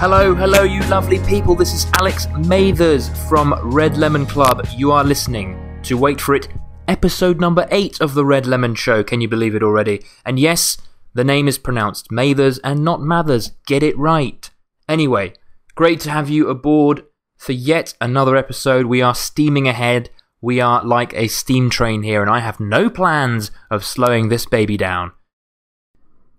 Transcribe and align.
Hello, 0.00 0.34
hello, 0.34 0.62
you 0.62 0.80
lovely 0.88 1.18
people. 1.26 1.54
This 1.54 1.74
is 1.74 1.84
Alex 2.00 2.26
Mathers 2.46 3.10
from 3.28 3.52
Red 3.62 3.98
Lemon 3.98 4.24
Club. 4.24 4.66
You 4.74 4.92
are 4.92 5.04
listening 5.04 5.78
to 5.82 5.98
Wait 5.98 6.22
For 6.22 6.34
It, 6.34 6.48
episode 6.88 7.38
number 7.38 7.68
8 7.70 8.00
of 8.00 8.14
The 8.14 8.24
Red 8.24 8.46
Lemon 8.46 8.74
Show. 8.74 9.04
Can 9.04 9.20
you 9.20 9.28
believe 9.28 9.54
it 9.54 9.62
already? 9.62 10.02
And 10.24 10.38
yes, 10.38 10.78
the 11.12 11.22
name 11.22 11.46
is 11.46 11.58
pronounced 11.58 12.10
Mathers 12.10 12.58
and 12.60 12.82
not 12.82 13.02
Mathers. 13.02 13.50
Get 13.66 13.82
it 13.82 13.94
right. 13.98 14.48
Anyway, 14.88 15.34
great 15.74 16.00
to 16.00 16.10
have 16.10 16.30
you 16.30 16.48
aboard 16.48 17.04
for 17.36 17.52
yet 17.52 17.92
another 18.00 18.36
episode. 18.36 18.86
We 18.86 19.02
are 19.02 19.14
steaming 19.14 19.68
ahead. 19.68 20.08
We 20.40 20.62
are 20.62 20.82
like 20.82 21.12
a 21.12 21.28
steam 21.28 21.68
train 21.68 22.04
here, 22.04 22.22
and 22.22 22.30
I 22.30 22.38
have 22.38 22.58
no 22.58 22.88
plans 22.88 23.50
of 23.70 23.84
slowing 23.84 24.30
this 24.30 24.46
baby 24.46 24.78
down. 24.78 25.12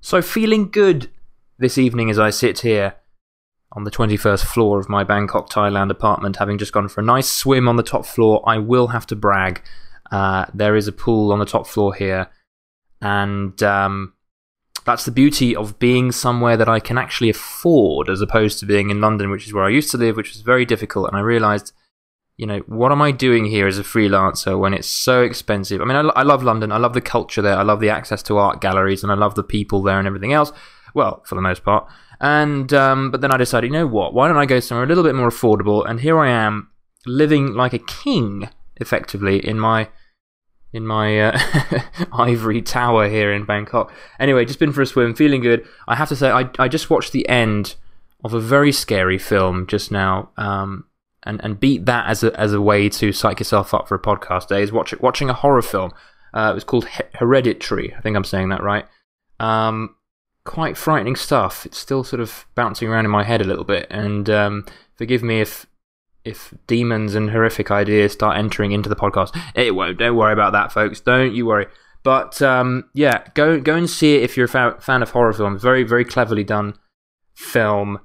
So, 0.01 0.23
feeling 0.23 0.71
good 0.71 1.11
this 1.59 1.77
evening 1.77 2.09
as 2.09 2.17
I 2.17 2.31
sit 2.31 2.61
here 2.61 2.95
on 3.73 3.83
the 3.83 3.91
21st 3.91 4.43
floor 4.43 4.79
of 4.79 4.89
my 4.89 5.03
Bangkok, 5.03 5.49
Thailand 5.49 5.91
apartment, 5.91 6.37
having 6.37 6.57
just 6.57 6.73
gone 6.73 6.89
for 6.89 7.01
a 7.01 7.05
nice 7.05 7.29
swim 7.29 7.67
on 7.67 7.77
the 7.77 7.83
top 7.83 8.05
floor. 8.05 8.43
I 8.45 8.57
will 8.57 8.87
have 8.87 9.07
to 9.07 9.15
brag. 9.15 9.61
Uh, 10.11 10.45
there 10.53 10.75
is 10.75 10.87
a 10.87 10.91
pool 10.91 11.31
on 11.31 11.39
the 11.39 11.45
top 11.45 11.65
floor 11.65 11.93
here, 11.93 12.27
and 13.01 13.61
um, 13.63 14.13
that's 14.85 15.05
the 15.05 15.11
beauty 15.11 15.55
of 15.55 15.79
being 15.79 16.11
somewhere 16.11 16.57
that 16.57 16.67
I 16.67 16.79
can 16.79 16.97
actually 16.97 17.29
afford 17.29 18.09
as 18.09 18.21
opposed 18.21 18.59
to 18.59 18.65
being 18.65 18.89
in 18.89 18.99
London, 18.99 19.29
which 19.29 19.47
is 19.47 19.53
where 19.53 19.63
I 19.63 19.69
used 19.69 19.91
to 19.91 19.97
live, 19.97 20.17
which 20.17 20.33
was 20.33 20.41
very 20.41 20.65
difficult. 20.65 21.07
And 21.07 21.15
I 21.15 21.21
realized, 21.21 21.71
you 22.35 22.45
know, 22.45 22.59
what 22.65 22.91
am 22.91 23.01
I 23.01 23.11
doing 23.11 23.45
here 23.45 23.67
as 23.67 23.79
a 23.79 23.83
freelancer 23.83 24.59
when 24.59 24.73
it's 24.73 24.87
so 24.87 25.21
expensive? 25.23 25.81
I 25.81 25.85
mean, 25.85 25.95
I, 25.95 26.01
I 26.09 26.23
love 26.23 26.43
London, 26.43 26.73
I 26.73 26.77
love 26.77 26.93
the 26.93 27.01
culture 27.01 27.41
there, 27.41 27.57
I 27.57 27.63
love 27.63 27.79
the 27.79 27.89
access 27.89 28.21
to 28.23 28.37
art 28.37 28.59
galleries, 28.59 29.03
and 29.03 29.11
I 29.11 29.15
love 29.15 29.35
the 29.35 29.43
people 29.43 29.81
there 29.81 29.97
and 29.97 30.07
everything 30.07 30.33
else. 30.33 30.51
Well, 30.93 31.21
for 31.25 31.35
the 31.35 31.41
most 31.41 31.63
part. 31.63 31.87
And 32.19 32.71
um, 32.73 33.11
but 33.11 33.21
then 33.21 33.31
I 33.31 33.37
decided, 33.37 33.67
you 33.67 33.73
know 33.73 33.87
what? 33.87 34.13
Why 34.13 34.27
don't 34.27 34.37
I 34.37 34.45
go 34.45 34.59
somewhere 34.59 34.85
a 34.85 34.87
little 34.87 35.03
bit 35.03 35.15
more 35.15 35.29
affordable? 35.29 35.87
And 35.89 35.99
here 35.99 36.19
I 36.19 36.29
am, 36.29 36.69
living 37.05 37.53
like 37.53 37.73
a 37.73 37.79
king, 37.79 38.49
effectively 38.77 39.45
in 39.45 39.59
my 39.59 39.89
in 40.73 40.85
my 40.85 41.19
uh, 41.19 41.39
ivory 42.13 42.61
tower 42.61 43.09
here 43.09 43.33
in 43.33 43.45
Bangkok. 43.45 43.91
Anyway, 44.19 44.45
just 44.45 44.59
been 44.59 44.71
for 44.71 44.81
a 44.81 44.85
swim, 44.85 45.15
feeling 45.15 45.41
good. 45.41 45.65
I 45.87 45.95
have 45.95 46.09
to 46.09 46.15
say, 46.15 46.29
I 46.29 46.49
I 46.59 46.67
just 46.67 46.89
watched 46.89 47.11
the 47.11 47.27
end 47.27 47.75
of 48.23 48.33
a 48.33 48.39
very 48.39 48.71
scary 48.71 49.17
film 49.17 49.65
just 49.67 49.91
now. 49.91 50.29
Um, 50.37 50.85
and, 51.23 51.39
and 51.43 51.59
beat 51.59 51.85
that 51.85 52.07
as 52.07 52.23
a 52.23 52.39
as 52.39 52.53
a 52.53 52.61
way 52.61 52.89
to 52.89 53.11
psych 53.11 53.39
yourself 53.39 53.73
up 53.73 53.87
for 53.87 53.95
a 53.95 54.01
podcast 54.01 54.47
day 54.47 54.63
is 54.63 54.71
watch, 54.71 54.99
watching 54.99 55.29
a 55.29 55.33
horror 55.33 55.61
film. 55.61 55.91
Uh, 56.33 56.49
it 56.51 56.55
was 56.55 56.63
called 56.63 56.85
Hereditary. 57.15 57.93
I 57.93 58.01
think 58.01 58.15
I'm 58.15 58.23
saying 58.23 58.49
that 58.49 58.63
right. 58.63 58.85
Um, 59.39 59.95
quite 60.43 60.77
frightening 60.77 61.15
stuff. 61.15 61.65
It's 61.65 61.77
still 61.77 62.03
sort 62.03 62.19
of 62.19 62.45
bouncing 62.55 62.87
around 62.87 63.05
in 63.05 63.11
my 63.11 63.23
head 63.23 63.41
a 63.41 63.45
little 63.45 63.63
bit, 63.63 63.87
and 63.89 64.29
um, 64.29 64.65
forgive 64.95 65.23
me 65.23 65.41
if 65.41 65.65
if 66.23 66.53
demons 66.67 67.15
and 67.15 67.31
horrific 67.31 67.71
ideas 67.71 68.13
start 68.13 68.37
entering 68.37 68.71
into 68.71 68.89
the 68.89 68.95
podcast. 68.95 69.37
It 69.55 69.75
won't. 69.75 69.97
Don't 69.97 70.15
worry 70.15 70.33
about 70.33 70.53
that, 70.53 70.71
folks. 70.71 70.99
Don't 70.99 71.33
you 71.33 71.45
worry. 71.45 71.67
But 72.03 72.41
um, 72.41 72.89
yeah, 72.93 73.23
go 73.33 73.59
go 73.59 73.75
and 73.75 73.89
see 73.89 74.15
it 74.15 74.23
if 74.23 74.35
you're 74.35 74.45
a 74.45 74.49
fa- 74.49 74.77
fan 74.79 75.01
of 75.01 75.11
horror 75.11 75.33
films. 75.33 75.61
Very 75.61 75.83
very 75.83 76.05
cleverly 76.05 76.43
done 76.43 76.75
film. 77.33 77.99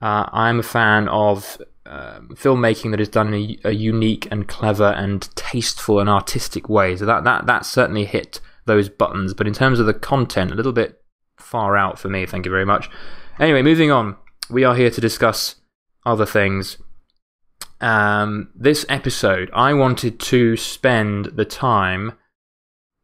Uh, 0.00 0.28
I'm 0.32 0.60
a 0.60 0.64
fan 0.64 1.08
of 1.08 1.60
um, 1.86 2.30
filmmaking 2.34 2.90
that 2.90 3.00
is 3.00 3.08
done 3.08 3.32
in 3.32 3.34
a, 3.64 3.68
a, 3.68 3.72
unique 3.72 4.26
and 4.30 4.48
clever 4.48 4.88
and 4.96 5.28
tasteful 5.36 6.00
and 6.00 6.08
artistic 6.08 6.68
way. 6.68 6.96
So 6.96 7.04
that 7.06 7.24
that 7.24 7.46
that 7.46 7.66
certainly 7.66 8.04
hit 8.04 8.40
those 8.66 8.88
buttons. 8.88 9.34
But 9.34 9.46
in 9.46 9.54
terms 9.54 9.80
of 9.80 9.86
the 9.86 9.94
content, 9.94 10.52
a 10.52 10.54
little 10.54 10.72
bit 10.72 11.01
far 11.52 11.76
out 11.76 11.98
for 11.98 12.08
me, 12.08 12.24
thank 12.24 12.46
you 12.46 12.50
very 12.50 12.64
much. 12.64 12.88
Anyway, 13.38 13.60
moving 13.60 13.90
on. 13.90 14.16
We 14.48 14.64
are 14.64 14.74
here 14.74 14.90
to 14.90 15.00
discuss 15.02 15.56
other 16.06 16.24
things. 16.24 16.78
Um, 17.78 18.48
this 18.54 18.86
episode, 18.88 19.50
I 19.52 19.74
wanted 19.74 20.18
to 20.18 20.56
spend 20.56 21.26
the 21.26 21.44
time 21.44 22.12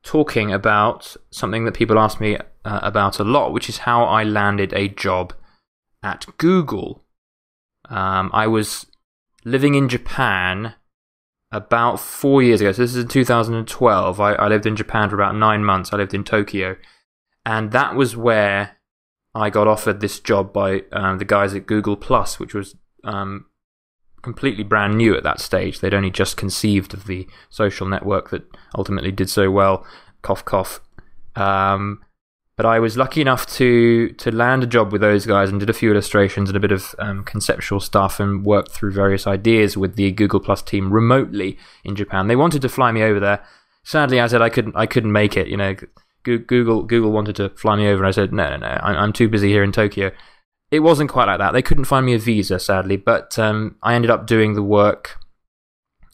talking 0.03 0.51
about 0.51 1.15
something 1.31 1.67
that 1.67 1.75
people 1.75 1.99
ask 1.99 2.21
me 2.23 2.39
uh, 2.65 2.81
about 2.83 3.19
a 3.19 3.25
lot, 3.25 3.53
which 3.53 3.69
is 3.69 3.79
how 3.79 4.05
I 4.05 4.25
landed 4.25 4.73
a 4.73 4.89
job 4.89 5.35
at 6.03 6.25
Google. 6.39 7.05
Um, 7.91 8.31
I 8.33 8.47
was 8.47 8.87
living 9.45 9.75
in 9.75 9.91
Japan 9.91 10.75
about 11.53 12.01
four 12.01 12.43
years 12.43 12.63
ago. 12.63 12.73
So 12.73 12.83
this 12.83 12.95
is 12.95 13.03
in 13.03 13.09
2012. 13.09 14.21
I, 14.21 14.33
I 14.33 14.49
lived 14.49 14.65
in 14.65 14.75
Japan 14.75 15.11
for 15.11 15.17
about 15.17 15.37
nine 15.37 15.65
months. 15.65 15.93
I 15.93 15.99
lived 15.99 16.15
in 16.15 16.25
Tokyo. 16.25 16.77
And 17.49 17.73
that 17.73 17.95
was 17.95 18.15
where 18.15 18.77
I 19.35 19.49
got 19.49 19.67
offered 19.67 20.03
this 20.03 20.21
job 20.21 20.53
by 20.53 20.83
um, 20.93 21.17
the 21.17 21.25
guys 21.25 21.55
at 21.55 21.65
Google 21.65 21.97
Plus, 21.97 22.39
which 22.39 22.53
was 22.53 22.77
um, 23.05 23.47
completely 24.21 24.65
brand 24.65 24.99
new 24.99 25.17
at 25.17 25.23
that 25.23 25.41
stage. 25.41 25.81
They'd 25.81 25.95
only 25.95 26.11
just 26.11 26.37
conceived 26.37 26.93
of 26.93 27.07
the 27.07 27.27
social 27.49 27.89
network 27.89 28.29
that 28.31 28.43
ultimately 28.77 29.11
did 29.13 29.31
so 29.31 29.51
well. 29.51 29.87
Cough, 30.21 30.45
cough. 30.45 30.81
Um, 31.37 32.03
but 32.59 32.67
I 32.67 32.81
was 32.81 32.99
lucky 32.99 33.23
enough 33.23 33.47
to 33.55 34.11
to 34.11 34.31
land 34.31 34.63
a 34.63 34.67
job 34.67 34.93
with 34.93 35.01
those 35.01 35.25
guys 35.25 35.49
and 35.49 35.59
did 35.59 35.71
a 35.71 35.81
few 35.81 35.91
illustrations 35.91 36.51
and 36.51 36.57
a 36.57 36.61
bit 36.61 36.73
of 36.73 36.95
um, 36.99 37.25
conceptual 37.25 37.81
stuff 37.81 38.21
and 38.21 38.45
worked 38.45 38.73
through 38.73 38.93
various 38.93 39.27
ideas 39.27 39.75
with 39.75 39.97
the 39.97 40.13
Google 40.13 40.41
Plus 40.41 40.61
team 40.61 40.93
remotely 40.93 41.57
in 41.83 41.97
Japan. 41.97 42.27
They 42.27 42.37
wanted 42.37 42.61
to 42.61 42.69
fly 42.69 42.93
me 42.93 43.03
over 43.03 43.21
there. 43.21 43.43
Sadly, 43.85 44.21
I 44.21 44.27
said 44.27 44.43
I 44.43 44.51
couldn't. 44.51 44.77
I 44.77 44.85
couldn't 44.85 45.13
make 45.13 45.35
it. 45.35 45.47
You 45.47 45.57
know, 45.57 45.77
Google 46.23 46.83
Google 46.83 47.13
wanted 47.13 47.37
to 47.37 47.51
fly 47.51 47.77
me 47.77 47.89
over, 47.89 48.03
and 48.03 48.09
I 48.09 48.13
said, 48.13 48.33
no, 48.33 48.51
no, 48.51 48.57
no, 48.57 48.67
I'm 48.67 49.13
too 49.13 49.29
busy 49.29 49.49
here 49.49 49.63
in 49.63 49.73
Tokyo. 49.73 50.11
It 50.71 50.81
wasn't 50.81 51.11
quite 51.11 51.27
like 51.27 51.39
that. 51.39 51.53
They 51.53 51.63
couldn't 51.63 51.85
find 51.85 52.05
me 52.05 52.15
a 52.15 52.19
visa, 52.19 52.59
sadly, 52.59 52.97
but 52.97 53.39
um, 53.39 53.77
I 53.83 53.95
ended 53.95 54.11
up 54.11 54.27
doing 54.27 54.55
the 54.55 54.63
work 54.63 55.17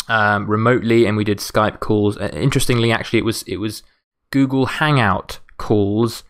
um, 0.09 0.49
remotely, 0.49 1.07
and 1.07 1.17
we 1.17 1.25
did 1.25 1.39
Skype 1.39 1.81
calls. 1.81 2.17
Uh, 2.17 2.31
interestingly, 2.33 2.93
actually, 2.93 3.19
it 3.19 3.25
was 3.25 3.43
it 3.45 3.57
was 3.57 3.83
Google 4.31 4.67
Hangout 4.67 5.41
calls 5.57 6.23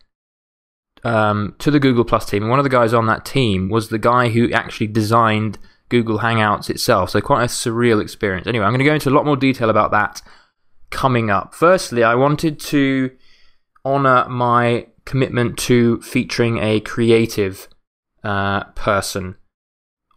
um, 1.03 1.55
to 1.59 1.69
the 1.69 1.79
Google 1.79 2.03
Plus 2.03 2.25
team, 2.25 2.43
and 2.43 2.49
one 2.49 2.59
of 2.59 2.63
the 2.65 2.69
guys 2.69 2.93
on 2.93 3.05
that 3.07 3.25
team 3.25 3.69
was 3.69 3.89
the 3.89 3.99
guy 3.99 4.29
who 4.29 4.51
actually 4.51 4.87
designed 4.87 5.59
Google 5.89 6.19
Hangouts 6.19 6.69
itself. 6.69 7.11
So 7.11 7.21
quite 7.21 7.43
a 7.43 7.47
surreal 7.47 8.01
experience. 8.01 8.47
Anyway, 8.47 8.65
I'm 8.65 8.71
going 8.71 8.79
to 8.79 8.85
go 8.85 8.93
into 8.93 9.09
a 9.09 9.11
lot 9.11 9.25
more 9.25 9.37
detail 9.37 9.69
about 9.69 9.91
that 9.91 10.21
coming 10.89 11.29
up. 11.29 11.53
Firstly, 11.53 12.03
I 12.03 12.15
wanted 12.15 12.59
to 12.59 13.11
honor 13.85 14.27
my 14.27 14.87
commitment 15.05 15.57
to 15.59 16.01
featuring 16.01 16.57
a 16.57 16.79
creative 16.81 17.69
uh, 18.23 18.63
person 18.71 19.35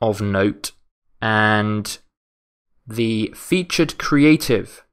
of 0.00 0.20
note. 0.20 0.72
And 1.20 1.98
the 2.86 3.32
featured 3.36 3.98
creative 3.98 4.84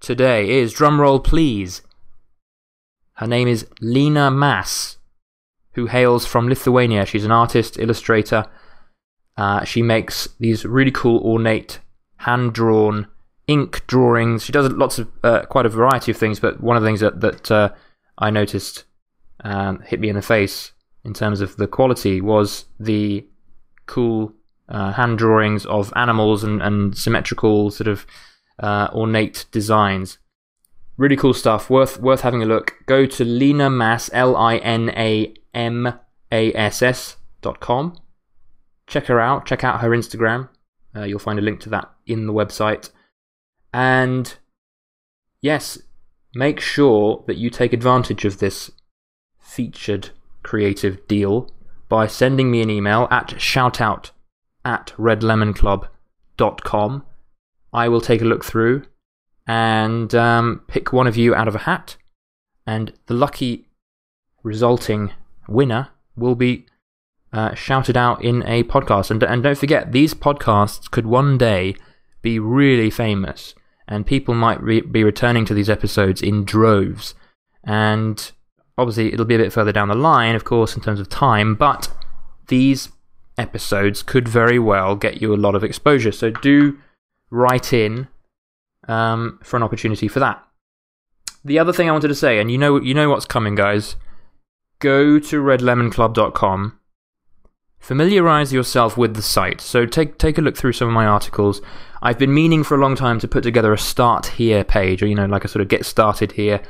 today 0.00 0.50
is, 0.50 0.74
drumroll 0.74 1.22
please, 1.22 1.82
her 3.16 3.26
name 3.26 3.46
is 3.46 3.66
Lina 3.80 4.30
Mass, 4.30 4.96
who 5.74 5.86
hails 5.86 6.24
from 6.24 6.48
Lithuania. 6.48 7.04
She's 7.04 7.24
an 7.24 7.30
artist, 7.30 7.78
illustrator. 7.78 8.46
Uh, 9.36 9.64
she 9.64 9.82
makes 9.82 10.28
these 10.40 10.64
really 10.64 10.90
cool, 10.90 11.20
ornate, 11.20 11.80
hand 12.18 12.54
drawn 12.54 13.08
ink 13.46 13.86
drawings. 13.86 14.44
She 14.44 14.52
does 14.52 14.70
lots 14.72 14.98
of, 14.98 15.10
uh, 15.22 15.42
quite 15.42 15.66
a 15.66 15.70
variety 15.70 16.10
of 16.10 16.16
things, 16.16 16.40
but 16.40 16.62
one 16.62 16.76
of 16.76 16.82
the 16.82 16.88
things 16.88 17.00
that, 17.00 17.20
that 17.20 17.50
uh, 17.50 17.68
I 18.18 18.30
noticed 18.30 18.84
um, 19.44 19.80
hit 19.80 20.00
me 20.00 20.08
in 20.08 20.16
the 20.16 20.22
face 20.22 20.72
in 21.04 21.14
terms 21.14 21.40
of 21.40 21.56
the 21.56 21.66
quality 21.66 22.20
was 22.20 22.66
the 22.78 23.26
cool 23.86 24.32
uh, 24.68 24.92
hand 24.92 25.18
drawings 25.18 25.66
of 25.66 25.92
animals 25.96 26.44
and, 26.44 26.62
and 26.62 26.96
symmetrical 26.96 27.70
sort 27.70 27.88
of 27.88 28.06
uh, 28.58 28.88
ornate 28.92 29.46
designs. 29.50 30.18
Really 30.96 31.16
cool 31.16 31.34
stuff. 31.34 31.70
Worth 31.70 31.98
worth 32.00 32.20
having 32.20 32.42
a 32.42 32.46
look. 32.46 32.74
Go 32.86 33.06
to 33.06 33.24
Lina 33.24 33.70
Mass 33.70 34.10
L 34.12 34.36
I 34.36 34.56
N 34.58 34.90
A 34.90 35.34
M 35.54 35.94
A 36.30 36.52
S 36.52 36.82
S 36.82 37.16
dot 37.40 37.60
com. 37.60 37.96
Check 38.86 39.06
her 39.06 39.18
out. 39.18 39.46
Check 39.46 39.64
out 39.64 39.80
her 39.80 39.90
Instagram. 39.90 40.48
Uh, 40.94 41.04
you'll 41.04 41.18
find 41.18 41.38
a 41.38 41.42
link 41.42 41.60
to 41.60 41.70
that 41.70 41.90
in 42.06 42.26
the 42.26 42.32
website. 42.32 42.90
And 43.72 44.34
yes, 45.40 45.78
make 46.34 46.60
sure 46.60 47.24
that 47.26 47.36
you 47.36 47.50
take 47.50 47.72
advantage 47.72 48.24
of 48.24 48.38
this 48.38 48.70
featured 49.38 50.10
creative 50.42 51.06
deal 51.06 51.50
by 51.88 52.06
sending 52.06 52.50
me 52.50 52.62
an 52.62 52.70
email 52.70 53.06
at 53.10 53.28
shoutout 53.28 54.10
at 54.64 54.92
redlemonclub.com. 54.96 57.04
I 57.72 57.88
will 57.88 58.00
take 58.00 58.22
a 58.22 58.26
look 58.26 58.44
through 58.44 58.84
and 59.46 60.14
um, 60.14 60.62
pick 60.68 60.92
one 60.92 61.06
of 61.06 61.16
you 61.16 61.34
out 61.34 61.48
of 61.48 61.54
a 61.54 61.60
hat, 61.60 61.96
and 62.66 62.92
the 63.06 63.14
lucky 63.14 63.68
resulting 64.42 65.12
winner 65.48 65.88
will 66.16 66.34
be 66.34 66.66
uh, 67.32 67.54
shouted 67.54 67.96
out 67.96 68.22
in 68.22 68.42
a 68.46 68.62
podcast. 68.64 69.10
And, 69.10 69.22
and 69.22 69.42
don't 69.42 69.58
forget, 69.58 69.92
these 69.92 70.14
podcasts 70.14 70.90
could 70.90 71.06
one 71.06 71.38
day 71.38 71.74
be 72.20 72.38
really 72.38 72.90
famous 72.90 73.54
and 73.92 74.06
people 74.06 74.34
might 74.34 74.62
re- 74.62 74.80
be 74.80 75.04
returning 75.04 75.44
to 75.44 75.52
these 75.52 75.68
episodes 75.68 76.22
in 76.22 76.44
droves. 76.44 77.14
And 77.62 78.32
obviously, 78.78 79.12
it'll 79.12 79.26
be 79.26 79.34
a 79.34 79.38
bit 79.38 79.52
further 79.52 79.70
down 79.70 79.88
the 79.88 79.94
line, 79.94 80.34
of 80.34 80.44
course, 80.44 80.74
in 80.74 80.82
terms 80.82 80.98
of 80.98 81.10
time, 81.10 81.54
but 81.54 81.92
these 82.48 82.88
episodes 83.36 84.02
could 84.02 84.26
very 84.26 84.58
well 84.58 84.96
get 84.96 85.20
you 85.20 85.34
a 85.34 85.36
lot 85.36 85.54
of 85.54 85.62
exposure. 85.62 86.10
So 86.10 86.30
do 86.30 86.78
write 87.30 87.74
in 87.74 88.08
um, 88.88 89.38
for 89.42 89.58
an 89.58 89.62
opportunity 89.62 90.08
for 90.08 90.20
that. 90.20 90.42
The 91.44 91.58
other 91.58 91.72
thing 91.72 91.90
I 91.90 91.92
wanted 91.92 92.08
to 92.08 92.14
say, 92.14 92.38
and 92.38 92.50
you 92.50 92.56
know, 92.56 92.80
you 92.80 92.94
know 92.94 93.10
what's 93.10 93.26
coming, 93.26 93.54
guys. 93.54 93.96
Go 94.78 95.18
to 95.18 95.42
redlemonclub.com. 95.42 96.78
Familiarize 97.82 98.52
yourself 98.52 98.96
with 98.96 99.14
the 99.14 99.22
site. 99.22 99.60
So 99.60 99.84
take 99.84 100.16
take 100.16 100.38
a 100.38 100.40
look 100.40 100.56
through 100.56 100.72
some 100.72 100.88
of 100.88 100.94
my 100.94 101.04
articles. 101.04 101.60
I've 102.00 102.18
been 102.18 102.32
meaning 102.32 102.64
for 102.64 102.76
a 102.76 102.80
long 102.80 102.96
time 102.96 103.18
to 103.20 103.28
put 103.28 103.42
together 103.42 103.72
a 103.72 103.78
start 103.78 104.26
here 104.26 104.64
page, 104.64 105.02
or 105.02 105.06
you 105.06 105.14
know, 105.14 105.26
like 105.26 105.44
a 105.44 105.48
sort 105.48 105.60
of 105.62 105.68
get 105.68 105.84
started 105.84 106.32
here 106.32 106.62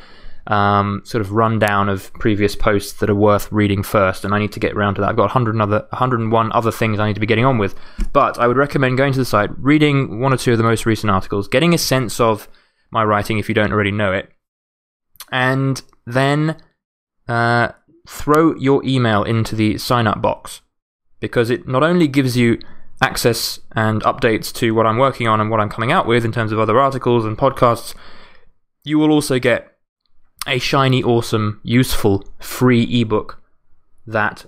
um, 0.47 1.03
sort 1.05 1.21
of 1.21 1.33
rundown 1.33 1.89
of 1.89 2.13
previous 2.15 2.57
posts 2.57 2.95
that 2.95 3.11
are 3.11 3.15
worth 3.15 3.51
reading 3.53 3.83
first, 3.83 4.25
and 4.25 4.35
I 4.35 4.39
need 4.39 4.53
to 4.53 4.61
get 4.61 4.73
around 4.73 4.95
to 4.97 5.01
that. 5.03 5.11
I've 5.11 5.17
got 5.17 5.35
100 5.35 5.61
other, 5.61 5.87
101 5.91 6.53
other 6.53 6.73
things 6.73 6.99
I 6.99 7.07
need 7.07 7.15
to 7.15 7.21
be 7.21 7.27
getting 7.27 7.45
on 7.45 7.59
with. 7.59 7.75
But 8.13 8.39
I 8.39 8.49
would 8.49 8.57
recommend 8.57 8.97
going 8.97 9.13
to 9.13 9.19
the 9.19 9.25
site, 9.25 9.51
reading 9.59 10.21
one 10.21 10.33
or 10.33 10.37
two 10.37 10.53
of 10.53 10.59
the 10.59 10.65
most 10.65 10.87
recent 10.87 11.11
articles, 11.11 11.49
getting 11.49 11.75
a 11.75 11.79
sense 11.79 12.19
of 12.21 12.49
my 12.91 13.05
writing 13.05 13.39
if 13.39 13.49
you 13.49 13.55
don't 13.55 13.73
already 13.73 13.93
know 13.93 14.13
it, 14.13 14.31
and 15.31 15.83
then 16.07 16.57
uh, 17.29 17.69
throw 18.09 18.57
your 18.57 18.85
email 18.85 19.23
into 19.23 19.55
the 19.55 19.79
sign 19.79 20.07
up 20.07 20.21
box 20.21 20.61
because 21.23 21.49
it 21.51 21.67
not 21.67 21.85
only 21.85 22.09
gives 22.09 22.37
you 22.37 22.61
access 23.01 23.61
and 23.75 24.03
updates 24.03 24.53
to 24.53 24.75
what 24.75 24.87
I'm 24.87 24.99
working 24.99 25.29
on 25.29 25.41
and 25.41 25.51
what 25.51 25.61
I'm 25.61 25.71
coming 25.71 25.93
out 25.93 26.07
with 26.07 26.25
in 26.25 26.33
terms 26.33 26.53
of 26.53 26.59
other 26.59 26.79
articles 26.79 27.25
and 27.25 27.39
podcasts, 27.39 27.95
you 28.85 28.99
will 28.99 29.13
also 29.13 29.39
get 29.39 29.73
a 30.47 30.59
shiny, 30.59 31.03
awesome, 31.03 31.61
useful, 31.63 32.25
free 32.41 32.83
ebook 33.01 33.41
that 34.05 34.45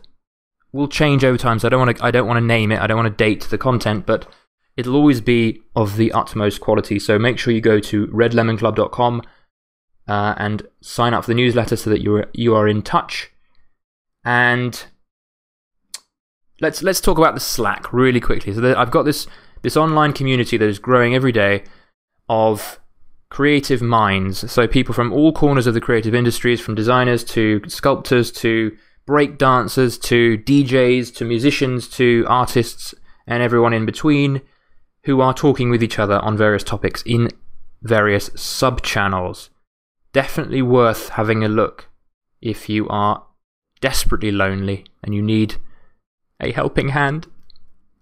will 0.72 0.88
change 0.88 1.24
over 1.24 1.38
time. 1.38 1.60
So 1.60 1.68
I 1.68 1.70
don't 1.70 1.86
want 1.86 1.96
to. 1.96 2.04
I 2.04 2.10
don't 2.10 2.26
want 2.26 2.38
to 2.38 2.44
name 2.44 2.72
it. 2.72 2.80
I 2.80 2.88
don't 2.88 2.96
want 2.96 3.06
to 3.06 3.24
date 3.24 3.44
the 3.44 3.56
content, 3.56 4.04
but 4.04 4.26
it'll 4.76 4.96
always 4.96 5.20
be 5.20 5.62
of 5.76 5.96
the 5.96 6.10
utmost 6.10 6.60
quality. 6.60 6.98
So 6.98 7.20
make 7.20 7.38
sure 7.38 7.54
you 7.54 7.60
go 7.60 7.78
to 7.78 8.08
redlemonclub.com 8.08 9.22
uh, 10.08 10.34
and 10.36 10.66
sign 10.80 11.14
up 11.14 11.24
for 11.24 11.30
the 11.30 11.36
newsletter 11.36 11.76
so 11.76 11.88
that 11.90 12.02
you're 12.02 12.26
you 12.32 12.56
are 12.56 12.66
in 12.66 12.82
touch. 12.82 13.30
And 14.24 14.84
let's 16.64 16.82
let's 16.82 17.00
talk 17.00 17.18
about 17.18 17.34
the 17.34 17.40
Slack 17.40 17.92
really 17.92 18.20
quickly. 18.20 18.52
So 18.54 18.74
I've 18.76 18.90
got 18.90 19.04
this 19.04 19.26
this 19.62 19.76
online 19.76 20.12
community 20.12 20.56
that 20.56 20.68
is 20.68 20.78
growing 20.78 21.14
every 21.14 21.32
day 21.32 21.64
of 22.28 22.80
creative 23.30 23.82
minds. 23.82 24.50
So, 24.50 24.66
people 24.66 24.94
from 24.94 25.12
all 25.12 25.32
corners 25.32 25.66
of 25.66 25.74
the 25.74 25.80
creative 25.80 26.14
industries, 26.14 26.60
from 26.60 26.74
designers 26.74 27.22
to 27.24 27.60
sculptors 27.68 28.30
to 28.32 28.76
break 29.06 29.38
dancers 29.38 29.98
to 29.98 30.38
DJs 30.38 31.14
to 31.16 31.24
musicians 31.24 31.88
to 31.88 32.24
artists 32.26 32.94
and 33.26 33.42
everyone 33.42 33.74
in 33.74 33.84
between, 33.84 34.40
who 35.04 35.20
are 35.20 35.34
talking 35.34 35.68
with 35.68 35.82
each 35.82 35.98
other 35.98 36.18
on 36.20 36.36
various 36.36 36.64
topics 36.64 37.02
in 37.02 37.28
various 37.82 38.30
sub 38.34 38.82
channels. 38.82 39.50
Definitely 40.12 40.62
worth 40.62 41.10
having 41.10 41.44
a 41.44 41.48
look 41.48 41.88
if 42.40 42.68
you 42.68 42.88
are 42.88 43.26
desperately 43.80 44.30
lonely 44.30 44.86
and 45.02 45.14
you 45.14 45.20
need 45.20 45.56
a 46.44 46.52
helping 46.52 46.90
hand, 46.90 47.26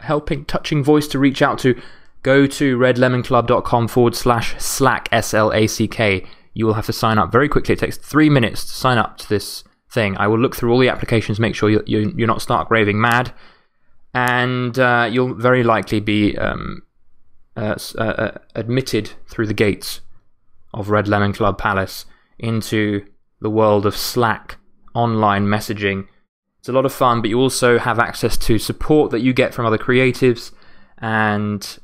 helping, 0.00 0.44
touching 0.44 0.84
voice 0.84 1.06
to 1.08 1.18
reach 1.18 1.40
out 1.42 1.58
to 1.60 1.80
go 2.22 2.46
to 2.46 2.78
redlemonclub.com 2.78 3.88
forward 3.88 4.14
slash 4.14 4.54
slack, 4.58 5.08
S 5.10 5.34
L 5.34 5.52
A 5.52 5.66
C 5.66 5.88
K. 5.88 6.26
You 6.54 6.66
will 6.66 6.74
have 6.74 6.86
to 6.86 6.92
sign 6.92 7.18
up 7.18 7.32
very 7.32 7.48
quickly. 7.48 7.72
It 7.72 7.78
takes 7.78 7.96
three 7.96 8.28
minutes 8.28 8.64
to 8.64 8.70
sign 8.72 8.98
up 8.98 9.16
to 9.18 9.28
this 9.28 9.64
thing. 9.90 10.16
I 10.18 10.26
will 10.26 10.38
look 10.38 10.54
through 10.54 10.72
all 10.72 10.78
the 10.78 10.88
applications, 10.88 11.40
make 11.40 11.54
sure 11.54 11.70
you're, 11.70 11.82
you're 11.86 12.26
not 12.26 12.42
stark 12.42 12.70
raving 12.70 13.00
mad, 13.00 13.32
and 14.12 14.78
uh, 14.78 15.08
you'll 15.10 15.34
very 15.34 15.62
likely 15.62 16.00
be 16.00 16.36
um, 16.36 16.82
uh, 17.56 17.76
uh, 17.98 18.02
uh, 18.02 18.38
admitted 18.54 19.12
through 19.28 19.46
the 19.46 19.54
gates 19.54 20.00
of 20.74 20.90
Red 20.90 21.08
Lemon 21.08 21.32
Club 21.32 21.58
Palace 21.58 22.06
into 22.38 23.04
the 23.40 23.50
world 23.50 23.86
of 23.86 23.96
Slack 23.96 24.56
online 24.94 25.46
messaging. 25.46 26.06
It's 26.62 26.68
a 26.68 26.72
lot 26.72 26.86
of 26.86 26.92
fun, 26.92 27.20
but 27.20 27.28
you 27.28 27.40
also 27.40 27.76
have 27.76 27.98
access 27.98 28.36
to 28.36 28.56
support 28.56 29.10
that 29.10 29.18
you 29.18 29.32
get 29.32 29.52
from 29.52 29.66
other 29.66 29.78
creatives 29.78 30.52
and 30.98 31.78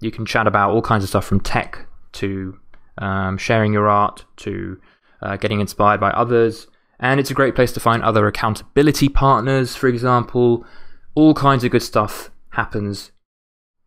you 0.00 0.10
can 0.10 0.26
chat 0.26 0.48
about 0.48 0.72
all 0.72 0.82
kinds 0.82 1.04
of 1.04 1.10
stuff 1.10 1.24
from 1.24 1.38
tech 1.38 1.86
to 2.14 2.58
um, 2.98 3.38
sharing 3.38 3.72
your 3.72 3.88
art 3.88 4.24
to 4.38 4.80
uh, 5.22 5.36
getting 5.36 5.60
inspired 5.60 6.00
by 6.00 6.10
others. 6.10 6.66
And 6.98 7.20
it's 7.20 7.30
a 7.30 7.34
great 7.34 7.54
place 7.54 7.70
to 7.70 7.78
find 7.78 8.02
other 8.02 8.26
accountability 8.26 9.08
partners, 9.08 9.76
for 9.76 9.86
example. 9.86 10.66
All 11.14 11.32
kinds 11.32 11.62
of 11.62 11.70
good 11.70 11.80
stuff 11.80 12.32
happens 12.48 13.12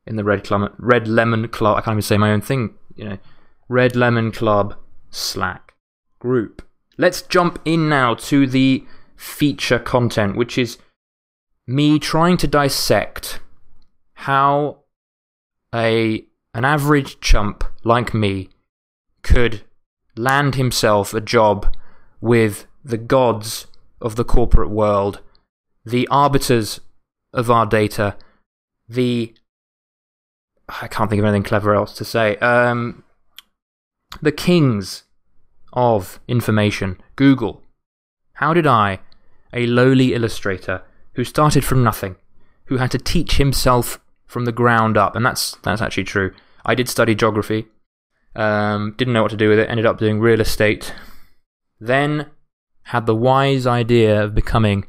in 0.08 0.16
the 0.16 0.24
Red, 0.24 0.46
Club, 0.46 0.74
Red 0.78 1.06
Lemon 1.06 1.50
Club. 1.50 1.78
I 1.78 1.82
can't 1.82 1.96
even 1.96 2.02
say 2.02 2.18
my 2.18 2.32
own 2.32 2.40
thing, 2.40 2.76
you 2.96 3.04
know. 3.04 3.18
Red 3.68 3.98
Lemon 3.98 4.32
Club 4.32 4.76
Slack 5.12 5.74
group. 6.20 6.66
Let's 6.98 7.22
jump 7.24 7.60
in 7.66 7.90
now 7.90 8.14
to 8.16 8.48
the 8.48 8.86
feature 9.16 9.80
content, 9.80 10.36
which 10.36 10.58
is 10.58 10.78
me 11.68 12.00
trying 12.00 12.38
to 12.38 12.48
dissect 12.48 13.40
how 14.14 14.78
a 15.74 16.26
an 16.54 16.66
average 16.66 17.20
chump 17.20 17.64
like 17.84 18.14
me 18.14 18.50
could 19.24 19.62
land 20.16 20.56
himself 20.56 21.14
a 21.14 21.22
job 21.22 21.76
with 22.22 22.68
the 22.84 22.98
gods 22.98 23.68
of 24.00 24.16
the 24.16 24.24
corporate 24.24 24.70
world, 24.70 25.22
the 25.86 26.08
arbiters 26.10 26.80
of 27.34 27.50
our 27.50 27.66
data, 27.66 28.16
the 28.88 29.34
I 30.70 30.88
can't 30.88 31.10
think 31.10 31.20
of 31.20 31.26
anything 31.26 31.44
clever 31.44 31.74
else 31.74 31.94
to 31.96 32.06
say. 32.06 32.38
Um, 32.38 33.04
the 34.22 34.32
kings 34.32 35.04
of 35.74 36.20
information, 36.28 37.02
Google. 37.16 37.63
How 38.44 38.54
did 38.54 38.68
I, 38.68 39.00
a 39.54 39.66
lowly 39.68 40.14
illustrator 40.14 40.84
who 41.14 41.24
started 41.24 41.64
from 41.64 41.82
nothing, 41.82 42.18
who 42.66 42.76
had 42.76 42.92
to 42.92 42.98
teach 42.98 43.38
himself 43.38 44.02
from 44.26 44.44
the 44.44 44.52
ground 44.52 44.98
up, 44.98 45.16
and 45.16 45.26
that's 45.26 45.56
that's 45.64 45.82
actually 45.82 46.04
true. 46.04 46.34
I 46.66 46.76
did 46.76 46.90
study 46.90 47.16
geography, 47.16 47.68
um, 48.36 48.96
didn't 48.98 49.14
know 49.14 49.22
what 49.22 49.32
to 49.32 49.38
do 49.38 49.48
with 49.48 49.60
it, 49.60 49.70
ended 49.70 49.86
up 49.86 49.98
doing 49.98 50.20
real 50.20 50.42
estate, 50.42 50.94
then 51.80 52.32
had 52.88 53.06
the 53.06 53.16
wise 53.16 53.66
idea 53.66 54.22
of 54.22 54.36
becoming 54.36 54.88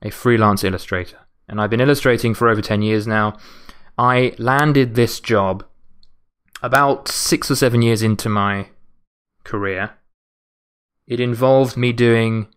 a 0.00 0.10
freelance 0.10 0.62
illustrator. 0.62 1.18
And 1.48 1.60
I've 1.60 1.70
been 1.70 1.80
illustrating 1.80 2.34
for 2.34 2.48
over 2.48 2.62
10 2.62 2.82
years 2.82 3.04
now. 3.04 3.36
I 3.98 4.32
landed 4.38 4.94
this 4.94 5.18
job 5.18 5.64
about 6.62 7.08
six 7.08 7.50
or 7.50 7.56
seven 7.56 7.82
years 7.82 8.00
into 8.00 8.28
my 8.28 8.68
career. 9.42 9.98
It 11.06 11.20
involved 11.20 11.76
me 11.76 11.92
doing 11.92 12.48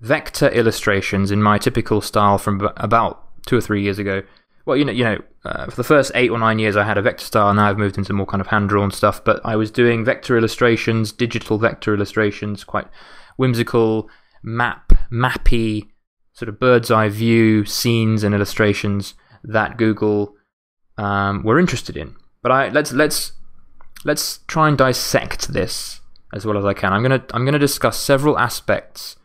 vector 0.00 0.48
illustrations 0.48 1.30
in 1.30 1.42
my 1.42 1.58
typical 1.58 2.00
style 2.00 2.38
from 2.38 2.70
about 2.76 3.26
two 3.46 3.56
or 3.56 3.60
three 3.60 3.82
years 3.82 3.98
ago 3.98 4.22
well, 4.70 4.76
you 4.76 4.84
know, 4.84 4.92
you 4.92 5.04
know, 5.04 5.18
uh, 5.44 5.64
for 5.66 5.76
the 5.76 5.84
first 5.84 6.12
eight 6.14 6.30
or 6.30 6.38
nine 6.38 6.58
years, 6.58 6.76
I 6.76 6.84
had 6.84 6.98
a 6.98 7.02
vector 7.02 7.24
style. 7.24 7.52
Now 7.52 7.68
I've 7.68 7.78
moved 7.78 7.98
into 7.98 8.12
more 8.12 8.26
kind 8.26 8.40
of 8.40 8.48
hand 8.48 8.68
drawn 8.68 8.90
stuff. 8.90 9.24
But 9.24 9.40
I 9.44 9.56
was 9.56 9.70
doing 9.70 10.04
vector 10.04 10.36
illustrations, 10.36 11.12
digital 11.12 11.58
vector 11.58 11.94
illustrations, 11.94 12.62
quite 12.62 12.86
whimsical, 13.36 14.08
map, 14.42 14.92
mappy, 15.10 15.88
sort 16.34 16.48
of 16.48 16.60
bird's 16.60 16.90
eye 16.90 17.08
view 17.08 17.64
scenes 17.64 18.22
and 18.22 18.34
illustrations 18.34 19.14
that 19.42 19.76
Google 19.76 20.36
um, 20.98 21.42
were 21.42 21.58
interested 21.58 21.96
in. 21.96 22.14
But 22.42 22.52
I 22.52 22.68
let's 22.68 22.92
let's 22.92 23.32
let's 24.04 24.38
try 24.46 24.68
and 24.68 24.76
dissect 24.76 25.52
this 25.52 25.99
as 26.32 26.46
well 26.46 26.58
as 26.58 26.64
I 26.64 26.74
can. 26.74 26.92
I'm 26.92 27.02
gonna 27.02 27.24
I'm 27.32 27.44
gonna 27.44 27.58
discuss 27.58 27.98
several 27.98 28.38
aspects 28.38 29.16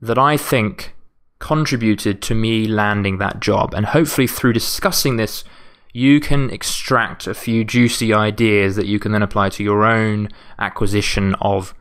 that 0.00 0.18
I 0.18 0.36
think 0.36 0.94
contributed 1.38 2.22
to 2.22 2.34
me 2.34 2.66
landing 2.66 3.18
that 3.18 3.40
job. 3.40 3.74
And 3.74 3.86
hopefully, 3.86 4.26
through 4.26 4.52
discussing 4.52 5.16
this, 5.16 5.44
you 5.92 6.20
can 6.20 6.50
extract 6.50 7.26
a 7.26 7.34
few 7.34 7.64
juicy 7.64 8.14
ideas 8.14 8.76
that 8.76 8.86
you 8.86 9.00
can 9.00 9.12
then 9.12 9.22
apply 9.22 9.48
to 9.50 9.64
your 9.64 9.84
own 9.84 10.28
acquisition 10.58 11.34
of 11.40 11.74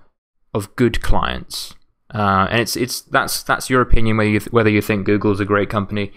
of 0.53 0.75
good 0.75 1.01
clients. 1.01 1.75
Uh, 2.13 2.47
and 2.49 2.59
it's 2.59 2.75
it's 2.75 3.01
that's 3.01 3.43
that's 3.43 3.69
your 3.69 3.81
opinion 3.81 4.17
whether 4.17 4.29
you 4.29 4.39
th- 4.39 4.51
whether 4.51 4.69
you 4.69 4.81
think 4.81 5.05
Google's 5.05 5.39
a 5.39 5.45
great 5.45 5.69
company. 5.69 6.11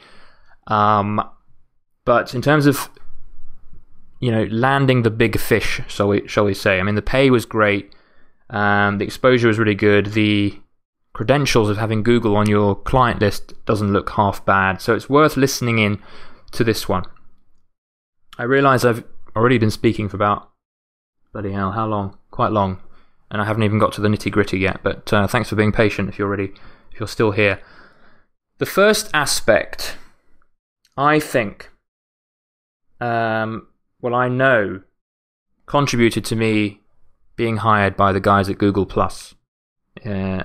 Um, 0.69 1.21
but 2.05 2.35
in 2.35 2.41
terms 2.41 2.67
of 2.67 2.89
you 4.21 4.31
know 4.31 4.45
landing 4.45 5.03
the 5.03 5.11
big 5.11 5.39
fish, 5.39 5.83
shall 5.89 6.09
we 6.09 6.27
shall 6.27 6.45
we 6.45 6.55
say? 6.55 6.81
I 6.81 6.83
mean, 6.83 6.95
the 6.95 7.03
pay 7.03 7.29
was 7.29 7.45
great. 7.45 7.93
Um, 8.53 8.99
the 8.99 9.05
exposure 9.05 9.49
was 9.49 9.59
really 9.59 9.75
good. 9.75 10.13
The 10.13 10.61
credentials 11.15 11.69
of 11.69 11.79
having 11.79 12.03
Google 12.03 12.37
on 12.37 12.49
your 12.49 12.75
client 12.75 13.21
list 13.21 13.55
doesn't 13.65 13.93
look 13.93 14.11
half 14.11 14.45
bad. 14.45 14.81
So 14.81 14.95
it's 14.95 15.09
worth 15.09 15.37
listening 15.37 15.79
in 15.79 16.01
to 16.53 16.63
this 16.63 16.89
one. 16.89 17.05
I 18.39 18.45
realize 18.45 18.85
I've 18.85 19.05
already 19.35 19.59
been 19.59 19.71
speaking 19.71 20.09
for 20.09 20.17
about, 20.17 20.51
bloody 21.33 21.53
hell, 21.53 21.73
how 21.73 21.87
long? 21.87 22.19
Quite 22.31 22.53
long. 22.53 22.81
And 23.31 23.41
I 23.41 23.47
haven't 23.47 23.63
even 23.63 23.79
got 23.79 23.93
to 23.95 24.03
the 24.03 24.09
nitty 24.09 24.31
gritty 24.31 24.59
yet, 24.59 24.81
but 24.83 25.11
uh, 25.13 25.27
thanks 25.27 25.49
for 25.49 25.57
being 25.57 25.73
patient 25.73 26.09
if 26.11 26.19
you're 26.19 26.29
already, 26.29 26.53
if 26.93 27.01
you're 27.01 27.09
still 27.09 27.31
here. 27.31 27.61
The 28.59 28.67
first 28.67 29.11
aspect 29.15 29.97
I 30.97 31.19
think, 31.19 31.71
um, 33.01 33.69
well, 34.03 34.15
I 34.15 34.29
know, 34.29 34.83
contributed 35.65 36.25
to 36.27 36.37
me 36.37 36.82
being 37.37 37.59
hired 37.59 37.97
by 37.97 38.13
the 38.13 38.21
guys 38.21 38.49
at 38.49 38.59
Google 38.59 38.87
Plus 38.87 39.35
uh, 40.05 40.45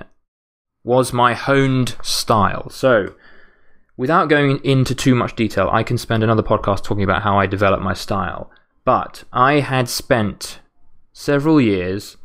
was 0.84 1.12
my 1.12 1.34
honed 1.34 1.96
style. 2.02 2.70
So, 2.70 3.14
without 3.96 4.28
going 4.28 4.64
into 4.64 4.94
too 4.94 5.14
much 5.14 5.36
detail, 5.36 5.68
I 5.72 5.82
can 5.82 5.98
spend 5.98 6.22
another 6.22 6.42
podcast 6.42 6.84
talking 6.84 7.04
about 7.04 7.22
how 7.22 7.38
I 7.38 7.46
developed 7.46 7.82
my 7.82 7.94
style. 7.94 8.50
But 8.84 9.24
I 9.32 9.60
had 9.60 9.88
spent 9.88 10.60
several 11.12 11.60
years 11.60 12.16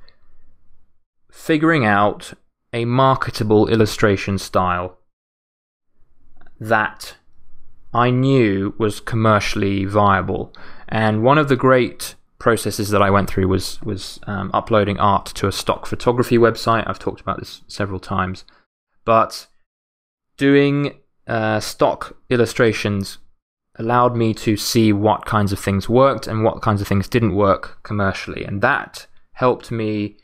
figuring 1.32 1.84
out 1.84 2.34
a 2.72 2.86
marketable 2.86 3.68
illustration 3.68 4.38
style 4.38 4.98
that 6.60 7.16
I 7.94 8.10
knew 8.10 8.74
was 8.78 9.00
commercially 9.00 9.86
viable. 9.86 10.54
And 10.88 11.24
one 11.24 11.38
of 11.38 11.50
the 11.50 11.56
great 11.56 12.16
processes 12.44 12.90
that 12.90 13.02
I 13.02 13.10
went 13.10 13.30
through 13.30 13.48
was 13.48 13.82
was 13.84 14.20
um, 14.28 14.52
uploading 14.54 15.00
art 15.00 15.28
to 15.36 15.48
a 15.48 15.52
stock 15.52 15.86
photography 15.86 16.38
website. 16.38 16.84
I've 16.86 17.00
talked 17.00 17.22
about 17.22 17.40
this 17.40 17.62
several 17.70 18.02
times, 18.02 18.44
but 19.06 19.48
doing 20.36 21.00
uh, 21.26 21.62
stock 21.62 22.18
illustrations 22.30 23.18
allowed 23.80 24.18
me 24.18 24.34
to 24.34 24.58
see 24.58 24.92
what 24.92 25.26
kinds 25.26 25.54
of 25.54 25.60
things 25.60 25.88
worked 25.88 26.28
and 26.28 26.44
what 26.44 26.62
kinds 26.62 26.82
of 26.82 26.88
things 26.88 27.08
didn't 27.08 27.34
work 27.34 27.82
commercially, 27.84 28.44
and 28.44 28.62
that 28.62 29.08
helped 29.32 29.72
me 29.72 30.18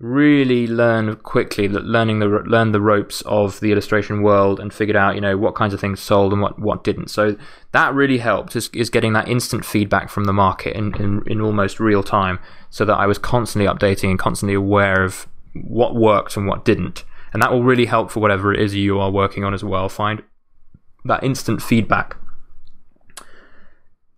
really 0.00 0.68
learn 0.68 1.16
quickly 1.16 1.66
that 1.66 1.84
learning 1.84 2.20
the 2.20 2.26
learn 2.26 2.70
the 2.70 2.80
ropes 2.80 3.20
of 3.22 3.58
the 3.58 3.72
illustration 3.72 4.22
world 4.22 4.60
and 4.60 4.72
figured 4.72 4.96
out 4.96 5.16
you 5.16 5.20
know 5.20 5.36
what 5.36 5.56
kinds 5.56 5.74
of 5.74 5.80
things 5.80 5.98
sold 5.98 6.32
and 6.32 6.40
what 6.40 6.58
what 6.58 6.84
didn't. 6.84 7.10
So 7.10 7.36
that 7.72 7.94
really 7.94 8.18
helped 8.18 8.54
is, 8.54 8.70
is 8.72 8.90
getting 8.90 9.12
that 9.14 9.28
instant 9.28 9.64
feedback 9.64 10.08
from 10.08 10.24
the 10.24 10.32
market 10.32 10.76
in, 10.76 10.94
in 10.96 11.22
in 11.26 11.40
almost 11.40 11.80
real 11.80 12.02
time 12.04 12.38
so 12.70 12.84
that 12.84 12.94
I 12.94 13.06
was 13.06 13.18
constantly 13.18 13.68
updating 13.68 14.10
and 14.10 14.18
constantly 14.18 14.54
aware 14.54 15.02
of 15.02 15.26
what 15.54 15.96
worked 15.96 16.36
and 16.36 16.46
what 16.46 16.64
didn't. 16.64 17.04
And 17.32 17.42
that 17.42 17.50
will 17.50 17.64
really 17.64 17.86
help 17.86 18.10
for 18.10 18.20
whatever 18.20 18.54
it 18.54 18.60
is 18.60 18.74
you 18.74 19.00
are 19.00 19.10
working 19.10 19.44
on 19.44 19.52
as 19.52 19.64
well. 19.64 19.88
Find 19.88 20.22
that 21.04 21.24
instant 21.24 21.60
feedback. 21.60 22.16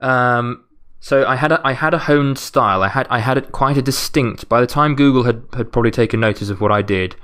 Um 0.00 0.64
so 1.00 1.26
I 1.26 1.36
had 1.36 1.50
a, 1.50 1.60
I 1.66 1.72
had 1.72 1.94
a 1.94 1.98
honed 1.98 2.38
style. 2.38 2.82
I 2.82 2.88
had 2.88 3.06
I 3.08 3.20
had 3.20 3.38
it 3.38 3.52
quite 3.52 3.78
a 3.78 3.82
distinct. 3.82 4.48
By 4.48 4.60
the 4.60 4.66
time 4.66 4.94
Google 4.94 5.24
had 5.24 5.42
had 5.54 5.72
probably 5.72 5.90
taken 5.90 6.20
notice 6.20 6.50
of 6.50 6.60
what 6.60 6.70
I 6.70 6.82
did, 6.82 7.16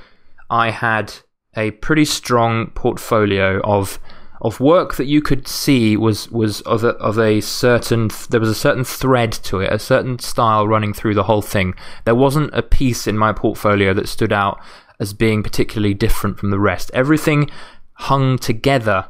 I 0.49 0.71
had 0.71 1.13
a 1.55 1.73
pretty 1.73 2.07
strong 2.07 2.71
portfolio 2.71 3.61
of 3.61 3.99
of 4.41 4.61
work 4.61 4.95
that 4.97 5.07
you 5.07 5.21
could 5.21 5.47
see 5.47 5.97
was 5.97 6.31
was 6.31 6.63
of 6.63 6.85
a, 6.85 6.89
of 6.97 7.19
a 7.19 7.41
certain 7.43 8.11
there 8.31 8.41
was 8.41 8.49
a 8.49 8.55
certain 8.55 8.85
thread 8.85 9.33
to 9.33 9.61
it, 9.61 9.71
a 9.71 9.79
certain 9.79 10.19
style 10.19 10.67
running 10.67 10.95
through 10.95 11.15
the 11.15 11.25
whole 11.25 11.43
thing. 11.43 11.75
There 12.07 12.15
wasn't 12.15 12.55
a 12.55 12.63
piece 12.63 13.07
in 13.07 13.19
my 13.19 13.33
portfolio 13.35 13.93
that 13.93 14.09
stood 14.09 14.33
out 14.33 14.59
as 14.99 15.13
being 15.13 15.43
particularly 15.43 15.93
different 15.93 16.39
from 16.39 16.51
the 16.51 16.59
rest. 16.59 16.91
Everything 16.95 17.51
hung 17.93 18.39
together 18.39 19.07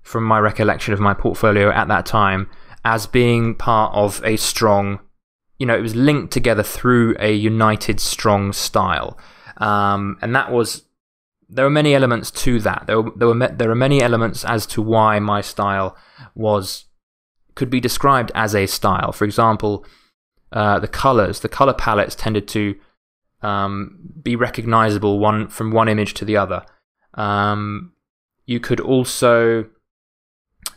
from 0.00 0.24
my 0.24 0.38
recollection 0.38 0.94
of 0.94 1.00
my 1.00 1.12
portfolio 1.12 1.70
at 1.70 1.88
that 1.88 2.06
time 2.06 2.48
as 2.84 3.06
being 3.06 3.54
part 3.54 3.94
of 3.94 4.22
a 4.24 4.36
strong, 4.36 5.00
you 5.58 5.66
know, 5.66 5.76
it 5.76 5.80
was 5.80 5.96
linked 5.96 6.32
together 6.32 6.62
through 6.62 7.16
a 7.18 7.32
united, 7.32 8.00
strong 8.00 8.52
style. 8.52 9.18
Um, 9.56 10.18
and 10.20 10.34
that 10.34 10.52
was, 10.52 10.84
there 11.48 11.64
were 11.64 11.70
many 11.70 11.94
elements 11.94 12.30
to 12.30 12.60
that. 12.60 12.84
There 12.86 13.00
were, 13.00 13.12
there 13.16 13.28
were, 13.28 13.48
there 13.48 13.70
are 13.70 13.76
many 13.76 14.02
elements 14.02 14.44
as 14.44 14.66
to 14.66 14.82
why 14.82 15.18
my 15.18 15.40
style 15.40 15.96
was, 16.34 16.86
could 17.54 17.70
be 17.70 17.80
described 17.80 18.32
as 18.34 18.54
a 18.54 18.66
style. 18.66 19.12
For 19.12 19.24
example, 19.24 19.86
uh, 20.52 20.78
the 20.78 20.88
colors, 20.88 21.40
the 21.40 21.48
color 21.48 21.74
palettes 21.74 22.14
tended 22.14 22.46
to 22.48 22.74
um, 23.42 23.98
be 24.22 24.36
recognizable 24.36 25.18
one 25.18 25.48
from 25.48 25.70
one 25.70 25.88
image 25.88 26.14
to 26.14 26.24
the 26.24 26.36
other. 26.36 26.64
Um, 27.14 27.92
you 28.46 28.60
could 28.60 28.80
also 28.80 29.66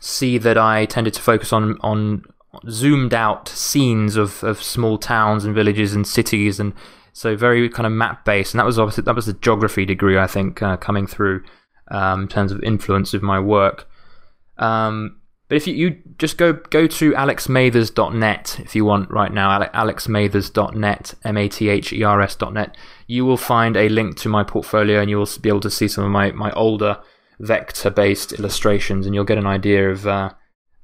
see 0.00 0.38
that 0.38 0.58
I 0.58 0.84
tended 0.86 1.14
to 1.14 1.22
focus 1.22 1.52
on 1.52 1.78
on 1.80 2.24
zoomed 2.70 3.14
out 3.14 3.48
scenes 3.48 4.16
of, 4.16 4.42
of 4.42 4.62
small 4.62 4.98
towns 4.98 5.44
and 5.44 5.54
villages 5.54 5.94
and 5.94 6.06
cities 6.06 6.58
and 6.58 6.72
so 7.12 7.36
very 7.36 7.68
kind 7.68 7.86
of 7.86 7.92
map 7.92 8.24
based. 8.24 8.54
And 8.54 8.60
that 8.60 8.66
was 8.66 8.78
obviously 8.78 9.04
that 9.04 9.14
was 9.14 9.26
the 9.26 9.32
geography 9.34 9.84
degree 9.84 10.18
I 10.18 10.26
think 10.26 10.62
uh, 10.62 10.76
coming 10.76 11.06
through 11.06 11.44
um, 11.88 12.22
in 12.22 12.28
terms 12.28 12.52
of 12.52 12.62
influence 12.62 13.14
of 13.14 13.22
my 13.22 13.40
work. 13.40 13.88
Um, 14.56 15.20
but 15.48 15.56
if 15.56 15.66
you, 15.66 15.74
you 15.74 15.96
just 16.18 16.36
go 16.36 16.52
go 16.52 16.86
to 16.86 17.12
alexmathers.net 17.12 18.60
if 18.60 18.76
you 18.76 18.84
want 18.84 19.10
right 19.10 19.32
now 19.32 19.60
alexmathers.net 19.60 21.14
m-a-t-h-e-r-s.net 21.24 22.76
you 23.06 23.24
will 23.24 23.36
find 23.36 23.76
a 23.76 23.88
link 23.88 24.16
to 24.18 24.28
my 24.28 24.44
portfolio 24.44 25.00
and 25.00 25.08
you 25.08 25.16
will 25.16 25.28
be 25.40 25.48
able 25.48 25.60
to 25.60 25.70
see 25.70 25.88
some 25.88 26.04
of 26.04 26.10
my, 26.10 26.32
my 26.32 26.50
older 26.52 26.98
vector 27.40 27.90
based 27.90 28.32
illustrations, 28.32 29.06
and 29.06 29.14
you'll 29.14 29.24
get 29.24 29.38
an 29.38 29.46
idea 29.46 29.90
of. 29.90 30.06
Uh, 30.06 30.30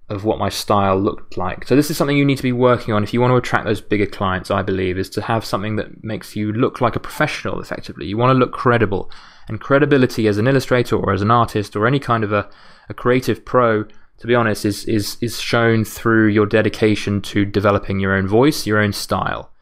of 0.09 0.25
what 0.25 0.39
my 0.39 0.49
style 0.49 1.01
looked 1.01 1.39
like. 1.39 1.67
So 1.67 1.75
this 1.75 1.91
is 1.91 1.97
something 1.97 2.17
you 2.17 2.27
need 2.27 2.37
to 2.37 2.43
be 2.43 2.53
working 2.53 2.93
on 2.93 3.03
if 3.03 3.15
you 3.15 3.21
want 3.21 3.31
to 3.31 3.37
attract 3.37 3.65
those 3.65 3.81
bigger 3.81 4.07
clients, 4.07 4.51
I 4.51 4.63
believe, 4.63 4.99
is 4.99 5.09
to 5.11 5.23
have 5.23 5.45
something 5.45 5.77
that 5.77 6.05
makes 6.05 6.37
you 6.37 6.53
look 6.53 6.81
like 6.81 6.95
a 6.95 7.01
professional 7.01 7.61
effectively. 7.61 8.07
You 8.07 8.19
want 8.19 8.31
to 8.31 8.39
look 8.39 8.53
credible. 8.53 9.11
And 9.49 9.61
credibility 9.61 10.27
as 10.27 10.39
an 10.39 10.47
illustrator 10.47 10.97
or 10.97 11.13
as 11.13 11.23
an 11.23 11.31
artist 11.31 11.75
or 11.75 11.87
any 11.87 11.99
kind 11.99 12.23
of 12.23 12.33
a, 12.33 12.49
a 12.89 12.95
creative 12.95 13.45
pro, 13.45 13.85
to 13.85 14.27
be 14.27 14.35
honest, 14.35 14.65
is, 14.65 14.85
is, 14.85 15.17
is 15.23 15.41
shown 15.41 15.85
through 15.85 16.29
your 16.29 16.47
dedication 16.47 17.23
to 17.23 17.45
developing 17.45 17.99
your 17.99 18.15
own 18.15 18.27
voice, 18.27 18.67
your 18.67 18.81
own 18.81 18.93
style. 18.93 19.53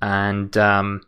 And 0.00 0.56
um, 0.56 1.02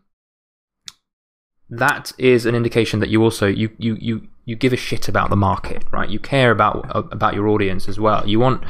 that 1.68 2.12
is 2.18 2.46
an 2.46 2.54
indication 2.54 3.00
that 3.00 3.10
you 3.10 3.22
also 3.22 3.46
you, 3.46 3.70
you, 3.78 3.96
you 4.00 4.28
you 4.44 4.56
give 4.56 4.72
a 4.72 4.76
shit 4.76 5.08
about 5.08 5.30
the 5.30 5.36
market, 5.36 5.84
right? 5.90 6.08
You 6.08 6.18
care 6.18 6.50
about 6.50 6.86
about 6.94 7.34
your 7.34 7.48
audience 7.48 7.88
as 7.88 8.00
well. 8.00 8.26
You 8.28 8.40
want 8.40 8.64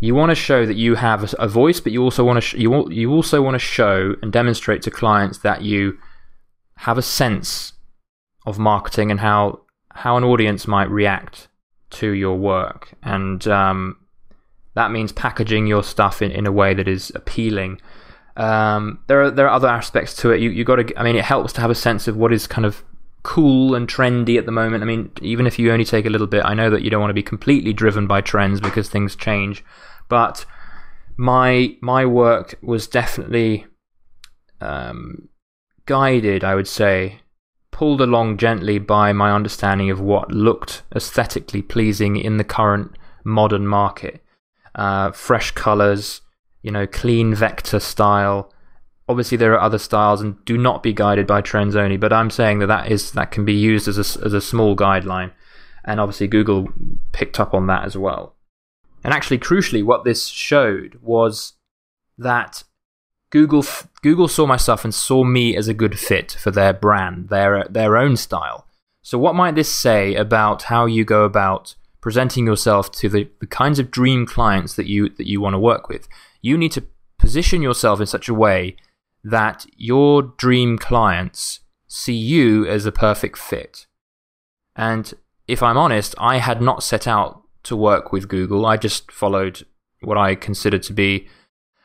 you 0.00 0.14
want 0.14 0.30
to 0.30 0.34
show 0.34 0.66
that 0.66 0.76
you 0.76 0.94
have 0.96 1.34
a, 1.38 1.48
voice, 1.48 1.80
but 1.80 1.92
you 1.92 2.02
also 2.02 2.24
want 2.24 2.42
to 2.42 2.58
you 2.58 2.90
you 2.90 3.12
also 3.12 3.40
want 3.42 3.54
to 3.54 3.58
show 3.58 4.14
and 4.22 4.32
demonstrate 4.32 4.82
to 4.82 4.90
clients 4.90 5.38
that 5.38 5.62
you 5.62 5.98
have 6.78 6.98
a 6.98 7.02
sense 7.02 7.72
of 8.46 8.58
marketing 8.58 9.10
and 9.10 9.20
how 9.20 9.60
how 9.92 10.16
an 10.16 10.24
audience 10.24 10.66
might 10.66 10.90
react 10.90 11.48
to 11.90 12.10
your 12.10 12.36
work, 12.36 12.94
and 13.02 13.46
um, 13.48 13.96
that 14.74 14.90
means 14.90 15.12
packaging 15.12 15.66
your 15.66 15.82
stuff 15.82 16.20
in, 16.20 16.30
in 16.30 16.46
a 16.46 16.52
way 16.52 16.74
that 16.74 16.86
is 16.86 17.10
appealing. 17.14 17.80
Um, 18.36 18.98
there 19.06 19.22
are 19.22 19.30
there 19.30 19.46
are 19.46 19.54
other 19.54 19.68
aspects 19.68 20.14
to 20.16 20.30
it. 20.32 20.40
You 20.40 20.50
you 20.50 20.64
got 20.64 20.76
to. 20.76 21.00
I 21.00 21.02
mean, 21.02 21.16
it 21.16 21.24
helps 21.24 21.54
to 21.54 21.60
have 21.62 21.70
a 21.70 21.74
sense 21.74 22.06
of 22.06 22.16
what 22.16 22.32
is 22.32 22.46
kind 22.46 22.66
of 22.66 22.84
cool 23.26 23.74
and 23.74 23.88
trendy 23.88 24.38
at 24.38 24.46
the 24.46 24.52
moment. 24.52 24.84
I 24.84 24.86
mean, 24.86 25.10
even 25.20 25.48
if 25.48 25.58
you 25.58 25.72
only 25.72 25.84
take 25.84 26.06
a 26.06 26.10
little 26.10 26.28
bit, 26.28 26.44
I 26.44 26.54
know 26.54 26.70
that 26.70 26.82
you 26.82 26.90
don't 26.90 27.00
want 27.00 27.10
to 27.10 27.22
be 27.22 27.24
completely 27.24 27.72
driven 27.72 28.06
by 28.06 28.20
trends 28.20 28.60
because 28.60 28.88
things 28.88 29.16
change. 29.16 29.64
But 30.08 30.46
my 31.16 31.76
my 31.80 32.06
work 32.06 32.54
was 32.62 32.86
definitely 32.86 33.66
um, 34.60 35.28
guided, 35.86 36.44
I 36.44 36.54
would 36.54 36.68
say, 36.68 37.18
pulled 37.72 38.00
along 38.00 38.36
gently 38.36 38.78
by 38.78 39.12
my 39.12 39.32
understanding 39.32 39.90
of 39.90 40.00
what 40.00 40.30
looked 40.30 40.84
aesthetically 40.94 41.62
pleasing 41.62 42.14
in 42.14 42.36
the 42.36 42.44
current 42.44 42.96
modern 43.24 43.66
market. 43.66 44.22
Uh, 44.76 45.10
fresh 45.10 45.50
colors, 45.50 46.20
you 46.62 46.70
know, 46.70 46.86
clean 46.86 47.34
vector 47.34 47.80
style, 47.80 48.52
obviously 49.08 49.36
there 49.36 49.54
are 49.54 49.60
other 49.60 49.78
styles 49.78 50.20
and 50.20 50.44
do 50.44 50.58
not 50.58 50.82
be 50.82 50.92
guided 50.92 51.26
by 51.26 51.40
trends 51.40 51.76
only 51.76 51.96
but 51.96 52.12
i'm 52.12 52.30
saying 52.30 52.58
that 52.58 52.66
that 52.66 52.90
is 52.90 53.12
that 53.12 53.30
can 53.30 53.44
be 53.44 53.54
used 53.54 53.86
as 53.88 53.98
a, 53.98 54.24
as 54.24 54.32
a 54.32 54.40
small 54.40 54.76
guideline. 54.76 55.32
And 55.84 56.00
obviously 56.00 56.26
google 56.26 56.68
picked 57.12 57.38
up 57.38 57.54
on 57.54 57.68
that 57.68 57.84
as 57.84 57.96
well. 57.96 58.34
And 59.04 59.14
actually 59.14 59.38
crucially 59.38 59.84
what 59.84 60.04
this 60.04 60.26
showed 60.26 60.98
was 61.00 61.52
that 62.18 62.64
google 63.30 63.64
google 64.02 64.28
saw 64.28 64.46
my 64.46 64.56
stuff 64.56 64.84
and 64.84 64.94
saw 64.94 65.22
me 65.22 65.56
as 65.56 65.68
a 65.68 65.74
good 65.74 65.98
fit 65.98 66.32
for 66.32 66.50
their 66.50 66.72
brand 66.72 67.28
their 67.28 67.64
their 67.70 67.96
own 67.96 68.16
style. 68.16 68.66
So 69.02 69.18
what 69.18 69.36
might 69.36 69.54
this 69.54 69.72
say 69.72 70.16
about 70.16 70.64
how 70.64 70.86
you 70.86 71.04
go 71.04 71.22
about 71.22 71.76
presenting 72.00 72.46
yourself 72.46 72.90
to 72.92 73.08
the, 73.08 73.28
the 73.40 73.46
kinds 73.46 73.78
of 73.78 73.92
dream 73.92 74.26
clients 74.26 74.74
that 74.74 74.86
you 74.86 75.10
that 75.10 75.28
you 75.28 75.40
want 75.40 75.54
to 75.54 75.60
work 75.60 75.88
with? 75.88 76.08
You 76.42 76.58
need 76.58 76.72
to 76.72 76.84
position 77.18 77.62
yourself 77.62 78.00
in 78.00 78.06
such 78.06 78.28
a 78.28 78.34
way 78.34 78.76
that 79.26 79.66
your 79.76 80.22
dream 80.22 80.78
clients 80.78 81.60
see 81.88 82.14
you 82.14 82.66
as 82.66 82.86
a 82.86 82.92
perfect 82.92 83.36
fit. 83.36 83.86
And 84.76 85.12
if 85.48 85.62
I'm 85.62 85.76
honest, 85.76 86.14
I 86.18 86.38
had 86.38 86.62
not 86.62 86.82
set 86.82 87.08
out 87.08 87.42
to 87.64 87.76
work 87.76 88.12
with 88.12 88.28
Google. 88.28 88.64
I 88.64 88.76
just 88.76 89.10
followed 89.10 89.66
what 90.00 90.16
I 90.16 90.34
considered 90.34 90.82
to 90.84 90.92
be 90.92 91.26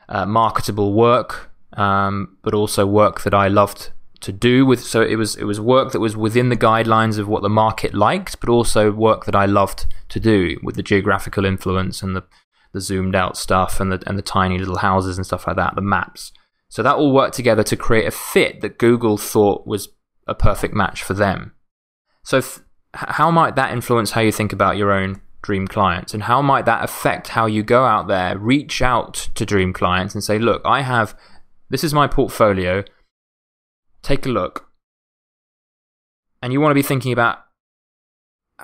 uh, 0.08 0.26
marketable 0.26 0.94
work, 0.94 1.52
um, 1.74 2.38
but 2.44 2.54
also 2.54 2.86
work 2.86 3.22
that 3.22 3.34
I 3.34 3.48
loved 3.48 3.90
to 4.20 4.32
do 4.32 4.66
with. 4.66 4.84
So 4.84 5.02
it 5.02 5.16
was 5.16 5.36
it 5.36 5.46
was 5.46 5.60
work 5.60 5.94
that 5.94 6.00
was 6.00 6.16
within 6.16 6.50
the 6.50 6.58
guidelines 6.58 7.18
of 7.18 7.28
what 7.28 7.42
the 7.42 7.50
market 7.50 7.96
liked, 7.96 8.40
but 8.40 8.50
also 8.50 8.92
work 8.92 9.26
that 9.26 9.36
I 9.36 9.46
loved 9.46 9.88
to 10.10 10.20
do 10.20 10.60
with 10.62 10.76
the 10.76 10.84
geographical 10.84 11.46
influence 11.46 12.04
and 12.04 12.16
the 12.16 12.24
the 12.74 12.82
zoomed 12.82 13.16
out 13.16 13.36
stuff 13.36 13.80
and 13.80 13.92
the 13.92 14.04
and 14.06 14.18
the 14.18 14.22
tiny 14.22 14.60
little 14.60 14.78
houses 14.78 15.18
and 15.18 15.26
stuff 15.26 15.48
like 15.48 15.56
that, 15.56 15.74
the 15.76 15.82
maps. 15.82 16.32
So 16.72 16.82
that 16.84 16.96
all 16.96 17.12
worked 17.12 17.36
together 17.36 17.64
to 17.64 17.76
create 17.76 18.08
a 18.08 18.12
fit 18.12 18.62
that 18.62 18.78
Google 18.78 19.18
thought 19.18 19.68
was 19.68 19.90
a 20.26 20.34
perfect 20.34 20.74
match 20.74 21.04
for 21.04 21.14
them. 21.14 21.52
So, 22.24 22.38
f- 22.38 22.64
how 22.94 23.30
might 23.30 23.58
that 23.58 23.74
influence 23.74 24.12
how 24.12 24.22
you 24.22 24.32
think 24.32 24.54
about 24.54 24.78
your 24.78 24.94
own 24.94 25.20
dream 25.42 25.68
clients? 25.68 26.14
And 26.14 26.24
how 26.24 26.42
might 26.42 26.64
that 26.64 26.82
affect 26.82 27.28
how 27.28 27.46
you 27.46 27.62
go 27.62 27.84
out 27.84 28.08
there, 28.08 28.38
reach 28.38 28.82
out 28.82 29.28
to 29.36 29.46
dream 29.46 29.74
clients 29.74 30.16
and 30.16 30.24
say, 30.24 30.40
look, 30.40 30.62
I 30.64 30.82
have, 30.82 31.14
this 31.70 31.84
is 31.84 31.94
my 31.94 32.08
portfolio. 32.08 32.86
Take 34.02 34.26
a 34.26 34.30
look. 34.30 34.70
And 36.42 36.54
you 36.54 36.62
want 36.62 36.72
to 36.72 36.76
be 36.76 36.82
thinking 36.82 37.12
about 37.12 37.40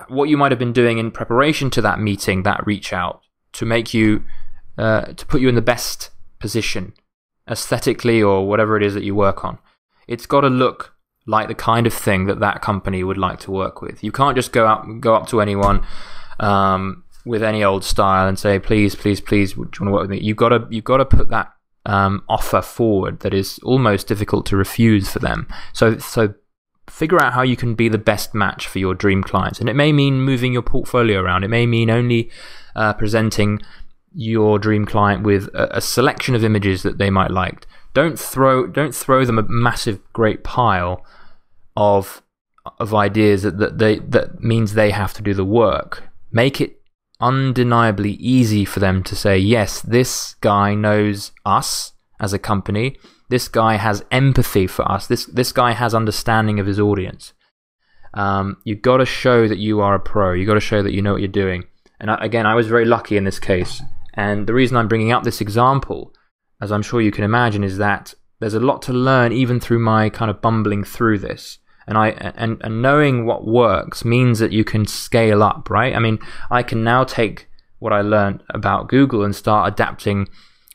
what 0.08 0.30
you 0.30 0.38
might 0.38 0.52
have 0.52 0.58
been 0.58 0.72
doing 0.72 0.96
in 0.96 1.10
preparation 1.10 1.68
to 1.72 1.82
that 1.82 2.00
meeting, 2.00 2.42
that 2.44 2.66
reach 2.66 2.94
out, 2.94 3.20
to 3.52 3.66
make 3.66 3.92
you, 3.92 4.24
uh, 4.78 5.12
to 5.12 5.26
put 5.26 5.42
you 5.42 5.50
in 5.50 5.56
the 5.56 5.60
best 5.60 6.08
position 6.38 6.94
aesthetically 7.48 8.22
or 8.22 8.46
whatever 8.46 8.76
it 8.76 8.82
is 8.82 8.94
that 8.94 9.04
you 9.04 9.14
work 9.14 9.44
on. 9.44 9.58
It's 10.06 10.26
got 10.26 10.42
to 10.42 10.48
look 10.48 10.94
like 11.26 11.48
the 11.48 11.54
kind 11.54 11.86
of 11.86 11.92
thing 11.92 12.26
that 12.26 12.40
that 12.40 12.62
company 12.62 13.04
would 13.04 13.18
like 13.18 13.38
to 13.40 13.50
work 13.50 13.82
with. 13.82 14.02
You 14.02 14.10
can't 14.10 14.34
just 14.34 14.52
go 14.52 14.66
up 14.66 14.86
go 15.00 15.14
up 15.14 15.28
to 15.28 15.40
anyone 15.40 15.84
um, 16.40 17.04
with 17.24 17.42
any 17.42 17.62
old 17.62 17.84
style 17.84 18.26
and 18.26 18.38
say, 18.38 18.58
"Please, 18.58 18.94
please, 18.94 19.20
please, 19.20 19.52
do 19.52 19.58
you 19.58 19.64
want 19.64 19.74
to 19.74 19.90
work 19.90 20.00
with 20.02 20.10
me?" 20.10 20.20
You've 20.20 20.36
got 20.36 20.48
to 20.50 20.66
you've 20.70 20.84
got 20.84 20.96
to 20.98 21.04
put 21.04 21.28
that 21.28 21.52
um, 21.84 22.22
offer 22.28 22.62
forward 22.62 23.20
that 23.20 23.34
is 23.34 23.58
almost 23.62 24.06
difficult 24.06 24.46
to 24.46 24.56
refuse 24.56 25.10
for 25.10 25.18
them. 25.18 25.46
So 25.72 25.98
so 25.98 26.34
figure 26.88 27.22
out 27.22 27.34
how 27.34 27.42
you 27.42 27.56
can 27.56 27.74
be 27.74 27.90
the 27.90 27.98
best 27.98 28.34
match 28.34 28.66
for 28.66 28.78
your 28.78 28.94
dream 28.94 29.22
clients, 29.22 29.60
and 29.60 29.68
it 29.68 29.74
may 29.74 29.92
mean 29.92 30.22
moving 30.22 30.54
your 30.54 30.62
portfolio 30.62 31.20
around. 31.20 31.44
It 31.44 31.48
may 31.48 31.66
mean 31.66 31.90
only 31.90 32.30
uh, 32.74 32.94
presenting 32.94 33.60
your 34.14 34.58
dream 34.58 34.84
client 34.84 35.22
with 35.22 35.48
a, 35.54 35.76
a, 35.76 35.80
selection 35.80 36.34
of 36.34 36.44
images 36.44 36.82
that 36.82 36.98
they 36.98 37.10
might 37.10 37.30
like. 37.30 37.66
Don't 37.94 38.18
throw 38.18 38.66
don't 38.66 38.94
throw 38.94 39.24
them 39.24 39.38
a 39.38 39.42
massive 39.42 40.00
great 40.12 40.44
pile 40.44 41.04
of 41.76 42.22
of 42.78 42.94
ideas 42.94 43.42
that, 43.42 43.58
that 43.58 43.78
they 43.78 43.98
that 43.98 44.42
means 44.42 44.74
they 44.74 44.90
have 44.90 45.12
to 45.14 45.22
do 45.22 45.34
the 45.34 45.44
work. 45.44 46.04
Make 46.30 46.60
it 46.60 46.80
undeniably 47.20 48.12
easy 48.12 48.64
for 48.64 48.80
them 48.80 49.02
to 49.02 49.16
say, 49.16 49.38
yes, 49.38 49.80
this 49.80 50.34
guy 50.40 50.74
knows 50.74 51.32
us 51.44 51.92
as 52.20 52.32
a 52.32 52.38
company. 52.38 52.96
This 53.28 53.48
guy 53.48 53.76
has 53.76 54.04
empathy 54.10 54.66
for 54.66 54.90
us. 54.90 55.06
This 55.06 55.26
this 55.26 55.52
guy 55.52 55.72
has 55.72 55.94
understanding 55.94 56.58
of 56.60 56.66
his 56.66 56.80
audience. 56.80 57.32
Um, 58.14 58.56
you've 58.64 58.82
got 58.82 58.98
to 58.98 59.06
show 59.06 59.46
that 59.48 59.58
you 59.58 59.80
are 59.80 59.94
a 59.94 60.00
pro. 60.00 60.32
You've 60.32 60.48
got 60.48 60.54
to 60.54 60.60
show 60.60 60.82
that 60.82 60.92
you 60.92 61.02
know 61.02 61.12
what 61.12 61.20
you're 61.20 61.28
doing. 61.28 61.64
And 62.00 62.10
I, 62.10 62.16
again, 62.20 62.46
I 62.46 62.54
was 62.54 62.66
very 62.66 62.84
lucky 62.84 63.16
in 63.16 63.24
this 63.24 63.38
case. 63.38 63.82
And 64.18 64.48
the 64.48 64.52
reason 64.52 64.76
I'm 64.76 64.88
bringing 64.88 65.12
up 65.12 65.22
this 65.22 65.40
example, 65.40 66.12
as 66.60 66.72
I'm 66.72 66.82
sure 66.82 67.00
you 67.00 67.12
can 67.12 67.22
imagine, 67.22 67.62
is 67.62 67.78
that 67.78 68.14
there's 68.40 68.52
a 68.52 68.58
lot 68.58 68.82
to 68.82 68.92
learn 68.92 69.30
even 69.30 69.60
through 69.60 69.78
my 69.78 70.10
kind 70.10 70.28
of 70.28 70.42
bumbling 70.42 70.82
through 70.82 71.20
this. 71.20 71.58
And 71.86 71.96
I 71.96 72.08
and, 72.08 72.60
and 72.64 72.82
knowing 72.82 73.26
what 73.26 73.46
works 73.46 74.04
means 74.04 74.40
that 74.40 74.50
you 74.50 74.64
can 74.64 74.88
scale 74.88 75.40
up, 75.40 75.70
right? 75.70 75.94
I 75.94 76.00
mean, 76.00 76.18
I 76.50 76.64
can 76.64 76.82
now 76.82 77.04
take 77.04 77.48
what 77.78 77.92
I 77.92 78.00
learned 78.00 78.42
about 78.50 78.88
Google 78.88 79.22
and 79.22 79.36
start 79.36 79.72
adapting 79.72 80.28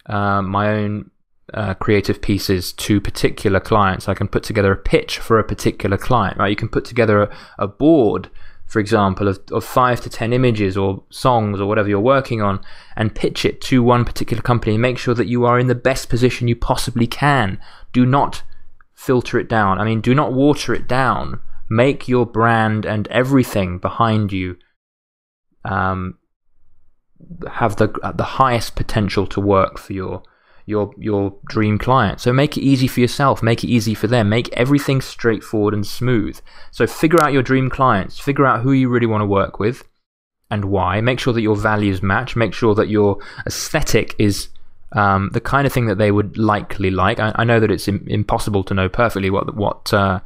uh, 0.05 0.41
my 0.41 0.69
own 0.69 1.11
uh, 1.53 1.73
creative 1.73 2.21
pieces 2.21 2.71
to 2.71 3.01
particular 3.01 3.59
clients. 3.59 4.07
I 4.07 4.13
can 4.13 4.29
put 4.29 4.43
together 4.43 4.71
a 4.71 4.77
pitch 4.77 5.19
for 5.19 5.37
a 5.37 5.43
particular 5.43 5.97
client, 5.97 6.37
right? 6.37 6.47
You 6.47 6.55
can 6.55 6.69
put 6.69 6.85
together 6.85 7.23
a, 7.23 7.37
a 7.59 7.67
board 7.67 8.29
for 8.65 8.79
example, 8.79 9.27
of, 9.27 9.39
of 9.51 9.63
five 9.63 10.01
to 10.01 10.09
ten 10.09 10.33
images 10.33 10.75
or 10.75 11.03
songs 11.09 11.59
or 11.59 11.67
whatever 11.67 11.89
you're 11.89 11.99
working 11.99 12.41
on, 12.41 12.59
and 12.95 13.13
pitch 13.15 13.45
it 13.45 13.61
to 13.61 13.83
one 13.83 14.05
particular 14.05 14.41
company. 14.41 14.77
Make 14.77 14.97
sure 14.97 15.13
that 15.13 15.27
you 15.27 15.45
are 15.45 15.59
in 15.59 15.67
the 15.67 15.75
best 15.75 16.09
position 16.09 16.47
you 16.47 16.55
possibly 16.55 17.07
can. 17.07 17.59
Do 17.91 18.05
not 18.05 18.43
filter 18.93 19.37
it 19.37 19.49
down. 19.49 19.79
I 19.79 19.83
mean, 19.83 20.01
do 20.01 20.15
not 20.15 20.33
water 20.33 20.73
it 20.73 20.87
down. 20.87 21.39
Make 21.69 22.07
your 22.07 22.25
brand 22.25 22.85
and 22.85 23.07
everything 23.07 23.77
behind 23.77 24.31
you 24.31 24.57
um, 25.65 26.17
have 27.51 27.77
the 27.77 27.87
the 28.15 28.23
highest 28.23 28.75
potential 28.75 29.25
to 29.27 29.39
work 29.39 29.77
for 29.77 29.93
your 29.93 30.23
your 30.65 30.93
your 30.97 31.33
dream 31.47 31.77
client. 31.77 32.21
So 32.21 32.31
make 32.31 32.57
it 32.57 32.61
easy 32.61 32.87
for 32.87 32.99
yourself, 32.99 33.43
make 33.43 33.63
it 33.63 33.67
easy 33.67 33.93
for 33.93 34.07
them, 34.07 34.29
make 34.29 34.51
everything 34.53 35.01
straightforward 35.01 35.73
and 35.73 35.85
smooth. 35.85 36.39
So 36.71 36.87
figure 36.87 37.21
out 37.21 37.33
your 37.33 37.43
dream 37.43 37.69
clients, 37.69 38.19
figure 38.19 38.45
out 38.45 38.61
who 38.61 38.71
you 38.71 38.89
really 38.89 39.05
want 39.05 39.21
to 39.21 39.25
work 39.25 39.59
with 39.59 39.83
and 40.49 40.65
why. 40.65 41.01
Make 41.01 41.19
sure 41.19 41.33
that 41.33 41.41
your 41.41 41.55
values 41.55 42.01
match, 42.01 42.35
make 42.35 42.53
sure 42.53 42.75
that 42.75 42.87
your 42.87 43.17
aesthetic 43.45 44.15
is 44.17 44.49
um, 44.93 45.31
the 45.33 45.41
kind 45.41 45.65
of 45.67 45.73
thing 45.73 45.87
that 45.87 45.97
they 45.97 46.11
would 46.11 46.37
likely 46.37 46.91
like. 46.91 47.19
I, 47.19 47.33
I 47.35 47.43
know 47.43 47.59
that 47.59 47.71
it's 47.71 47.87
Im- 47.87 48.05
impossible 48.07 48.63
to 48.65 48.73
know 48.73 48.87
perfectly 48.87 49.29
what 49.29 49.55
what 49.55 49.93
uh, 49.93 50.19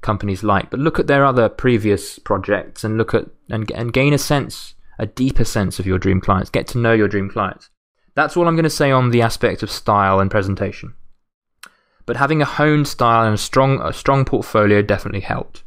companies 0.00 0.42
like, 0.42 0.70
but 0.70 0.80
look 0.80 0.98
at 0.98 1.06
their 1.06 1.24
other 1.24 1.48
previous 1.48 2.18
projects 2.18 2.82
and 2.82 2.98
look 2.98 3.14
at 3.14 3.26
and 3.48 3.70
and 3.70 3.92
gain 3.92 4.12
a 4.12 4.18
sense, 4.18 4.74
a 4.98 5.06
deeper 5.06 5.44
sense 5.44 5.78
of 5.78 5.86
your 5.86 5.98
dream 5.98 6.20
clients. 6.20 6.50
Get 6.50 6.66
to 6.68 6.78
know 6.78 6.92
your 6.92 7.08
dream 7.08 7.30
clients. 7.30 7.70
That's 8.14 8.36
all 8.36 8.46
I'm 8.46 8.54
going 8.54 8.64
to 8.64 8.70
say 8.70 8.90
on 8.90 9.10
the 9.10 9.22
aspect 9.22 9.62
of 9.62 9.70
style 9.70 10.20
and 10.20 10.30
presentation. 10.30 10.94
But 12.06 12.16
having 12.16 12.42
a 12.42 12.46
honed 12.46 12.86
style 12.86 13.24
and 13.24 13.34
a 13.34 13.38
strong, 13.38 13.80
a 13.80 13.92
strong 13.92 14.24
portfolio 14.24 14.82
definitely 14.82 15.20
helped. 15.20 15.64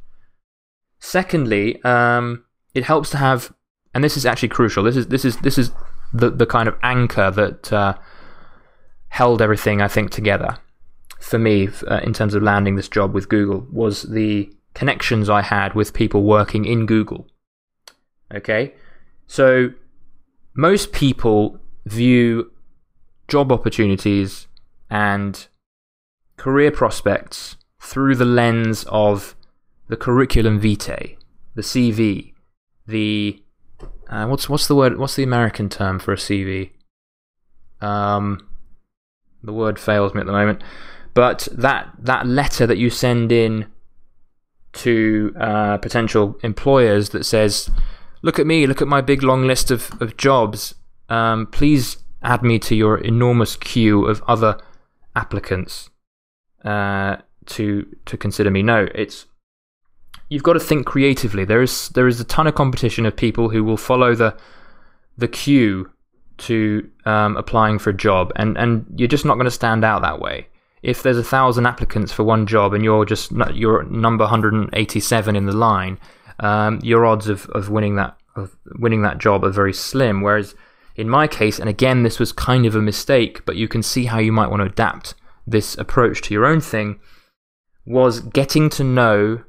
Secondly, 0.99 1.81
um, 1.83 2.45
it 2.73 2.83
helps 2.83 3.09
to 3.11 3.17
have, 3.17 3.53
and 3.93 4.03
this 4.03 4.17
is 4.17 4.25
actually 4.25 4.49
crucial. 4.49 4.83
This 4.83 4.95
is 4.95 5.07
this 5.07 5.25
is 5.25 5.37
this 5.37 5.57
is 5.57 5.71
the 6.13 6.29
the 6.29 6.45
kind 6.45 6.67
of 6.67 6.75
anchor 6.83 7.31
that 7.31 7.73
uh, 7.73 7.95
held 9.09 9.41
everything 9.41 9.81
I 9.81 9.87
think 9.87 10.11
together 10.11 10.57
for 11.19 11.39
me 11.39 11.69
uh, 11.87 11.99
in 12.03 12.13
terms 12.13 12.33
of 12.33 12.43
landing 12.43 12.75
this 12.75 12.87
job 12.87 13.13
with 13.13 13.29
Google 13.29 13.67
was 13.71 14.03
the 14.03 14.51
connections 14.73 15.29
I 15.29 15.41
had 15.41 15.73
with 15.73 15.93
people 15.93 16.23
working 16.23 16.65
in 16.65 16.85
Google. 16.85 17.27
Okay, 18.33 18.73
so 19.25 19.71
most 20.53 20.91
people 20.91 21.59
view 21.89 22.51
job 23.27 23.51
opportunities 23.51 24.47
and 24.89 25.47
career 26.37 26.71
prospects 26.71 27.57
through 27.79 28.15
the 28.15 28.25
lens 28.25 28.85
of 28.89 29.35
the 29.87 29.97
curriculum 29.97 30.59
vitae, 30.59 31.17
the 31.55 31.61
CV, 31.61 32.33
the 32.85 33.41
uh, 34.09 34.25
what's 34.25 34.49
what's 34.49 34.67
the 34.67 34.75
word? 34.75 34.97
What's 34.97 35.15
the 35.15 35.23
American 35.23 35.69
term 35.69 35.99
for 35.99 36.13
a 36.13 36.17
CV? 36.17 36.71
Um, 37.81 38.47
the 39.43 39.53
word 39.53 39.77
fails 39.77 40.13
me 40.13 40.21
at 40.21 40.25
the 40.27 40.31
moment. 40.31 40.61
But 41.13 41.47
that 41.51 41.91
that 41.99 42.25
letter 42.25 42.65
that 42.67 42.77
you 42.77 42.89
send 42.89 43.31
in 43.31 43.67
to 44.73 45.33
uh, 45.39 45.77
potential 45.77 46.37
employers 46.41 47.09
that 47.09 47.25
says, 47.25 47.69
"Look 48.21 48.39
at 48.39 48.47
me, 48.47 48.65
look 48.65 48.81
at 48.81 48.87
my 48.87 49.01
big 49.01 49.23
long 49.23 49.45
list 49.45 49.71
of, 49.71 49.91
of 50.01 50.15
jobs 50.15 50.75
um, 51.09 51.47
please 51.47 51.97
add 52.23 52.43
me 52.43 52.59
to 52.59 52.75
your 52.75 52.97
enormous 52.97 53.55
queue 53.55 54.05
of 54.05 54.21
other 54.27 54.57
applicants 55.15 55.89
uh, 56.65 57.17
to 57.45 57.85
to 58.05 58.17
consider 58.17 58.51
me. 58.51 58.61
No, 58.63 58.87
it's 58.93 59.25
you've 60.29 60.43
got 60.43 60.53
to 60.53 60.59
think 60.59 60.85
creatively. 60.85 61.45
There 61.45 61.61
is 61.61 61.89
there 61.89 62.07
is 62.07 62.19
a 62.19 62.25
ton 62.25 62.47
of 62.47 62.55
competition 62.55 63.05
of 63.05 63.15
people 63.15 63.49
who 63.49 63.63
will 63.63 63.77
follow 63.77 64.15
the 64.15 64.35
the 65.17 65.27
queue 65.27 65.91
to 66.37 66.87
um, 67.05 67.35
applying 67.37 67.79
for 67.79 67.89
a 67.89 67.97
job, 67.97 68.31
and 68.35 68.57
and 68.57 68.85
you're 68.95 69.07
just 69.07 69.25
not 69.25 69.35
going 69.35 69.45
to 69.45 69.51
stand 69.51 69.83
out 69.83 70.01
that 70.01 70.19
way. 70.19 70.47
If 70.83 71.03
there's 71.03 71.17
a 71.17 71.23
thousand 71.23 71.65
applicants 71.65 72.11
for 72.11 72.23
one 72.23 72.45
job 72.45 72.73
and 72.73 72.83
you're 72.83 73.05
just 73.05 73.31
you're 73.53 73.83
number 73.85 74.23
187 74.23 75.35
in 75.35 75.45
the 75.45 75.51
line, 75.51 75.99
um, 76.39 76.79
your 76.83 77.05
odds 77.05 77.27
of, 77.27 77.49
of 77.49 77.69
winning 77.69 77.95
that 77.95 78.15
of 78.35 78.55
winning 78.75 79.01
that 79.01 79.17
job 79.17 79.43
are 79.43 79.49
very 79.49 79.73
slim. 79.73 80.21
Whereas 80.21 80.53
in 80.97 81.07
my 81.07 81.27
case, 81.27 81.59
and 81.59 81.69
again, 81.69 82.01
this 82.01 82.19
was 82.19 82.31
kind 82.31 82.65
of 82.65 82.75
a 82.75 82.81
mistake, 82.81 83.45
but 83.45 83.55
you 83.55 83.67
can 83.67 83.83
see 83.83 84.05
how 84.05 84.17
you 84.17 84.31
might 84.31 84.49
want 84.49 84.61
to 84.61 84.65
adapt 84.65 85.13
this 85.45 85.77
approach 85.77 86.21
to 86.23 86.33
your 86.33 86.45
own 86.45 86.59
thing, 86.59 86.99
was 87.85 88.19
getting 88.19 88.69
to 88.71 88.83
know 88.83 89.43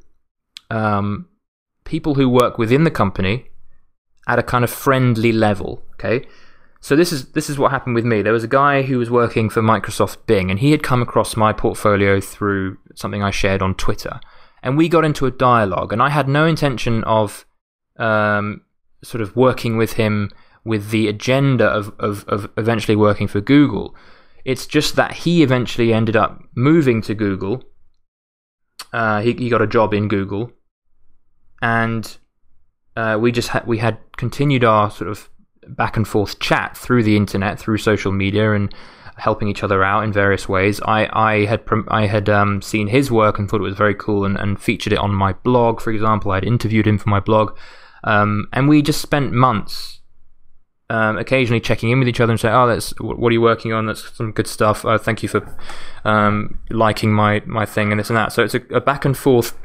um, 0.70 1.26
people 1.84 2.14
who 2.14 2.28
work 2.28 2.58
within 2.58 2.84
the 2.84 2.90
company 2.90 3.46
at 4.28 4.38
a 4.38 4.42
kind 4.42 4.62
of 4.62 4.70
friendly 4.70 5.32
level. 5.32 5.82
Okay. 5.94 6.26
So 6.80 6.94
this 6.94 7.12
is 7.12 7.32
this 7.32 7.50
is 7.50 7.58
what 7.58 7.72
happened 7.72 7.96
with 7.96 8.04
me. 8.04 8.22
There 8.22 8.32
was 8.32 8.44
a 8.44 8.48
guy 8.48 8.82
who 8.82 8.98
was 8.98 9.10
working 9.10 9.50
for 9.50 9.62
Microsoft 9.62 10.18
Bing, 10.26 10.50
and 10.50 10.60
he 10.60 10.70
had 10.70 10.82
come 10.82 11.02
across 11.02 11.34
my 11.34 11.52
portfolio 11.52 12.20
through 12.20 12.76
something 12.94 13.22
I 13.22 13.32
shared 13.32 13.62
on 13.62 13.74
Twitter, 13.74 14.20
and 14.62 14.76
we 14.76 14.88
got 14.88 15.04
into 15.04 15.26
a 15.26 15.30
dialogue. 15.32 15.92
And 15.92 16.00
I 16.00 16.10
had 16.10 16.28
no 16.28 16.46
intention 16.46 17.02
of 17.04 17.46
um, 17.96 18.60
sort 19.02 19.22
of 19.22 19.34
working 19.34 19.76
with 19.76 19.94
him 19.94 20.30
with 20.64 20.90
the 20.90 21.08
agenda 21.08 21.66
of, 21.66 21.92
of, 21.98 22.24
of 22.28 22.50
eventually 22.56 22.96
working 22.96 23.28
for 23.28 23.40
Google. 23.40 23.94
It's 24.44 24.66
just 24.66 24.96
that 24.96 25.12
he 25.12 25.42
eventually 25.42 25.92
ended 25.92 26.16
up 26.16 26.40
moving 26.54 27.02
to 27.02 27.14
Google 27.14 27.64
uh, 28.92 29.20
he 29.20 29.32
he 29.34 29.48
got 29.48 29.62
a 29.62 29.66
job 29.66 29.92
in 29.92 30.08
Google, 30.08 30.52
and 31.60 32.16
uh, 32.96 33.18
we 33.20 33.32
just 33.32 33.48
had 33.48 33.66
we 33.66 33.78
had 33.78 33.98
continued 34.16 34.64
our 34.64 34.90
sort 34.90 35.10
of 35.10 35.28
back 35.68 35.96
and 35.96 36.08
forth 36.08 36.38
chat 36.38 36.76
through 36.76 37.02
the 37.02 37.16
internet, 37.16 37.58
through 37.58 37.78
social 37.78 38.12
media, 38.12 38.52
and 38.54 38.74
helping 39.16 39.48
each 39.48 39.62
other 39.62 39.82
out 39.82 40.04
in 40.04 40.12
various 40.12 40.48
ways. 40.48 40.80
I, 40.82 41.08
I 41.12 41.44
had 41.44 41.62
I 41.88 42.06
had 42.06 42.28
um, 42.28 42.62
seen 42.62 42.88
his 42.88 43.10
work 43.10 43.38
and 43.38 43.48
thought 43.48 43.60
it 43.60 43.64
was 43.64 43.76
very 43.76 43.94
cool 43.94 44.24
and, 44.24 44.36
and 44.38 44.60
featured 44.60 44.92
it 44.92 44.98
on 44.98 45.12
my 45.12 45.32
blog, 45.32 45.80
for 45.80 45.90
example. 45.90 46.30
I'd 46.30 46.44
interviewed 46.44 46.86
him 46.86 46.98
for 46.98 47.10
my 47.10 47.20
blog, 47.20 47.56
um, 48.04 48.48
and 48.52 48.68
we 48.68 48.80
just 48.80 49.02
spent 49.02 49.32
months 49.32 49.97
um, 50.90 51.18
occasionally 51.18 51.60
checking 51.60 51.90
in 51.90 51.98
with 51.98 52.08
each 52.08 52.20
other 52.20 52.32
and 52.32 52.40
say, 52.40 52.50
"Oh, 52.50 52.66
that's 52.66 52.90
what 52.98 53.28
are 53.28 53.32
you 53.32 53.42
working 53.42 53.72
on? 53.72 53.86
That's 53.86 54.10
some 54.16 54.32
good 54.32 54.46
stuff. 54.46 54.84
Oh, 54.84 54.96
thank 54.96 55.22
you 55.22 55.28
for 55.28 55.56
um, 56.04 56.58
liking 56.70 57.12
my 57.12 57.42
my 57.46 57.66
thing 57.66 57.90
and 57.90 58.00
this 58.00 58.08
and 58.08 58.16
that." 58.16 58.32
So 58.32 58.42
it's 58.42 58.54
a, 58.54 58.62
a, 58.70 58.80
back 58.80 59.04
and 59.04 59.16
forth 59.16 59.56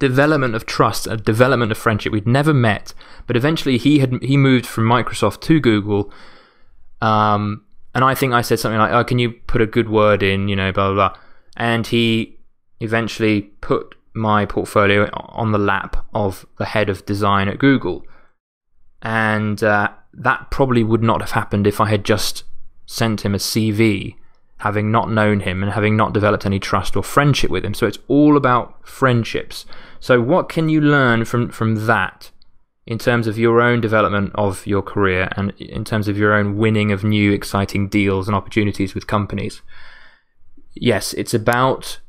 development 0.00 0.54
of 0.56 0.66
trust, 0.66 1.06
a 1.06 1.16
development 1.16 1.70
of 1.70 1.78
friendship. 1.78 2.12
We'd 2.12 2.26
never 2.26 2.52
met, 2.52 2.94
but 3.26 3.36
eventually 3.36 3.78
he 3.78 4.00
had 4.00 4.20
he 4.22 4.36
moved 4.36 4.66
from 4.66 4.84
Microsoft 4.84 5.40
to 5.42 5.60
Google. 5.60 6.12
Um, 7.00 7.64
and 7.94 8.04
I 8.04 8.14
think 8.14 8.32
I 8.32 8.42
said 8.42 8.58
something 8.58 8.78
like, 8.78 8.92
"Oh, 8.92 9.04
can 9.04 9.20
you 9.20 9.32
put 9.46 9.62
a 9.62 9.66
good 9.66 9.88
word 9.88 10.22
in?" 10.22 10.48
You 10.48 10.56
know, 10.56 10.72
blah 10.72 10.92
blah 10.92 11.10
blah. 11.10 11.20
And 11.56 11.86
he 11.86 12.38
eventually 12.80 13.42
put 13.60 13.94
my 14.14 14.46
portfolio 14.46 15.08
on 15.12 15.52
the 15.52 15.58
lap 15.58 16.04
of 16.12 16.44
the 16.58 16.64
head 16.64 16.88
of 16.88 17.06
design 17.06 17.46
at 17.46 17.60
Google, 17.60 18.04
and. 19.00 19.62
Uh, 19.62 19.90
that 20.12 20.50
probably 20.50 20.82
would 20.82 21.02
not 21.02 21.20
have 21.20 21.32
happened 21.32 21.66
if 21.66 21.80
I 21.80 21.88
had 21.88 22.04
just 22.04 22.44
sent 22.86 23.24
him 23.24 23.34
a 23.34 23.38
CV, 23.38 24.16
having 24.58 24.90
not 24.90 25.10
known 25.10 25.40
him 25.40 25.62
and 25.62 25.72
having 25.72 25.96
not 25.96 26.12
developed 26.12 26.44
any 26.44 26.58
trust 26.58 26.96
or 26.96 27.02
friendship 27.02 27.50
with 27.50 27.64
him. 27.64 27.74
So 27.74 27.86
it's 27.86 27.98
all 28.08 28.36
about 28.36 28.86
friendships. 28.86 29.64
So, 30.00 30.20
what 30.20 30.48
can 30.48 30.68
you 30.68 30.80
learn 30.80 31.24
from, 31.24 31.50
from 31.50 31.86
that 31.86 32.30
in 32.86 32.98
terms 32.98 33.26
of 33.26 33.38
your 33.38 33.60
own 33.60 33.80
development 33.80 34.32
of 34.34 34.66
your 34.66 34.82
career 34.82 35.28
and 35.36 35.52
in 35.60 35.84
terms 35.84 36.08
of 36.08 36.18
your 36.18 36.32
own 36.32 36.56
winning 36.56 36.90
of 36.90 37.04
new, 37.04 37.32
exciting 37.32 37.88
deals 37.88 38.26
and 38.26 38.34
opportunities 38.34 38.94
with 38.94 39.06
companies? 39.06 39.62
Yes, 40.74 41.12
it's 41.14 41.34
about 41.34 42.00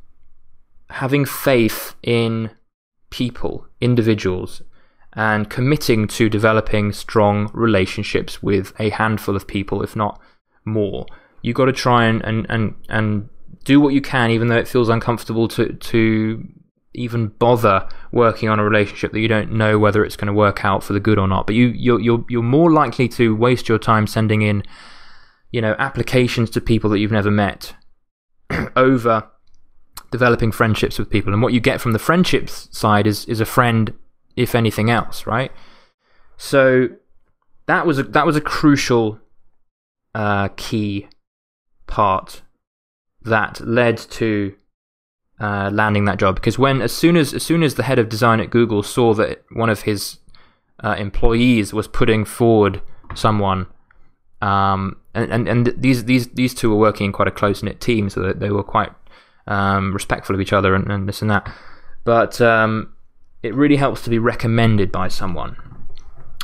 having 0.90 1.26
faith 1.26 1.96
in 2.02 2.52
people, 3.10 3.68
individuals, 3.80 4.62
and 5.14 5.50
committing 5.50 6.08
to 6.08 6.30
developing 6.30 6.92
strong 6.94 7.50
relationships 7.54 8.42
with 8.42 8.74
a 8.80 8.90
handful 8.90 9.36
of 9.36 9.48
people, 9.48 9.84
if 9.84 9.96
not 9.96 10.20
more. 10.64 11.06
You've 11.42 11.56
got 11.56 11.66
to 11.66 11.74
try 11.74 12.06
and, 12.06 12.24
and, 12.24 12.46
and, 12.50 12.76
and 12.88 13.30
do 13.64 13.80
what 13.80 13.94
you 13.94 14.02
can, 14.02 14.32
even 14.32 14.48
though 14.48 14.58
it 14.58 14.68
feels 14.68 14.90
uncomfortable 14.90 15.48
to, 15.50 15.74
to 15.74 16.48
even 16.94 17.28
bother 17.28 17.88
working 18.12 18.48
on 18.50 18.60
a 18.60 18.64
relationship 18.64 19.12
that 19.12 19.20
you 19.20 19.28
don't 19.28 19.52
know 19.52 19.80
whether 19.80 20.04
it's 20.06 20.16
going 20.16 20.28
to 20.28 20.34
work 20.34 20.64
out 20.64 20.84
for 20.84 20.94
the 20.94 21.00
good 21.00 21.18
or 21.18 21.28
not. 21.28 21.46
But 21.46 21.56
you, 21.56 21.68
you're, 21.68 22.00
you're, 22.00 22.26
you're 22.30 22.44
more 22.44 22.72
likely 22.72 23.08
to 23.10 23.36
waste 23.36 23.68
your 23.68 23.80
time 23.80 24.08
sending 24.08 24.42
in, 24.42 24.64
you 25.52 25.62
know, 25.62 25.76
applications 25.78 26.50
to 26.52 26.62
people 26.62 26.90
that 26.92 27.00
you've 27.00 27.12
never 27.12 27.32
met 27.32 27.76
over 28.76 29.28
developing 30.12 30.52
friendships 30.52 31.00
with 31.00 31.10
people. 31.10 31.34
And 31.34 31.42
what 31.42 31.54
you 31.54 31.60
get 31.60 31.82
from 31.82 31.94
the 31.94 32.00
friendships 32.00 32.70
side 32.72 33.08
is, 33.08 33.26
is 33.26 33.40
a 33.40 33.46
friend 33.46 33.94
if 34.36 34.56
anything 34.56 34.90
else, 34.90 35.26
right? 35.26 35.52
So 36.38 36.90
that 37.68 37.86
was 37.86 38.00
a, 38.00 38.04
that 38.04 38.26
was 38.26 38.36
a 38.36 38.42
crucial 38.42 39.20
uh, 40.16 40.50
key 40.56 41.08
part 41.88 42.42
that 43.24 43.62
led 43.62 43.98
to 43.98 44.56
uh, 45.40 45.70
landing 45.72 46.06
that 46.06 46.20
job. 46.20 46.36
Because 46.36 46.58
when 46.58 46.82
as 46.82 46.92
soon 46.92 47.18
as 47.18 47.34
as 47.34 47.44
soon 47.44 47.64
as 47.64 47.76
the 47.76 47.84
head 47.84 48.00
of 48.00 48.10
design 48.10 48.40
at 48.40 48.50
Google 48.50 48.84
saw 48.84 49.14
that 49.16 49.44
one 49.52 49.70
of 49.70 49.82
his 49.82 50.20
uh, 50.84 50.96
employees 50.98 51.74
was 51.74 51.88
putting 51.88 52.26
forward 52.26 52.82
someone, 53.16 53.68
um, 54.42 54.98
and, 55.14 55.32
and 55.32 55.48
and 55.48 55.74
these 55.78 56.06
these 56.06 56.30
these 56.30 56.54
two 56.54 56.70
were 56.70 56.76
working 56.76 57.08
in 57.08 57.12
quite 57.12 57.28
a 57.28 57.32
close 57.32 57.62
knit 57.62 57.80
team, 57.80 58.10
so 58.10 58.22
that 58.22 58.40
they 58.40 58.50
were 58.50 58.64
quite 58.64 58.92
um, 59.48 59.94
respectful 59.94 60.36
of 60.36 60.42
each 60.42 60.54
other 60.54 60.76
and, 60.76 60.92
and 60.92 61.08
this 61.08 61.22
and 61.22 61.30
that. 61.32 61.52
But 62.04 62.42
um, 62.42 62.91
it 63.44 63.56
really 63.56 63.76
helps 63.76 64.02
to 64.04 64.10
be 64.10 64.20
recommended 64.20 64.92
by 64.92 65.08
someone. 65.08 65.56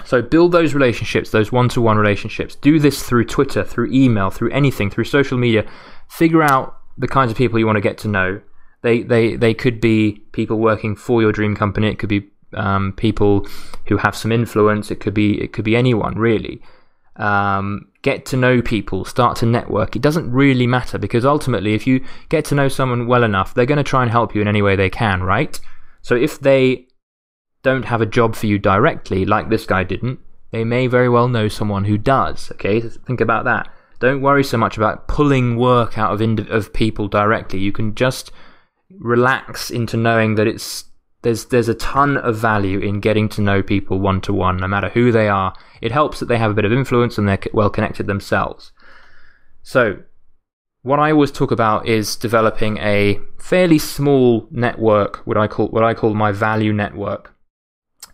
So 0.06 0.22
build 0.22 0.52
those 0.52 0.74
relationships, 0.74 1.32
those 1.32 1.52
one 1.52 1.70
to 1.70 1.82
one 1.82 1.98
relationships. 1.98 2.56
Do 2.56 2.80
this 2.80 3.04
through 3.04 3.26
Twitter, 3.26 3.64
through 3.64 3.92
email, 3.92 4.30
through 4.30 4.52
anything, 4.52 4.90
through 4.90 5.06
social 5.06 5.38
media. 5.38 5.66
Figure 6.08 6.44
out 6.44 6.78
the 6.98 7.08
kinds 7.08 7.32
of 7.32 7.38
people 7.38 7.60
you 7.60 7.66
want 7.66 7.78
to 7.78 7.82
get 7.82 7.98
to 8.00 8.08
know. 8.08 8.42
They, 8.84 9.02
they, 9.02 9.36
they 9.36 9.54
could 9.54 9.82
be 9.82 10.24
people 10.32 10.60
working 10.60 10.96
for 10.96 11.22
your 11.22 11.32
dream 11.32 11.56
company. 11.56 11.88
It 11.88 12.00
could 12.00 12.10
be 12.10 12.30
um, 12.54 12.94
people 12.94 13.48
who 13.88 13.98
have 13.98 14.16
some 14.16 14.32
influence. 14.32 14.92
It 14.92 15.00
could 15.00 15.14
be, 15.14 15.42
it 15.42 15.52
could 15.52 15.66
be 15.66 15.76
anyone, 15.76 16.18
really. 16.18 16.62
Um, 17.18 17.88
get 18.04 18.26
to 18.28 18.38
know 18.38 18.62
people, 18.62 19.04
start 19.04 19.36
to 19.38 19.46
network. 19.46 19.96
It 19.96 20.02
doesn't 20.02 20.32
really 20.32 20.68
matter 20.68 20.98
because 20.98 21.26
ultimately, 21.26 21.74
if 21.74 21.86
you 21.88 22.06
get 22.30 22.46
to 22.46 22.56
know 22.56 22.68
someone 22.68 23.08
well 23.08 23.24
enough, 23.24 23.54
they're 23.54 23.66
going 23.66 23.78
to 23.78 23.84
try 23.84 24.04
and 24.04 24.12
help 24.12 24.36
you 24.36 24.42
in 24.42 24.48
any 24.48 24.62
way 24.62 24.76
they 24.76 24.90
can, 24.90 25.24
right? 25.24 25.60
So 26.02 26.16
if 26.16 26.40
they 26.40 26.87
don't 27.68 27.84
have 27.84 28.00
a 28.00 28.06
job 28.06 28.34
for 28.34 28.46
you 28.46 28.58
directly, 28.58 29.26
like 29.26 29.50
this 29.50 29.66
guy 29.66 29.84
didn't, 29.84 30.20
they 30.52 30.64
may 30.64 30.88
very 30.88 31.10
well 31.10 31.28
know 31.28 31.50
someone 31.50 31.84
who 31.84 31.98
does. 31.98 32.50
Okay, 32.54 32.80
think 32.80 33.20
about 33.20 33.44
that. 33.44 33.68
Don't 34.00 34.22
worry 34.22 34.46
so 34.46 34.58
much 34.58 34.78
about 34.78 35.10
pulling 35.10 35.58
work 35.58 35.98
out 35.98 36.14
of 36.14 36.22
ind- 36.22 36.50
of 36.50 36.72
people 36.72 37.10
directly. 37.10 37.60
You 37.60 37.74
can 37.74 37.94
just 37.94 38.32
relax 38.90 39.70
into 39.70 39.98
knowing 39.98 40.36
that 40.36 40.48
it's 40.48 40.86
there's 41.24 41.46
there's 41.48 41.68
a 41.68 41.74
ton 41.74 42.16
of 42.16 42.38
value 42.38 42.80
in 42.80 43.02
getting 43.02 43.28
to 43.30 43.42
know 43.42 43.62
people 43.62 44.00
one 44.00 44.22
to 44.22 44.32
one, 44.32 44.56
no 44.56 44.68
matter 44.70 44.88
who 44.88 45.12
they 45.12 45.28
are. 45.28 45.54
It 45.82 45.92
helps 45.92 46.22
that 46.22 46.28
they 46.28 46.38
have 46.38 46.52
a 46.52 46.54
bit 46.54 46.64
of 46.64 46.72
influence 46.72 47.18
and 47.18 47.28
they're 47.28 47.52
well 47.52 47.70
connected 47.70 48.08
themselves. 48.08 48.72
So, 49.62 50.04
what 50.84 51.00
I 51.00 51.12
always 51.12 51.34
talk 51.34 51.52
about 51.52 51.86
is 51.86 52.16
developing 52.16 52.78
a 52.78 53.20
fairly 53.38 53.78
small 53.78 54.48
network, 54.52 55.18
what 55.28 55.36
I 55.36 55.48
call 55.48 55.68
what 55.68 55.84
I 55.84 55.94
call 55.94 56.14
my 56.14 56.32
value 56.32 56.72
network. 56.72 57.34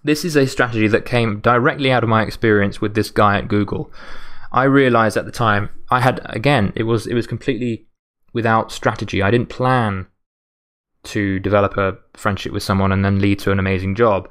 This 0.03 0.25
is 0.25 0.35
a 0.35 0.47
strategy 0.47 0.87
that 0.87 1.05
came 1.05 1.39
directly 1.39 1.91
out 1.91 2.03
of 2.03 2.09
my 2.09 2.23
experience 2.23 2.81
with 2.81 2.93
this 2.93 3.09
guy 3.09 3.37
at 3.37 3.47
Google. 3.47 3.91
I 4.51 4.63
realized 4.65 5.17
at 5.17 5.25
the 5.25 5.31
time 5.31 5.69
I 5.89 6.01
had 6.01 6.19
again 6.25 6.73
it 6.75 6.83
was 6.83 7.07
it 7.07 7.13
was 7.13 7.27
completely 7.27 7.87
without 8.33 8.71
strategy. 8.71 9.21
I 9.21 9.31
didn't 9.31 9.49
plan 9.49 10.07
to 11.03 11.39
develop 11.39 11.77
a 11.77 11.97
friendship 12.13 12.51
with 12.51 12.63
someone 12.63 12.91
and 12.91 13.03
then 13.03 13.19
lead 13.19 13.39
to 13.39 13.51
an 13.51 13.59
amazing 13.59 13.95
job. 13.95 14.29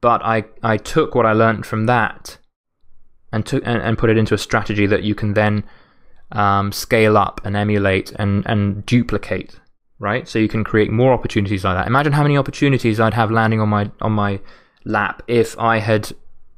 But 0.00 0.22
I, 0.24 0.44
I 0.62 0.76
took 0.76 1.14
what 1.14 1.26
I 1.26 1.32
learned 1.32 1.66
from 1.66 1.86
that 1.86 2.38
and 3.32 3.44
took 3.44 3.62
and, 3.66 3.80
and 3.80 3.98
put 3.98 4.10
it 4.10 4.18
into 4.18 4.34
a 4.34 4.38
strategy 4.38 4.86
that 4.86 5.02
you 5.02 5.14
can 5.14 5.34
then 5.34 5.64
um, 6.32 6.72
scale 6.72 7.16
up 7.16 7.40
and 7.44 7.56
emulate 7.56 8.12
and, 8.12 8.44
and 8.46 8.84
duplicate, 8.86 9.58
right? 9.98 10.28
So 10.28 10.38
you 10.38 10.48
can 10.48 10.64
create 10.64 10.90
more 10.90 11.12
opportunities 11.12 11.64
like 11.64 11.76
that. 11.76 11.86
Imagine 11.86 12.12
how 12.12 12.22
many 12.22 12.36
opportunities 12.36 13.00
I'd 13.00 13.14
have 13.14 13.30
landing 13.30 13.60
on 13.60 13.68
my 13.68 13.90
on 14.00 14.12
my 14.12 14.40
lap 14.86 15.22
if 15.26 15.58
I 15.58 15.78
had 15.78 16.12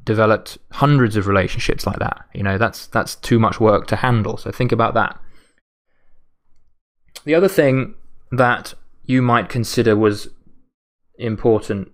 developed 0.05 0.59
hundreds 0.73 1.17
of 1.17 1.27
relationships 1.27 1.87
like 1.87 1.99
that. 1.99 2.25
You 2.35 2.43
know, 2.43 2.59
that's 2.59 2.87
that's 2.87 3.17
too 3.17 3.38
much 3.38 3.59
work 3.59 3.87
to 3.88 3.97
handle. 3.97 4.37
So 4.37 4.51
think 4.51 4.71
about 4.71 4.95
that. 4.95 5.19
The 7.25 7.35
other 7.35 7.49
thing 7.49 7.95
that 8.31 8.75
you 9.05 9.23
might 9.23 9.49
consider 9.49 9.97
was 9.97 10.29
important 11.19 11.91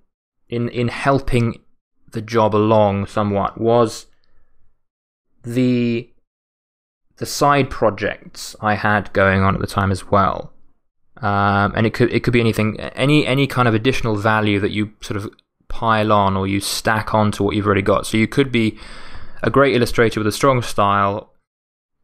in 0.48 0.68
in 0.68 0.88
helping 0.88 1.60
the 2.12 2.20
job 2.20 2.54
along 2.54 3.06
somewhat 3.06 3.60
was 3.60 4.06
the 5.42 6.10
the 7.16 7.26
side 7.26 7.70
projects 7.70 8.56
I 8.60 8.74
had 8.74 9.12
going 9.12 9.42
on 9.42 9.54
at 9.54 9.60
the 9.60 9.66
time 9.66 9.92
as 9.92 10.10
well. 10.10 10.52
Um, 11.18 11.72
and 11.76 11.86
it 11.86 11.94
could 11.94 12.12
it 12.12 12.24
could 12.24 12.32
be 12.32 12.40
anything, 12.40 12.78
any 12.80 13.26
any 13.26 13.46
kind 13.46 13.68
of 13.68 13.74
additional 13.74 14.16
value 14.16 14.58
that 14.60 14.72
you 14.72 14.92
sort 15.00 15.16
of 15.16 15.32
pile 15.74 16.12
on 16.12 16.36
or 16.36 16.46
you 16.46 16.60
stack 16.60 17.12
onto 17.12 17.42
what 17.42 17.56
you've 17.56 17.66
already 17.66 17.82
got. 17.82 18.06
So 18.06 18.16
you 18.16 18.28
could 18.28 18.52
be 18.52 18.78
a 19.42 19.50
great 19.50 19.74
illustrator 19.74 20.20
with 20.20 20.26
a 20.28 20.32
strong 20.40 20.62
style, 20.62 21.32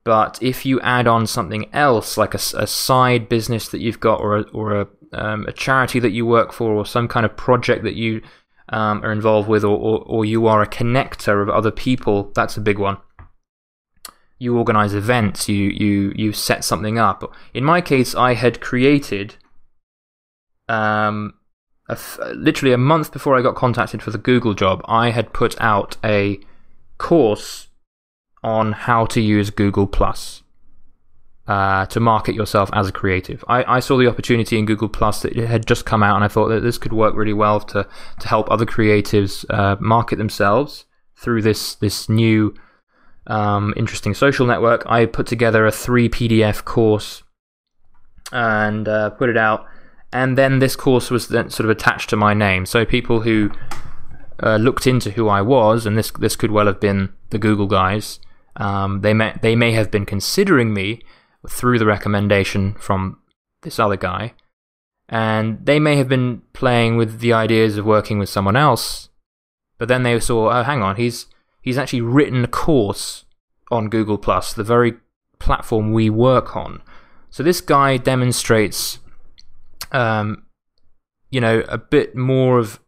but 0.03 0.39
if 0.43 0.67
you 0.67 0.81
add 0.81 1.07
on 1.07 1.27
something 1.27 1.73
else, 1.73 2.19
like 2.19 2.35
a, 2.35 2.41
a 2.57 2.67
side 2.67 3.29
business 3.29 3.69
that 3.69 3.81
you've 3.81 4.01
got, 4.01 4.21
or 4.21 4.39
a, 4.39 4.43
or 4.53 4.81
a, 4.81 4.89
um, 5.13 5.47
a 5.47 5.53
charity 5.53 6.01
that 6.01 6.11
you 6.11 6.27
work 6.27 6.53
for, 6.53 6.73
or 6.73 6.85
some 6.85 7.07
kind 7.07 7.25
of 7.25 7.37
project 7.37 7.85
that 7.85 7.95
you 7.95 8.23
um, 8.71 9.05
are 9.05 9.13
involved 9.13 9.49
with, 9.49 9.63
or, 9.63 9.79
or, 9.79 9.99
or 10.05 10.25
you 10.25 10.49
are 10.49 10.63
a 10.63 10.69
connector 10.69 11.41
of 11.41 11.49
other 11.49 11.71
people, 11.71 12.33
that's 12.35 12.57
a 12.57 12.61
big 12.61 12.79
one. 12.79 12.97
You 14.39 14.59
organize 14.59 14.95
events, 14.95 15.49
you, 15.49 15.69
you, 15.69 16.13
you 16.17 16.33
set 16.33 16.65
something 16.65 16.99
up. 16.99 17.33
In 17.55 17.65
my 17.65 17.81
case, 17.81 18.15
I 18.15 18.35
had 18.35 18.61
created 18.61 19.37
um, 20.69 21.35
literally 22.35 22.73
a 22.73 22.79
month 22.79 23.13
before 23.13 23.37
I 23.37 23.43
got 23.43 23.55
contacted 23.55 24.03
for 24.03 24.11
the 24.11 24.19
Google 24.19 24.55
job, 24.55 24.83
I 24.87 25.11
had 25.11 25.33
put 25.33 25.61
out 25.61 25.97
a 26.05 26.39
course 26.99 27.69
on 28.43 28.73
how 28.73 29.07
to 29.07 29.21
use 29.21 29.51
Google 29.51 29.87
Plus. 29.87 30.43
uh, 31.51 31.85
to 31.87 31.99
market 31.99 32.35
yourself 32.37 32.71
as 32.73 32.89
a 32.89 32.93
creative. 32.93 33.45
I, 33.49 33.77
I 33.77 33.81
saw 33.81 33.97
the 33.99 34.07
opportunity 34.07 34.57
in 34.57 34.67
Google 34.67 34.89
Plus 34.89 35.23
that 35.23 35.37
it 35.37 35.49
had 35.49 35.67
just 35.67 35.85
come 35.85 36.01
out, 36.01 36.15
and 36.15 36.25
I 36.25 36.29
thought 36.29 36.49
that 36.49 36.61
this 36.61 36.79
could 36.79 36.93
work 36.93 37.17
really 37.17 37.33
well 37.33 37.59
to 37.61 37.89
to 38.21 38.29
help 38.29 38.49
other 38.51 38.65
creatives 38.65 39.45
uh, 39.51 39.77
market 39.81 40.17
themselves 40.17 40.85
through 41.17 41.43
this 41.43 41.75
this 41.75 42.09
new 42.09 42.55
um, 43.27 43.75
interesting 43.77 44.15
social 44.15 44.47
network. 44.47 44.85
I 44.87 45.07
put 45.07 45.27
together 45.27 45.67
a 45.67 45.73
three 45.73 46.09
PDF 46.09 46.65
course 46.65 47.25
and 48.31 48.87
uh, 48.87 49.11
put 49.11 49.29
it 49.29 49.37
out, 49.37 49.67
and 50.13 50.37
then 50.37 50.59
this 50.59 50.77
course 50.77 51.11
was 51.11 51.29
then 51.29 51.51
sort 51.51 51.65
of 51.65 51.71
attached 51.71 52.11
to 52.11 52.17
my 52.17 52.35
name. 52.35 52.67
So 52.67 52.85
people 52.85 53.21
who 53.21 53.51
uh, 54.43 54.57
looked 54.57 54.87
into 54.87 55.13
who 55.13 55.29
I 55.29 55.43
was, 55.43 55.87
and 55.87 55.97
this 55.97 56.11
this 56.13 56.37
could 56.37 56.51
well 56.51 56.67
have 56.67 56.81
been 56.81 57.13
the 57.31 57.39
Google 57.39 57.67
guys. 57.67 58.21
Um, 58.57 59.01
they 59.03 59.15
may 59.15 59.35
they 59.43 59.57
may 59.57 59.73
have 59.73 59.91
been 59.91 60.07
considering 60.07 60.75
me 60.75 61.03
through 61.49 61.79
the 61.79 61.87
recommendation 61.87 62.75
from 62.75 63.19
this 63.63 63.79
other 63.79 63.97
guy, 63.97 64.35
and 65.09 65.65
they 65.65 65.79
may 65.79 65.97
have 65.97 66.09
been 66.09 66.43
playing 66.53 66.97
with 66.97 67.21
the 67.21 67.33
ideas 67.33 67.79
of 67.79 67.85
working 67.85 68.19
with 68.19 68.29
someone 68.29 68.57
else, 68.57 69.09
but 69.79 69.89
then 69.89 70.03
they 70.03 70.19
saw, 70.21 70.51
oh, 70.51 70.63
hang 70.63 70.83
on, 70.83 70.97
he's 70.97 71.27
he's 71.63 71.79
actually 71.79 72.01
written 72.01 72.45
a 72.45 72.49
course 72.49 73.25
on 73.71 73.89
Google 73.89 74.19
Plus, 74.19 74.53
the 74.53 74.65
very 74.65 74.95
platform 75.39 75.93
we 75.93 76.11
work 76.11 76.57
on. 76.57 76.83
So 77.31 77.43
this 77.43 77.61
guy 77.61 77.97
demonstrates, 77.97 78.99
um, 79.93 80.45
you 81.31 81.41
know, 81.41 81.65
a 81.69 81.79
bit 81.79 82.17
more 82.17 82.59
of 82.59 82.81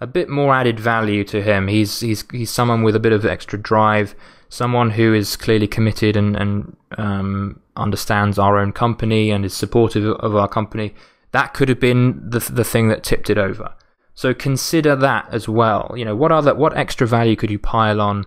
a 0.00 0.06
bit 0.06 0.28
more 0.28 0.54
added 0.54 0.80
value 0.80 1.24
to 1.24 1.42
him. 1.42 1.68
He's 1.68 2.00
he's 2.00 2.24
he's 2.30 2.50
someone 2.50 2.82
with 2.82 2.96
a 2.96 3.00
bit 3.00 3.12
of 3.12 3.24
extra 3.24 3.58
drive, 3.58 4.14
someone 4.48 4.90
who 4.90 5.12
is 5.14 5.36
clearly 5.36 5.68
committed 5.68 6.16
and 6.16 6.36
and 6.36 6.76
um, 6.98 7.60
understands 7.76 8.38
our 8.38 8.58
own 8.58 8.72
company 8.72 9.30
and 9.30 9.44
is 9.44 9.54
supportive 9.54 10.04
of 10.04 10.34
our 10.34 10.48
company. 10.48 10.94
That 11.32 11.54
could 11.54 11.68
have 11.68 11.80
been 11.80 12.28
the 12.28 12.40
the 12.40 12.64
thing 12.64 12.88
that 12.88 13.04
tipped 13.04 13.30
it 13.30 13.38
over. 13.38 13.74
So 14.14 14.34
consider 14.34 14.96
that 14.96 15.28
as 15.30 15.48
well. 15.48 15.94
You 15.96 16.04
know, 16.04 16.16
what 16.16 16.32
other 16.32 16.54
what 16.54 16.76
extra 16.76 17.06
value 17.06 17.36
could 17.36 17.50
you 17.50 17.58
pile 17.58 18.00
on 18.00 18.26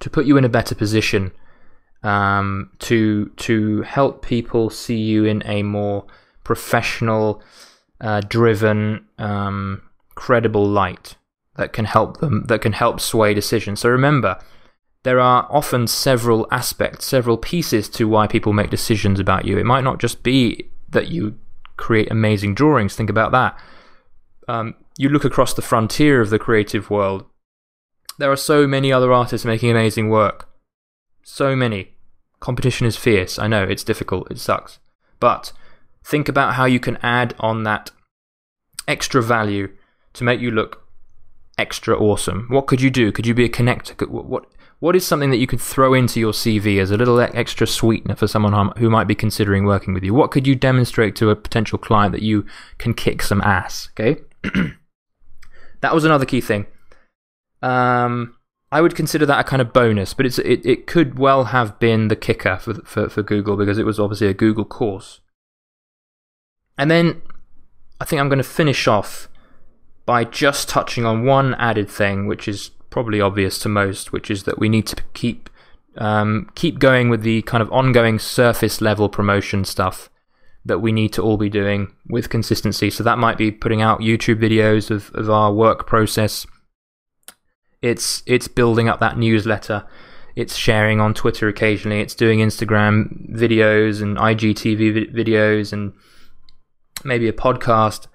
to 0.00 0.10
put 0.10 0.26
you 0.26 0.36
in 0.36 0.44
a 0.44 0.48
better 0.48 0.74
position 0.74 1.32
um, 2.02 2.70
to 2.80 3.26
to 3.36 3.82
help 3.82 4.24
people 4.24 4.70
see 4.70 4.98
you 4.98 5.24
in 5.24 5.42
a 5.46 5.62
more 5.62 6.06
professional, 6.44 7.42
uh, 8.00 8.20
driven, 8.20 9.06
um, 9.18 9.82
credible 10.14 10.66
light 10.66 11.16
that 11.56 11.72
can 11.72 11.84
help 11.84 12.18
them 12.18 12.44
that 12.46 12.62
can 12.62 12.72
help 12.72 13.00
sway 13.00 13.34
decisions. 13.34 13.80
So 13.80 13.88
remember, 13.88 14.38
there 15.02 15.20
are 15.20 15.46
often 15.50 15.86
several 15.86 16.46
aspects, 16.50 17.06
several 17.06 17.36
pieces 17.36 17.88
to 17.90 18.08
why 18.08 18.26
people 18.26 18.52
make 18.52 18.70
decisions 18.70 19.18
about 19.18 19.44
you. 19.44 19.58
It 19.58 19.66
might 19.66 19.84
not 19.84 19.98
just 19.98 20.22
be 20.22 20.70
that 20.88 21.08
you 21.08 21.38
create 21.76 22.10
amazing 22.10 22.54
drawings. 22.54 22.94
Think 22.94 23.10
about 23.10 23.32
that. 23.32 23.58
Um, 24.48 24.74
you 24.98 25.08
look 25.08 25.24
across 25.24 25.54
the 25.54 25.62
frontier 25.62 26.20
of 26.20 26.30
the 26.30 26.38
creative 26.38 26.90
world. 26.90 27.24
There 28.18 28.30
are 28.30 28.36
so 28.36 28.66
many 28.66 28.92
other 28.92 29.12
artists 29.12 29.44
making 29.44 29.70
amazing 29.70 30.08
work. 30.08 30.48
So 31.24 31.56
many. 31.56 31.94
Competition 32.40 32.86
is 32.86 32.96
fierce. 32.96 33.38
I 33.38 33.46
know, 33.46 33.62
it's 33.62 33.84
difficult, 33.84 34.30
it 34.30 34.38
sucks. 34.38 34.78
But 35.18 35.52
think 36.04 36.28
about 36.28 36.54
how 36.54 36.64
you 36.64 36.80
can 36.80 36.98
add 37.02 37.34
on 37.38 37.62
that 37.64 37.90
extra 38.88 39.22
value 39.22 39.74
to 40.14 40.24
make 40.24 40.40
you 40.40 40.50
look 40.50 40.86
extra 41.58 41.96
awesome. 41.96 42.46
What 42.48 42.66
could 42.66 42.80
you 42.80 42.90
do? 42.90 43.12
Could 43.12 43.26
you 43.26 43.34
be 43.34 43.44
a 43.44 43.48
connector? 43.48 44.08
What, 44.08 44.26
what 44.26 44.46
what 44.82 44.96
is 44.96 45.06
something 45.06 45.30
that 45.30 45.36
you 45.36 45.46
could 45.46 45.60
throw 45.60 45.94
into 45.94 46.18
your 46.18 46.32
CV 46.32 46.80
as 46.80 46.90
a 46.90 46.96
little 46.96 47.20
extra 47.20 47.68
sweetener 47.68 48.16
for 48.16 48.26
someone 48.26 48.72
who 48.78 48.90
might 48.90 49.06
be 49.06 49.14
considering 49.14 49.64
working 49.64 49.94
with 49.94 50.02
you? 50.02 50.12
What 50.12 50.32
could 50.32 50.44
you 50.44 50.56
demonstrate 50.56 51.14
to 51.16 51.30
a 51.30 51.36
potential 51.36 51.78
client 51.78 52.10
that 52.14 52.22
you 52.22 52.44
can 52.78 52.92
kick 52.92 53.22
some 53.22 53.40
ass? 53.42 53.90
Okay, 53.92 54.20
that 55.82 55.94
was 55.94 56.04
another 56.04 56.26
key 56.26 56.40
thing. 56.40 56.66
Um, 57.62 58.34
I 58.72 58.80
would 58.80 58.96
consider 58.96 59.24
that 59.24 59.38
a 59.38 59.44
kind 59.44 59.62
of 59.62 59.72
bonus, 59.72 60.14
but 60.14 60.26
it's 60.26 60.40
it, 60.40 60.66
it 60.66 60.88
could 60.88 61.16
well 61.16 61.44
have 61.44 61.78
been 61.78 62.08
the 62.08 62.16
kicker 62.16 62.56
for, 62.56 62.74
for 62.82 63.08
for 63.08 63.22
Google 63.22 63.56
because 63.56 63.78
it 63.78 63.86
was 63.86 64.00
obviously 64.00 64.26
a 64.26 64.34
Google 64.34 64.64
course. 64.64 65.20
And 66.82 66.90
then 66.90 67.22
I 68.00 68.04
think 68.04 68.18
I'm 68.18 68.28
going 68.28 68.38
to 68.38 68.42
finish 68.42 68.88
off 68.88 69.28
by 70.04 70.24
just 70.24 70.68
touching 70.68 71.04
on 71.04 71.24
one 71.24 71.54
added 71.54 71.88
thing, 71.88 72.26
which 72.26 72.48
is 72.48 72.72
probably 72.90 73.20
obvious 73.20 73.56
to 73.60 73.68
most, 73.68 74.10
which 74.10 74.32
is 74.32 74.42
that 74.42 74.58
we 74.58 74.68
need 74.68 74.88
to 74.88 74.96
keep 75.14 75.48
um, 75.96 76.50
keep 76.56 76.80
going 76.80 77.08
with 77.08 77.22
the 77.22 77.42
kind 77.42 77.62
of 77.62 77.70
ongoing 77.70 78.18
surface 78.18 78.80
level 78.80 79.08
promotion 79.08 79.64
stuff 79.64 80.10
that 80.64 80.80
we 80.80 80.90
need 80.90 81.12
to 81.12 81.22
all 81.22 81.36
be 81.36 81.48
doing 81.48 81.94
with 82.08 82.30
consistency. 82.30 82.90
So 82.90 83.04
that 83.04 83.16
might 83.16 83.38
be 83.38 83.52
putting 83.52 83.80
out 83.80 84.00
YouTube 84.00 84.40
videos 84.42 84.90
of, 84.90 85.12
of 85.14 85.30
our 85.30 85.52
work 85.52 85.86
process. 85.86 86.48
It's 87.80 88.24
it's 88.26 88.48
building 88.48 88.88
up 88.88 88.98
that 88.98 89.16
newsletter. 89.16 89.84
It's 90.34 90.56
sharing 90.56 90.98
on 90.98 91.14
Twitter 91.14 91.46
occasionally. 91.46 92.00
It's 92.00 92.16
doing 92.16 92.40
Instagram 92.40 93.30
videos 93.30 94.02
and 94.02 94.16
IGTV 94.16 95.14
videos 95.14 95.72
and 95.72 95.92
maybe 97.04 97.28
a 97.28 97.32
podcast. 97.32 98.06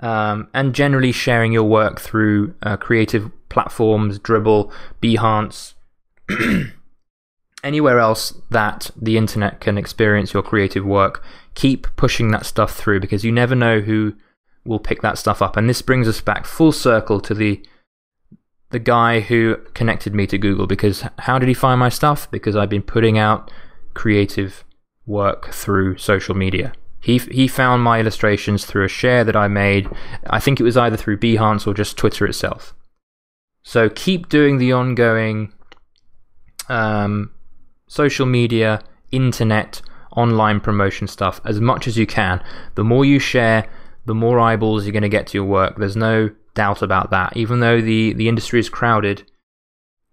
Um, 0.00 0.48
and 0.54 0.74
generally 0.74 1.12
sharing 1.12 1.52
your 1.52 1.64
work 1.64 2.00
through 2.00 2.54
uh, 2.62 2.78
creative 2.78 3.30
platforms, 3.50 4.18
Dribbble, 4.18 4.72
Behance, 5.02 5.74
anywhere 7.64 7.98
else 7.98 8.32
that 8.50 8.90
the 8.96 9.18
internet 9.18 9.60
can 9.60 9.76
experience 9.76 10.32
your 10.32 10.42
creative 10.42 10.84
work. 10.84 11.22
Keep 11.54 11.94
pushing 11.96 12.30
that 12.30 12.46
stuff 12.46 12.74
through 12.74 13.00
because 13.00 13.24
you 13.24 13.32
never 13.32 13.54
know 13.54 13.80
who 13.80 14.14
will 14.64 14.78
pick 14.78 15.02
that 15.02 15.18
stuff 15.18 15.42
up. 15.42 15.56
And 15.56 15.68
this 15.68 15.82
brings 15.82 16.08
us 16.08 16.20
back 16.20 16.46
full 16.46 16.72
circle 16.72 17.20
to 17.20 17.34
the 17.34 17.64
the 18.70 18.78
guy 18.78 19.18
who 19.18 19.56
connected 19.74 20.14
me 20.14 20.28
to 20.28 20.38
Google 20.38 20.68
because 20.68 21.04
how 21.18 21.40
did 21.40 21.48
he 21.48 21.54
find 21.54 21.80
my 21.80 21.88
stuff? 21.88 22.30
Because 22.30 22.54
I've 22.54 22.68
been 22.68 22.82
putting 22.82 23.18
out 23.18 23.50
creative 23.94 24.64
work 25.06 25.52
through 25.52 25.98
social 25.98 26.36
media. 26.36 26.72
He 27.00 27.18
he 27.18 27.48
found 27.48 27.82
my 27.82 28.00
illustrations 28.00 28.64
through 28.64 28.84
a 28.84 28.88
share 28.88 29.24
that 29.24 29.36
I 29.36 29.48
made. 29.48 29.88
I 30.28 30.40
think 30.40 30.60
it 30.60 30.64
was 30.64 30.76
either 30.76 30.96
through 30.96 31.18
Behance 31.18 31.66
or 31.66 31.74
just 31.74 31.96
Twitter 31.96 32.26
itself. 32.26 32.74
So 33.62 33.88
keep 33.88 34.28
doing 34.28 34.58
the 34.58 34.72
ongoing 34.72 35.52
um, 36.68 37.32
social 37.86 38.26
media, 38.26 38.82
internet, 39.12 39.82
online 40.16 40.60
promotion 40.60 41.06
stuff 41.06 41.40
as 41.44 41.60
much 41.60 41.86
as 41.86 41.96
you 41.96 42.06
can. 42.06 42.42
The 42.74 42.84
more 42.84 43.04
you 43.04 43.18
share, 43.18 43.68
the 44.06 44.14
more 44.14 44.38
eyeballs 44.40 44.84
you're 44.84 44.92
going 44.92 45.02
to 45.02 45.08
get 45.08 45.26
to 45.28 45.38
your 45.38 45.44
work. 45.44 45.76
There's 45.76 45.96
no 45.96 46.30
doubt 46.54 46.82
about 46.82 47.10
that. 47.10 47.36
Even 47.36 47.60
though 47.60 47.80
the, 47.80 48.12
the 48.14 48.28
industry 48.28 48.60
is 48.60 48.68
crowded, 48.68 49.30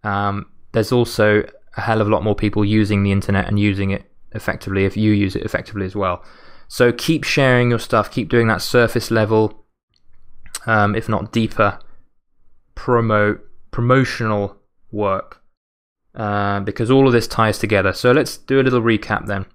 um, 0.03 0.45
there's 0.71 0.91
also 0.91 1.43
a 1.75 1.81
hell 1.81 2.01
of 2.01 2.07
a 2.07 2.09
lot 2.09 2.23
more 2.23 2.35
people 2.35 2.65
using 2.65 3.03
the 3.03 3.11
internet 3.11 3.47
and 3.47 3.59
using 3.59 3.91
it 3.91 4.09
effectively 4.33 4.85
if 4.85 4.97
you 4.97 5.11
use 5.11 5.35
it 5.35 5.43
effectively 5.43 5.85
as 5.85 5.95
well. 5.95 6.23
So 6.67 6.91
keep 6.91 7.23
sharing 7.23 7.69
your 7.69 7.79
stuff, 7.79 8.11
keep 8.11 8.29
doing 8.29 8.47
that 8.47 8.61
surface 8.61 9.09
level, 9.09 9.65
um, 10.65 10.95
if 10.95 11.07
not 11.07 11.31
deeper, 11.31 11.79
promote 12.75 13.41
promotional 13.71 14.57
work 14.91 15.41
uh, 16.15 16.59
because 16.61 16.91
all 16.91 17.07
of 17.07 17.13
this 17.13 17.27
ties 17.27 17.59
together. 17.59 17.93
So 17.93 18.11
let's 18.11 18.37
do 18.37 18.59
a 18.59 18.63
little 18.63 18.81
recap 18.81 19.27
then. 19.27 19.45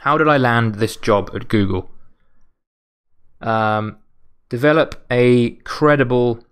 How 0.00 0.16
did 0.16 0.28
I 0.28 0.38
land 0.38 0.76
this 0.76 0.96
job 0.96 1.30
at 1.34 1.48
Google? 1.48 1.90
Um, 3.40 3.98
develop 4.48 5.04
a 5.10 5.50
credible 5.64 6.44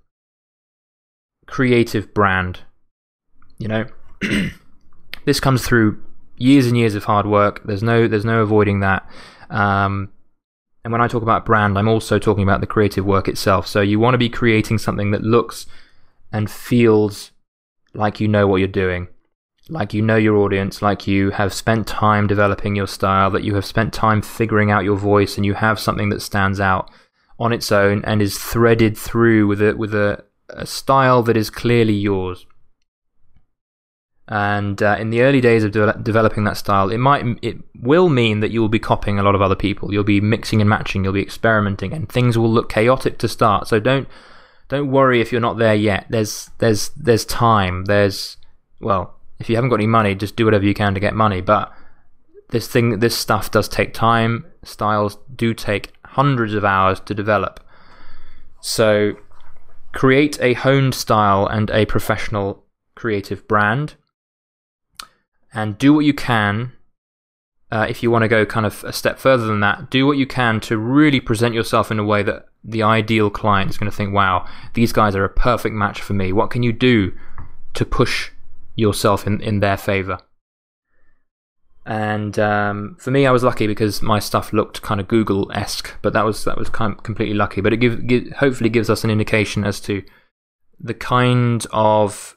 creative 1.47 2.13
brand. 2.13 2.61
You 3.59 3.69
know, 3.69 3.85
this 5.25 5.41
comes 5.41 5.67
through 5.67 6.03
years 6.37 6.67
and 6.67 6.77
years 6.77 6.95
of 6.95 7.05
hard 7.05 7.27
work. 7.27 7.63
There's 7.65 7.83
no 7.83 8.07
there's 8.07 8.25
no 8.25 8.43
avoiding 8.43 8.81
that. 8.81 9.09
Um, 9.51 10.11
and 10.85 10.93
when 10.93 11.01
I 11.01 11.09
talk 11.09 11.23
about 11.23 11.45
brand, 11.45 11.79
I'm 11.79 11.89
also 11.89 12.19
talking 12.19 12.43
about 12.43 12.61
the 12.61 12.67
creative 12.67 13.05
work 13.05 13.29
itself. 13.29 13.67
So 13.67 13.81
you 13.81 13.99
want 13.99 14.15
to 14.15 14.19
be 14.19 14.29
creating 14.29 14.79
something 14.79 15.11
that 15.11 15.23
looks 15.23 15.67
and 16.33 16.51
feels 16.51 17.33
like 17.95 18.21
you 18.21 18.29
know 18.29 18.47
what 18.47 18.57
you're 18.57 18.69
doing, 18.69 19.09
like 19.69 19.93
you 19.93 20.03
know 20.03 20.17
your 20.17 20.37
audience, 20.39 20.81
like 20.83 21.07
you 21.07 21.31
have 21.31 21.53
spent 21.53 21.87
time 21.87 22.27
developing 22.27 22.77
your 22.77 22.87
style, 22.87 23.31
that 23.31 23.45
you 23.45 23.55
have 23.55 23.65
spent 23.65 23.93
time 23.93 24.23
figuring 24.23 24.71
out 24.71 24.85
your 24.85 24.97
voice, 24.97 25.37
and 25.37 25.45
you 25.45 25.55
have 25.55 25.79
something 25.81 26.11
that 26.11 26.23
stands 26.23 26.61
out 26.61 26.91
on 27.39 27.53
its 27.53 27.71
own 27.71 28.05
and 28.05 28.21
is 28.21 28.39
threaded 28.39 28.97
through 28.97 29.47
with 29.47 29.63
a 29.63 29.75
with 29.75 29.95
a, 29.95 30.25
a 30.51 30.67
style 30.67 31.23
that 31.23 31.37
is 31.37 31.51
clearly 31.51 31.95
yours. 31.95 32.47
And 34.31 34.83
uh, 34.83 34.97
in 34.99 35.09
the 35.09 35.23
early 35.23 35.41
days 35.41 35.65
of 35.65 35.73
de- 35.73 35.99
developing 36.03 36.45
that 36.45 36.59
style, 36.59 36.91
it 36.91 36.99
might 36.99 37.25
it 37.41 37.57
will 37.81 38.11
mean 38.11 38.41
that 38.41 38.51
you 38.51 38.61
will 38.61 38.69
be 38.69 38.79
copying 38.79 39.19
a 39.19 39.23
lot 39.23 39.35
of 39.35 39.41
other 39.41 39.55
people. 39.55 39.93
You'll 39.93 40.05
be 40.05 40.21
mixing 40.21 40.61
and 40.61 40.69
matching. 40.69 41.03
You'll 41.03 41.15
be 41.15 41.23
experimenting, 41.23 41.95
and 41.95 42.09
things 42.11 42.37
will 42.37 42.51
look 42.51 42.69
chaotic 42.69 43.17
to 43.19 43.29
start. 43.29 43.69
So 43.69 43.81
don't 43.81 44.07
don't 44.69 44.91
worry 44.91 45.23
if 45.23 45.33
you're 45.33 45.41
not 45.41 45.57
there 45.57 45.75
yet. 45.75 46.07
There's 46.11 46.51
there's 46.59 46.91
there's 46.91 47.25
time. 47.25 47.87
There's 47.87 48.37
well, 48.81 49.19
if 49.39 49.49
you 49.49 49.57
haven't 49.57 49.71
got 49.71 49.77
any 49.77 49.87
money, 49.87 50.15
just 50.15 50.37
do 50.37 50.45
whatever 50.45 50.65
you 50.65 50.75
can 50.75 50.93
to 50.93 51.01
get 51.01 51.15
money. 51.15 51.41
But 51.41 51.73
this 52.51 52.69
thing, 52.69 52.99
this 52.99 53.17
stuff 53.17 53.51
does 53.51 53.69
take 53.69 53.95
time. 53.95 54.47
Styles 54.63 55.19
do 55.35 55.55
take 55.55 55.93
hundreds 56.05 56.55
of 56.55 56.65
hours 56.65 57.01
to 57.01 57.15
develop. 57.15 57.61
So, 58.61 59.15
create 59.93 60.39
a 60.41 60.55
honed 60.55 60.95
style 60.95 61.47
and 61.47 61.71
a 61.71 61.87
professional 61.87 62.65
creative 62.95 63.47
brand, 63.47 63.95
and 65.53 65.79
do 65.79 65.93
what 65.95 66.05
you 66.05 66.15
can. 66.15 66.73
Uh, 67.71 67.87
if 67.89 68.03
you 68.03 68.11
want 68.11 68.23
to 68.23 68.29
go 68.29 68.47
kind 68.47 68.65
of 68.65 68.83
a 68.85 68.93
step 68.93 69.19
further 69.19 69.47
than 69.47 69.61
that, 69.61 69.91
do 69.91 70.07
what 70.07 70.17
you 70.17 70.27
can 70.27 70.59
to 70.61 70.79
really 70.79 71.21
present 71.21 71.55
yourself 71.55 71.91
in 71.91 71.99
a 71.99 72.05
way 72.05 72.23
that 72.23 72.47
the 72.65 72.83
ideal 72.83 73.31
client 73.31 73.71
is 73.71 73.79
going 73.79 73.91
to 73.91 73.97
think, 73.97 74.13
wow, 74.13 74.47
these 74.75 74.93
guys 74.93 75.15
are 75.15 75.25
a 75.25 75.29
perfect 75.29 75.75
match 75.75 76.01
for 76.01 76.15
me. 76.15 76.33
What 76.33 76.51
can 76.51 76.63
you 76.63 76.73
do 76.73 77.13
to 77.75 77.85
push 77.85 78.31
yourself 78.75 79.27
in, 79.27 79.41
in 79.41 79.61
their 79.61 79.77
favor? 79.77 80.19
And 81.85 82.39
um, 82.39 82.97
for 83.01 83.11
me, 83.11 83.27
I 83.27 83.31
was 83.31 83.43
lucky 83.43 83.67
because 83.67 84.03
my 84.03 84.19
stuff 84.19 84.53
looked 84.53 84.83
kind 84.83 85.01
of 85.01 85.09
Google 85.09 85.51
esque, 85.53 85.95
but 86.03 86.13
that 86.13 86.25
was 86.25 86.45
that 86.45 86.59
was 86.59 86.69
kind 86.69 86.93
of 86.93 87.03
completely 87.03 87.35
lucky. 87.35 87.63
But 87.63 87.73
it 87.73 87.79
give, 87.79 88.07
give, 88.07 88.31
hopefully 88.33 88.69
gives 88.69 88.91
us 88.91 89.05
an 89.05 89.11
indication 89.11 89.65
as 89.65 89.81
to 89.81 90.03
the 90.79 90.93
kind 90.93 91.67
of 91.73 92.37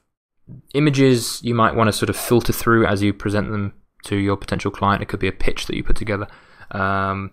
images 0.74 1.42
you 1.44 1.56
might 1.56 1.76
want 1.76 1.88
to 1.88 1.94
sort 1.94 2.10
of 2.10 2.16
filter 2.16 2.54
through 2.54 2.86
as 2.86 3.02
you 3.02 3.14
present 3.14 3.52
them 3.52 3.74
to 4.06 4.16
your 4.16 4.38
potential 4.38 4.72
client. 4.72 5.02
It 5.02 5.08
could 5.08 5.20
be 5.20 5.28
a 5.28 5.34
pitch 5.34 5.68
that 5.68 5.76
you 5.76 5.84
put 5.84 5.96
together, 5.96 6.28
um, 6.72 7.32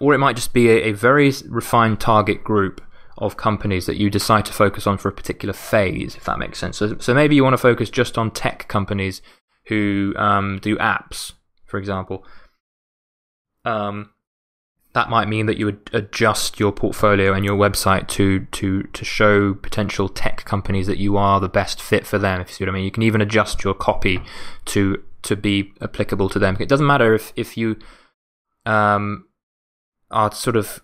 or 0.00 0.14
it 0.14 0.18
might 0.18 0.36
just 0.36 0.52
be 0.52 0.68
a, 0.68 0.88
a 0.88 0.92
very 0.92 1.32
refined 1.48 2.00
target 2.00 2.42
group 2.42 2.80
of 3.18 3.36
companies 3.36 3.86
that 3.86 3.96
you 3.96 4.10
decide 4.10 4.44
to 4.46 4.52
focus 4.52 4.86
on 4.86 4.98
for 4.98 5.08
a 5.08 5.12
particular 5.12 5.52
phase, 5.52 6.16
if 6.16 6.24
that 6.24 6.38
makes 6.38 6.58
sense. 6.58 6.76
So, 6.76 6.98
so 6.98 7.14
maybe 7.14 7.36
you 7.36 7.44
want 7.44 7.54
to 7.54 7.58
focus 7.58 7.90
just 7.90 8.18
on 8.18 8.30
tech 8.30 8.66
companies 8.68 9.22
who 9.66 10.14
um, 10.16 10.58
do 10.60 10.76
apps, 10.78 11.32
for 11.64 11.78
example. 11.78 12.24
Um, 13.64 14.10
that 14.94 15.10
might 15.10 15.28
mean 15.28 15.46
that 15.46 15.58
you 15.58 15.66
would 15.66 15.90
adjust 15.92 16.60
your 16.60 16.70
portfolio 16.70 17.32
and 17.32 17.44
your 17.44 17.56
website 17.56 18.06
to 18.08 18.46
to 18.52 18.84
to 18.84 19.04
show 19.04 19.52
potential 19.54 20.08
tech 20.08 20.44
companies 20.44 20.86
that 20.86 20.98
you 20.98 21.16
are 21.16 21.40
the 21.40 21.48
best 21.48 21.82
fit 21.82 22.06
for 22.06 22.18
them. 22.18 22.40
If 22.40 22.48
you 22.48 22.54
see 22.54 22.64
what 22.64 22.70
I 22.70 22.74
mean, 22.74 22.84
you 22.84 22.92
can 22.92 23.02
even 23.02 23.20
adjust 23.20 23.64
your 23.64 23.74
copy 23.74 24.20
to 24.66 25.02
to 25.22 25.36
be 25.36 25.72
applicable 25.80 26.28
to 26.28 26.38
them. 26.38 26.56
It 26.60 26.68
doesn't 26.68 26.86
matter 26.86 27.12
if 27.12 27.32
if 27.34 27.56
you 27.56 27.76
um, 28.66 29.26
are 30.12 30.30
sort 30.30 30.56
of 30.56 30.80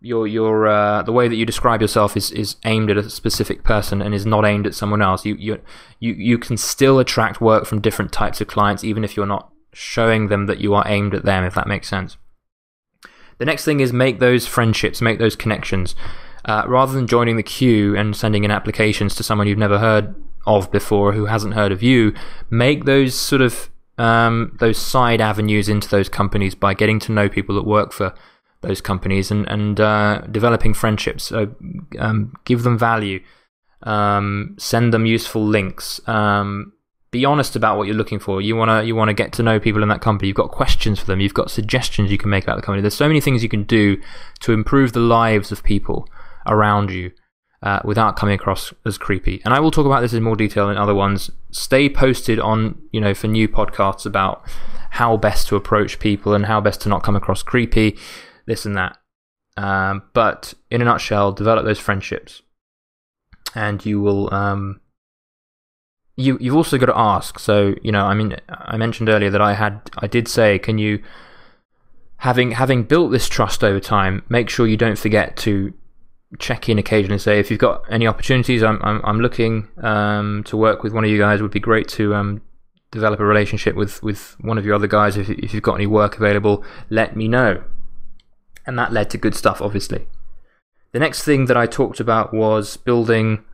your 0.00 0.28
your 0.28 0.68
uh, 0.68 1.02
the 1.02 1.12
way 1.12 1.26
that 1.26 1.36
you 1.36 1.44
describe 1.44 1.80
yourself 1.80 2.16
is 2.16 2.30
is 2.30 2.56
aimed 2.64 2.90
at 2.92 2.96
a 2.96 3.10
specific 3.10 3.64
person 3.64 4.00
and 4.00 4.14
is 4.14 4.24
not 4.24 4.44
aimed 4.44 4.68
at 4.68 4.74
someone 4.76 5.02
else. 5.02 5.26
You 5.26 5.34
you 5.34 5.60
you 5.98 6.12
you 6.12 6.38
can 6.38 6.56
still 6.56 7.00
attract 7.00 7.40
work 7.40 7.66
from 7.66 7.80
different 7.80 8.12
types 8.12 8.40
of 8.40 8.46
clients, 8.46 8.84
even 8.84 9.02
if 9.02 9.16
you're 9.16 9.26
not 9.26 9.50
showing 9.72 10.28
them 10.28 10.46
that 10.46 10.60
you 10.60 10.74
are 10.74 10.84
aimed 10.86 11.12
at 11.12 11.24
them. 11.24 11.42
If 11.42 11.54
that 11.54 11.66
makes 11.66 11.88
sense. 11.88 12.16
The 13.38 13.44
next 13.44 13.64
thing 13.64 13.80
is 13.80 13.92
make 13.92 14.18
those 14.18 14.46
friendships, 14.46 15.00
make 15.00 15.18
those 15.18 15.36
connections. 15.36 15.94
Uh, 16.44 16.64
rather 16.66 16.92
than 16.92 17.06
joining 17.06 17.36
the 17.36 17.42
queue 17.42 17.96
and 17.96 18.16
sending 18.16 18.42
in 18.42 18.50
applications 18.50 19.14
to 19.14 19.22
someone 19.22 19.46
you've 19.46 19.58
never 19.58 19.78
heard 19.78 20.14
of 20.44 20.72
before 20.72 21.12
who 21.12 21.26
hasn't 21.26 21.54
heard 21.54 21.70
of 21.70 21.82
you, 21.82 22.12
make 22.50 22.84
those 22.84 23.14
sort 23.14 23.42
of 23.42 23.70
um, 23.98 24.56
those 24.58 24.78
side 24.78 25.20
avenues 25.20 25.68
into 25.68 25.88
those 25.88 26.08
companies 26.08 26.54
by 26.54 26.74
getting 26.74 26.98
to 27.00 27.12
know 27.12 27.28
people 27.28 27.54
that 27.54 27.64
work 27.64 27.92
for 27.92 28.14
those 28.62 28.80
companies 28.80 29.30
and 29.30 29.48
and 29.48 29.80
uh, 29.80 30.22
developing 30.30 30.74
friendships. 30.74 31.24
So 31.24 31.54
um, 31.98 32.34
give 32.44 32.64
them 32.64 32.76
value, 32.78 33.22
um, 33.82 34.56
send 34.58 34.92
them 34.92 35.06
useful 35.06 35.44
links. 35.44 36.00
Be 37.12 37.24
honest 37.24 37.54
about 37.54 37.76
what 37.76 37.86
you're 37.86 37.96
looking 37.96 38.18
for. 38.18 38.40
You 38.40 38.56
wanna 38.56 38.82
you 38.82 38.96
wanna 38.96 39.14
get 39.14 39.32
to 39.34 39.42
know 39.42 39.60
people 39.60 39.82
in 39.82 39.88
that 39.90 40.00
company. 40.00 40.26
You've 40.28 40.36
got 40.36 40.50
questions 40.50 40.98
for 40.98 41.06
them. 41.06 41.20
You've 41.20 41.34
got 41.34 41.50
suggestions 41.50 42.10
you 42.10 42.18
can 42.18 42.30
make 42.30 42.42
about 42.42 42.56
the 42.56 42.62
company. 42.62 42.82
There's 42.82 42.94
so 42.94 43.06
many 43.06 43.20
things 43.20 43.42
you 43.42 43.48
can 43.48 43.62
do 43.64 44.00
to 44.40 44.52
improve 44.52 44.92
the 44.92 45.00
lives 45.00 45.52
of 45.52 45.62
people 45.62 46.08
around 46.46 46.90
you. 46.90 47.12
Uh, 47.62 47.80
without 47.84 48.16
coming 48.16 48.34
across 48.34 48.74
as 48.84 48.98
creepy, 48.98 49.40
and 49.44 49.54
I 49.54 49.60
will 49.60 49.70
talk 49.70 49.86
about 49.86 50.00
this 50.00 50.12
in 50.12 50.24
more 50.24 50.34
detail 50.34 50.68
in 50.68 50.76
other 50.76 50.96
ones. 50.96 51.30
Stay 51.52 51.88
posted 51.88 52.40
on, 52.40 52.76
you 52.90 53.00
know, 53.00 53.14
for 53.14 53.28
new 53.28 53.46
podcasts 53.46 54.04
about 54.04 54.44
how 54.90 55.16
best 55.16 55.46
to 55.46 55.54
approach 55.54 56.00
people 56.00 56.34
and 56.34 56.46
how 56.46 56.60
best 56.60 56.80
to 56.80 56.88
not 56.88 57.04
come 57.04 57.14
across 57.14 57.44
creepy 57.44 57.96
this 58.46 58.66
and 58.66 58.76
that. 58.76 58.98
Um, 59.56 60.02
but 60.12 60.54
in 60.70 60.82
a 60.82 60.84
nutshell, 60.84 61.32
develop 61.32 61.64
those 61.64 61.78
friendships, 61.78 62.42
and 63.54 63.84
you 63.84 64.00
will. 64.00 64.32
Um, 64.34 64.80
you 66.16 66.38
you've 66.40 66.56
also 66.56 66.78
got 66.78 66.86
to 66.86 66.98
ask. 66.98 67.38
So 67.38 67.74
you 67.82 67.92
know, 67.92 68.04
I 68.04 68.14
mean, 68.14 68.36
I 68.48 68.76
mentioned 68.76 69.08
earlier 69.08 69.30
that 69.30 69.40
I 69.40 69.54
had 69.54 69.80
I 69.98 70.06
did 70.06 70.28
say, 70.28 70.58
can 70.58 70.78
you, 70.78 71.02
having 72.18 72.52
having 72.52 72.84
built 72.84 73.12
this 73.12 73.28
trust 73.28 73.64
over 73.64 73.80
time, 73.80 74.24
make 74.28 74.48
sure 74.48 74.66
you 74.66 74.76
don't 74.76 74.98
forget 74.98 75.36
to 75.38 75.72
check 76.38 76.66
in 76.66 76.78
occasionally 76.78 77.18
say 77.18 77.38
if 77.38 77.50
you've 77.50 77.60
got 77.60 77.84
any 77.90 78.06
opportunities. 78.06 78.62
I'm 78.62 78.82
I'm, 78.82 79.00
I'm 79.04 79.20
looking 79.20 79.68
um, 79.82 80.42
to 80.44 80.56
work 80.56 80.82
with 80.82 80.92
one 80.92 81.04
of 81.04 81.10
you 81.10 81.18
guys. 81.18 81.40
It 81.40 81.42
would 81.42 81.52
be 81.52 81.60
great 81.60 81.88
to 81.88 82.14
um, 82.14 82.42
develop 82.90 83.20
a 83.20 83.24
relationship 83.24 83.76
with 83.76 84.02
with 84.02 84.36
one 84.40 84.58
of 84.58 84.64
your 84.64 84.74
other 84.74 84.86
guys. 84.86 85.16
If 85.16 85.30
if 85.30 85.54
you've 85.54 85.62
got 85.62 85.74
any 85.74 85.86
work 85.86 86.16
available, 86.16 86.64
let 86.90 87.16
me 87.16 87.28
know 87.28 87.64
and 88.66 88.78
that 88.78 88.92
led 88.92 89.10
to 89.10 89.18
good 89.18 89.34
stuff, 89.34 89.60
obviously. 89.60 90.06
The 90.92 90.98
next 90.98 91.24
thing 91.24 91.46
that 91.46 91.56
I 91.56 91.66
talked 91.66 92.00
about 92.00 92.34
was 92.34 92.76
building 92.76 93.44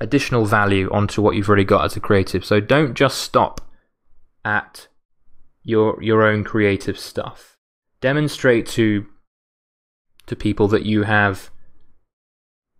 additional 0.00 0.44
value 0.44 0.88
onto 0.92 1.20
what 1.20 1.34
you've 1.34 1.48
already 1.48 1.64
got 1.64 1.84
as 1.84 1.96
a 1.96 2.00
creative. 2.00 2.44
So 2.44 2.60
don't 2.60 2.94
just 2.94 3.18
stop 3.18 3.60
at 4.44 4.88
your 5.62 6.02
your 6.02 6.22
own 6.22 6.44
creative 6.44 6.98
stuff. 6.98 7.56
Demonstrate 8.00 8.66
to 8.68 9.06
to 10.26 10.36
people 10.36 10.68
that 10.68 10.84
you 10.84 11.02
have 11.02 11.50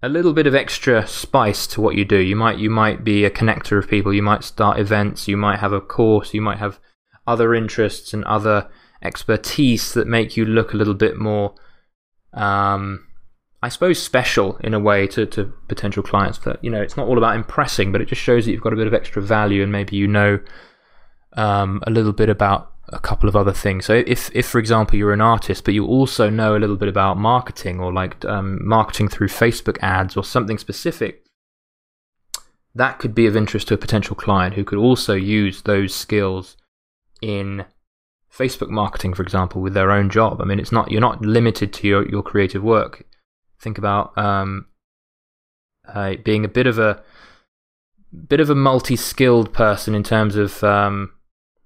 a 0.01 0.09
little 0.09 0.33
bit 0.33 0.47
of 0.47 0.55
extra 0.55 1.07
spice 1.07 1.67
to 1.67 1.81
what 1.81 1.97
you 1.97 2.05
do. 2.05 2.19
You 2.19 2.37
might 2.37 2.59
you 2.59 2.71
might 2.71 3.03
be 3.03 3.25
a 3.25 3.31
connector 3.31 3.79
of 3.79 3.89
people. 3.89 4.15
You 4.15 4.23
might 4.23 4.45
start 4.45 4.79
events. 4.79 5.27
You 5.27 5.37
might 5.37 5.59
have 5.59 5.73
a 5.73 5.81
course. 5.81 6.33
You 6.35 6.41
might 6.41 6.59
have 6.59 6.79
other 7.27 7.55
interests 7.55 8.15
and 8.15 8.25
other 8.25 8.69
expertise 9.03 9.93
that 9.95 10.07
make 10.07 10.37
you 10.37 10.45
look 10.45 10.73
a 10.73 10.77
little 10.77 10.95
bit 10.95 11.19
more, 11.19 11.55
um, 12.33 13.07
I 13.61 13.69
suppose, 13.69 14.01
special 14.01 14.57
in 14.59 14.73
a 14.73 14.79
way 14.79 15.07
to, 15.09 15.27
to 15.27 15.53
potential 15.67 16.03
clients. 16.03 16.39
That 16.39 16.63
you 16.63 16.71
know, 16.71 16.81
it's 16.81 16.97
not 16.97 17.09
all 17.09 17.19
about 17.19 17.37
impressing, 17.37 17.91
but 17.91 18.01
it 18.01 18.09
just 18.09 18.23
shows 18.23 18.45
that 18.45 18.53
you've 18.53 18.63
got 18.63 18.73
a 18.73 18.77
bit 18.77 18.87
of 18.87 18.95
extra 18.95 19.21
value, 19.21 19.63
and 19.63 19.73
maybe 19.73 19.97
you 19.97 20.07
know 20.07 20.39
um, 21.35 21.83
a 21.87 21.91
little 21.91 22.13
bit 22.13 22.29
about 22.29 22.73
a 22.91 22.99
couple 22.99 23.29
of 23.29 23.37
other 23.37 23.53
things. 23.53 23.87
So, 23.87 23.95
if, 24.07 24.31
if 24.35 24.47
for 24.47 24.59
example 24.59 24.97
you're 24.97 25.13
an 25.13 25.21
artist, 25.21 25.65
but 25.65 25.75
you 25.75 25.87
also 25.87 26.31
know 26.31 26.57
a 26.57 26.59
little 26.59 26.77
bit 26.77 26.89
about 26.89 27.19
marketing 27.19 27.81
or 27.81 27.93
like 27.93 28.25
um, 28.25 28.67
marketing 28.67 29.09
through 29.09 29.29
Facebook 29.29 29.77
ads 29.83 30.17
or 30.17 30.25
something 30.25 30.59
specific, 30.59 31.25
that 32.75 32.99
could 32.99 33.15
be 33.15 33.27
of 33.27 33.37
interest 33.37 33.69
to 33.69 33.75
a 33.75 33.79
potential 33.79 34.15
client 34.17 34.55
who 34.55 34.65
could 34.65 34.79
also 34.79 35.15
use 35.15 35.63
those 35.63 35.95
skills 35.95 36.57
in 37.21 37.65
Facebook 38.33 38.69
marketing, 38.69 39.15
for 39.15 39.23
example, 39.23 39.61
with 39.61 39.75
their 39.75 39.91
own 39.91 40.11
job. 40.11 40.41
I 40.41 40.45
mean, 40.45 40.61
it's 40.61 40.73
not 40.73 40.91
you're 40.91 41.01
not 41.01 41.23
limited 41.23 41.73
to 41.75 41.89
your, 41.89 42.09
your 42.09 42.23
creative 42.23 42.63
work. 42.63 43.05
Think 43.61 43.79
about 43.79 44.17
um, 44.17 44.67
uh, 45.87 46.15
being 46.25 46.45
a 46.45 46.49
bit 46.49 46.67
of 46.67 46.79
a 46.79 47.03
bit 48.29 48.41
of 48.41 48.51
a 48.51 48.55
multi-skilled 48.55 49.53
person 49.53 49.95
in 49.95 50.03
terms 50.03 50.37
of 50.37 50.63
um, 50.65 51.13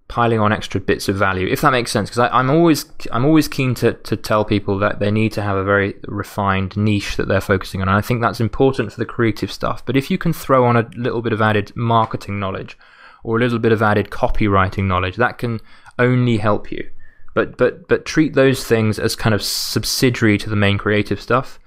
piling 0.09 0.41
on 0.41 0.53
extra 0.53 0.81
bits 0.81 1.09
of 1.09 1.17
value, 1.17 1.47
if 1.49 1.63
that 1.63 1.71
makes 1.71 1.91
sense. 1.91 2.11
Because 2.11 2.29
I'm 2.33 2.51
always 2.51 2.85
I'm 3.11 3.25
always 3.25 3.49
keen 3.49 3.75
to 3.77 3.95
to 3.95 4.17
tell 4.17 4.45
people 4.45 4.79
that 4.79 4.99
they 4.99 5.11
need 5.11 5.33
to 5.33 5.43
have 5.43 5.57
a 5.57 5.65
very 5.65 5.95
refined 6.07 6.77
niche 6.77 7.17
that 7.17 7.29
they're 7.29 7.41
focusing 7.41 7.81
on, 7.81 7.89
and 7.89 7.97
I 7.97 8.03
think 8.03 8.21
that's 8.21 8.41
important 8.41 8.93
for 8.93 8.99
the 8.99 9.07
creative 9.07 9.51
stuff. 9.51 9.85
But 9.85 9.97
if 9.97 10.11
you 10.11 10.19
can 10.19 10.33
throw 10.33 10.65
on 10.67 10.77
a 10.77 10.89
little 10.97 11.23
bit 11.23 11.33
of 11.33 11.41
added 11.41 11.73
marketing 11.75 12.39
knowledge 12.39 12.77
or 13.25 13.39
a 13.39 13.41
little 13.41 13.59
bit 13.59 13.73
of 13.73 13.83
added 13.83 14.11
copywriting 14.11 14.85
knowledge, 14.85 15.17
that 15.17 15.39
can 15.39 15.61
only 15.99 16.37
help 16.37 16.71
you. 16.71 16.91
But 17.35 17.57
but 17.57 17.89
but 17.89 18.05
treat 18.05 18.35
those 18.35 18.65
things 18.65 18.99
as 18.99 19.17
kind 19.17 19.35
of 19.35 19.43
subsidiary 19.43 20.37
to 20.39 20.51
the 20.51 20.57
main 20.57 20.77
creative 20.77 21.23
stuff, 21.23 21.59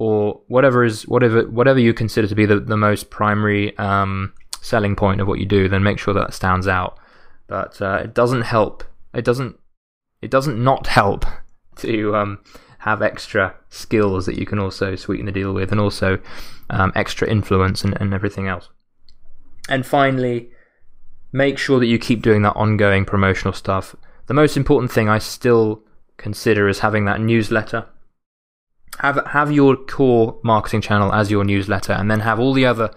or 0.00 0.40
whatever 0.48 0.82
is 0.82 1.06
whatever 1.06 1.42
whatever 1.50 1.78
you 1.78 1.92
consider 1.92 2.26
to 2.26 2.34
be 2.34 2.46
the, 2.46 2.58
the 2.58 2.76
most 2.76 3.10
primary 3.10 3.76
um, 3.76 4.32
selling 4.62 4.96
point 4.96 5.20
of 5.20 5.28
what 5.28 5.38
you 5.38 5.44
do. 5.44 5.68
Then 5.68 5.82
make 5.82 5.98
sure 5.98 6.14
that 6.14 6.32
stands 6.32 6.66
out. 6.66 6.98
But 7.48 7.82
uh, 7.82 8.00
it 8.04 8.14
doesn't 8.14 8.42
help. 8.42 8.82
It 9.12 9.26
doesn't. 9.26 9.58
It 10.22 10.30
doesn't 10.30 10.62
not 10.62 10.86
help 10.86 11.26
to 11.76 12.16
um, 12.16 12.38
have 12.78 13.02
extra 13.02 13.54
skills 13.68 14.24
that 14.24 14.38
you 14.38 14.46
can 14.46 14.58
also 14.58 14.96
sweeten 14.96 15.26
the 15.26 15.32
deal 15.32 15.52
with, 15.52 15.70
and 15.70 15.78
also 15.78 16.18
um, 16.70 16.92
extra 16.96 17.28
influence 17.28 17.84
and, 17.84 17.94
and 18.00 18.14
everything 18.14 18.48
else. 18.48 18.70
And 19.68 19.84
finally, 19.84 20.48
make 21.30 21.58
sure 21.58 21.78
that 21.78 21.86
you 21.86 21.98
keep 21.98 22.22
doing 22.22 22.40
that 22.42 22.56
ongoing 22.56 23.04
promotional 23.04 23.52
stuff. 23.52 23.94
The 24.28 24.34
most 24.34 24.56
important 24.56 24.90
thing 24.90 25.10
I 25.10 25.18
still 25.18 25.82
consider 26.16 26.70
is 26.70 26.78
having 26.78 27.04
that 27.04 27.20
newsletter. 27.20 27.86
Have 28.98 29.24
have 29.26 29.50
your 29.50 29.76
core 29.76 30.38
marketing 30.42 30.82
channel 30.82 31.12
as 31.12 31.30
your 31.30 31.44
newsletter, 31.44 31.92
and 31.92 32.10
then 32.10 32.20
have 32.20 32.38
all 32.38 32.52
the 32.52 32.66
other 32.66 32.90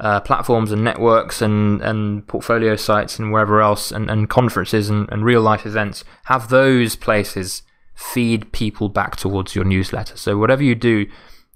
uh, 0.00 0.20
platforms 0.20 0.72
and 0.72 0.82
networks 0.82 1.42
and, 1.42 1.80
and 1.82 2.26
portfolio 2.26 2.76
sites 2.76 3.18
and 3.18 3.32
wherever 3.32 3.60
else 3.60 3.92
and, 3.92 4.10
and 4.10 4.28
conferences 4.28 4.88
and, 4.88 5.08
and 5.10 5.24
real 5.24 5.40
life 5.40 5.64
events, 5.66 6.04
have 6.24 6.48
those 6.48 6.96
places 6.96 7.62
feed 7.94 8.50
people 8.52 8.88
back 8.88 9.16
towards 9.16 9.54
your 9.54 9.64
newsletter. 9.64 10.16
So 10.16 10.36
whatever 10.36 10.62
you 10.62 10.74
do, 10.74 11.06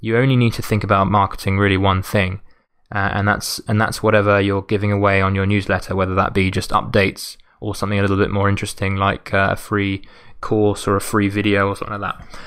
you 0.01 0.17
only 0.17 0.37
need 0.37 0.53
to 0.55 0.63
think 0.63 0.85
about 0.85 1.11
marketing 1.11 1.59
really 1.59 1.77
one 1.77 2.03
thing, 2.03 2.41
uh, 2.95 3.11
and 3.13 3.27
that's 3.27 3.59
and 3.69 3.81
that's 3.81 4.03
whatever 4.03 4.41
you're 4.41 4.63
giving 4.63 4.93
away 4.93 5.21
on 5.21 5.35
your 5.35 5.47
newsletter, 5.47 5.97
whether 5.97 6.15
that 6.15 6.35
be 6.35 6.51
just 6.51 6.71
updates 6.71 7.37
or 7.61 7.75
something 7.75 7.99
a 7.99 8.03
little 8.03 8.17
bit 8.17 8.31
more 8.31 8.49
interesting 8.49 8.97
like 8.97 9.35
uh, 9.35 9.49
a 9.53 9.57
free 9.57 10.03
course 10.41 10.87
or 10.87 10.95
a 10.95 11.01
free 11.01 11.29
video 11.29 11.69
or 11.69 11.77
something 11.77 11.99
like 11.99 12.13
that. 12.13 12.39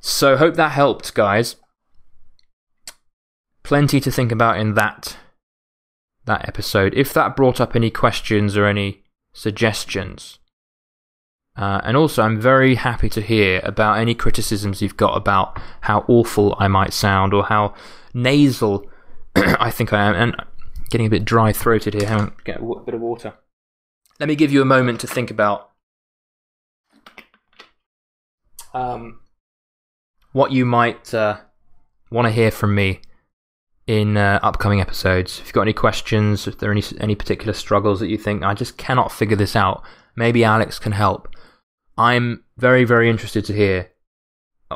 So 0.00 0.36
hope 0.36 0.54
that 0.54 0.72
helped, 0.72 1.14
guys. 1.14 1.56
Plenty 3.62 4.00
to 4.00 4.10
think 4.10 4.32
about 4.32 4.58
in 4.58 4.74
that 4.74 5.16
that 6.24 6.46
episode. 6.48 6.94
If 6.94 7.12
that 7.14 7.36
brought 7.36 7.60
up 7.60 7.76
any 7.76 7.90
questions 7.90 8.56
or 8.56 8.66
any 8.66 9.04
suggestions, 9.32 10.40
uh, 11.56 11.80
and 11.84 11.96
also, 11.96 12.22
I'm 12.22 12.40
very 12.40 12.76
happy 12.76 13.08
to 13.10 13.20
hear 13.20 13.60
about 13.64 13.98
any 13.98 14.14
criticisms 14.14 14.80
you've 14.80 14.96
got 14.96 15.16
about 15.16 15.60
how 15.82 16.04
awful 16.08 16.56
I 16.58 16.68
might 16.68 16.92
sound 16.92 17.34
or 17.34 17.44
how 17.44 17.74
nasal 18.14 18.88
I 19.36 19.70
think 19.70 19.92
I 19.92 20.04
am. 20.04 20.14
And 20.14 20.36
getting 20.90 21.06
a 21.06 21.10
bit 21.10 21.24
dry 21.24 21.52
throated 21.52 21.94
here. 21.94 22.08
Hang 22.08 22.20
on, 22.20 22.32
get 22.44 22.60
a 22.60 22.80
bit 22.84 22.94
of 22.94 23.00
water. 23.00 23.34
Let 24.18 24.28
me 24.28 24.36
give 24.36 24.52
you 24.52 24.62
a 24.62 24.66
moment 24.66 25.00
to 25.00 25.06
think 25.06 25.30
about 25.30 25.70
um, 28.72 29.20
what 30.32 30.52
you 30.52 30.64
might 30.64 31.12
uh, 31.12 31.38
want 32.10 32.26
to 32.26 32.32
hear 32.32 32.50
from 32.50 32.74
me 32.74 33.00
in 33.86 34.16
uh, 34.16 34.38
upcoming 34.42 34.80
episodes. 34.80 35.40
If 35.40 35.46
you've 35.46 35.54
got 35.54 35.62
any 35.62 35.72
questions, 35.72 36.46
if 36.46 36.58
there 36.58 36.70
are 36.70 36.72
any, 36.72 36.84
any 37.00 37.14
particular 37.14 37.52
struggles 37.52 38.00
that 38.00 38.08
you 38.08 38.18
think, 38.18 38.42
I 38.42 38.54
just 38.54 38.76
cannot 38.76 39.10
figure 39.10 39.36
this 39.36 39.56
out, 39.56 39.82
maybe 40.14 40.44
Alex 40.44 40.78
can 40.78 40.92
help. 40.92 41.28
I'm 41.98 42.44
very, 42.56 42.84
very 42.84 43.10
interested 43.10 43.44
to 43.46 43.52
hear 43.52 43.90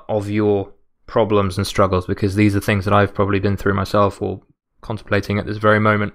of 0.08 0.28
your 0.28 0.72
problems 1.06 1.56
and 1.56 1.66
struggles 1.66 2.06
because 2.06 2.34
these 2.34 2.56
are 2.56 2.60
things 2.60 2.84
that 2.84 2.94
I've 2.94 3.14
probably 3.14 3.38
been 3.38 3.56
through 3.56 3.74
myself 3.74 4.20
or 4.20 4.42
contemplating 4.80 5.38
at 5.38 5.46
this 5.46 5.58
very 5.58 5.78
moment. 5.78 6.14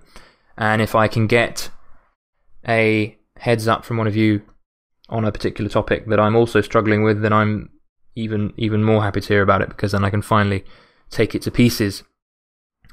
And 0.57 0.81
if 0.81 0.95
I 0.95 1.07
can 1.07 1.27
get 1.27 1.69
a 2.67 3.17
heads 3.37 3.67
up 3.67 3.85
from 3.85 3.97
one 3.97 4.07
of 4.07 4.15
you 4.15 4.41
on 5.07 5.23
a 5.25 5.31
particular 5.31 5.69
topic 5.69 6.07
that 6.07 6.19
I'm 6.19 6.35
also 6.35 6.59
struggling 6.61 7.03
with, 7.03 7.21
then 7.21 7.31
I'm 7.31 7.69
even 8.19 8.53
even 8.57 8.83
more 8.83 9.03
happy 9.03 9.21
to 9.21 9.27
hear 9.27 9.41
about 9.41 9.61
it 9.61 9.69
because 9.69 9.91
then 9.91 10.03
I 10.03 10.09
can 10.09 10.21
finally 10.21 10.65
take 11.09 11.33
it 11.33 11.41
to 11.43 11.51
pieces 11.51 12.03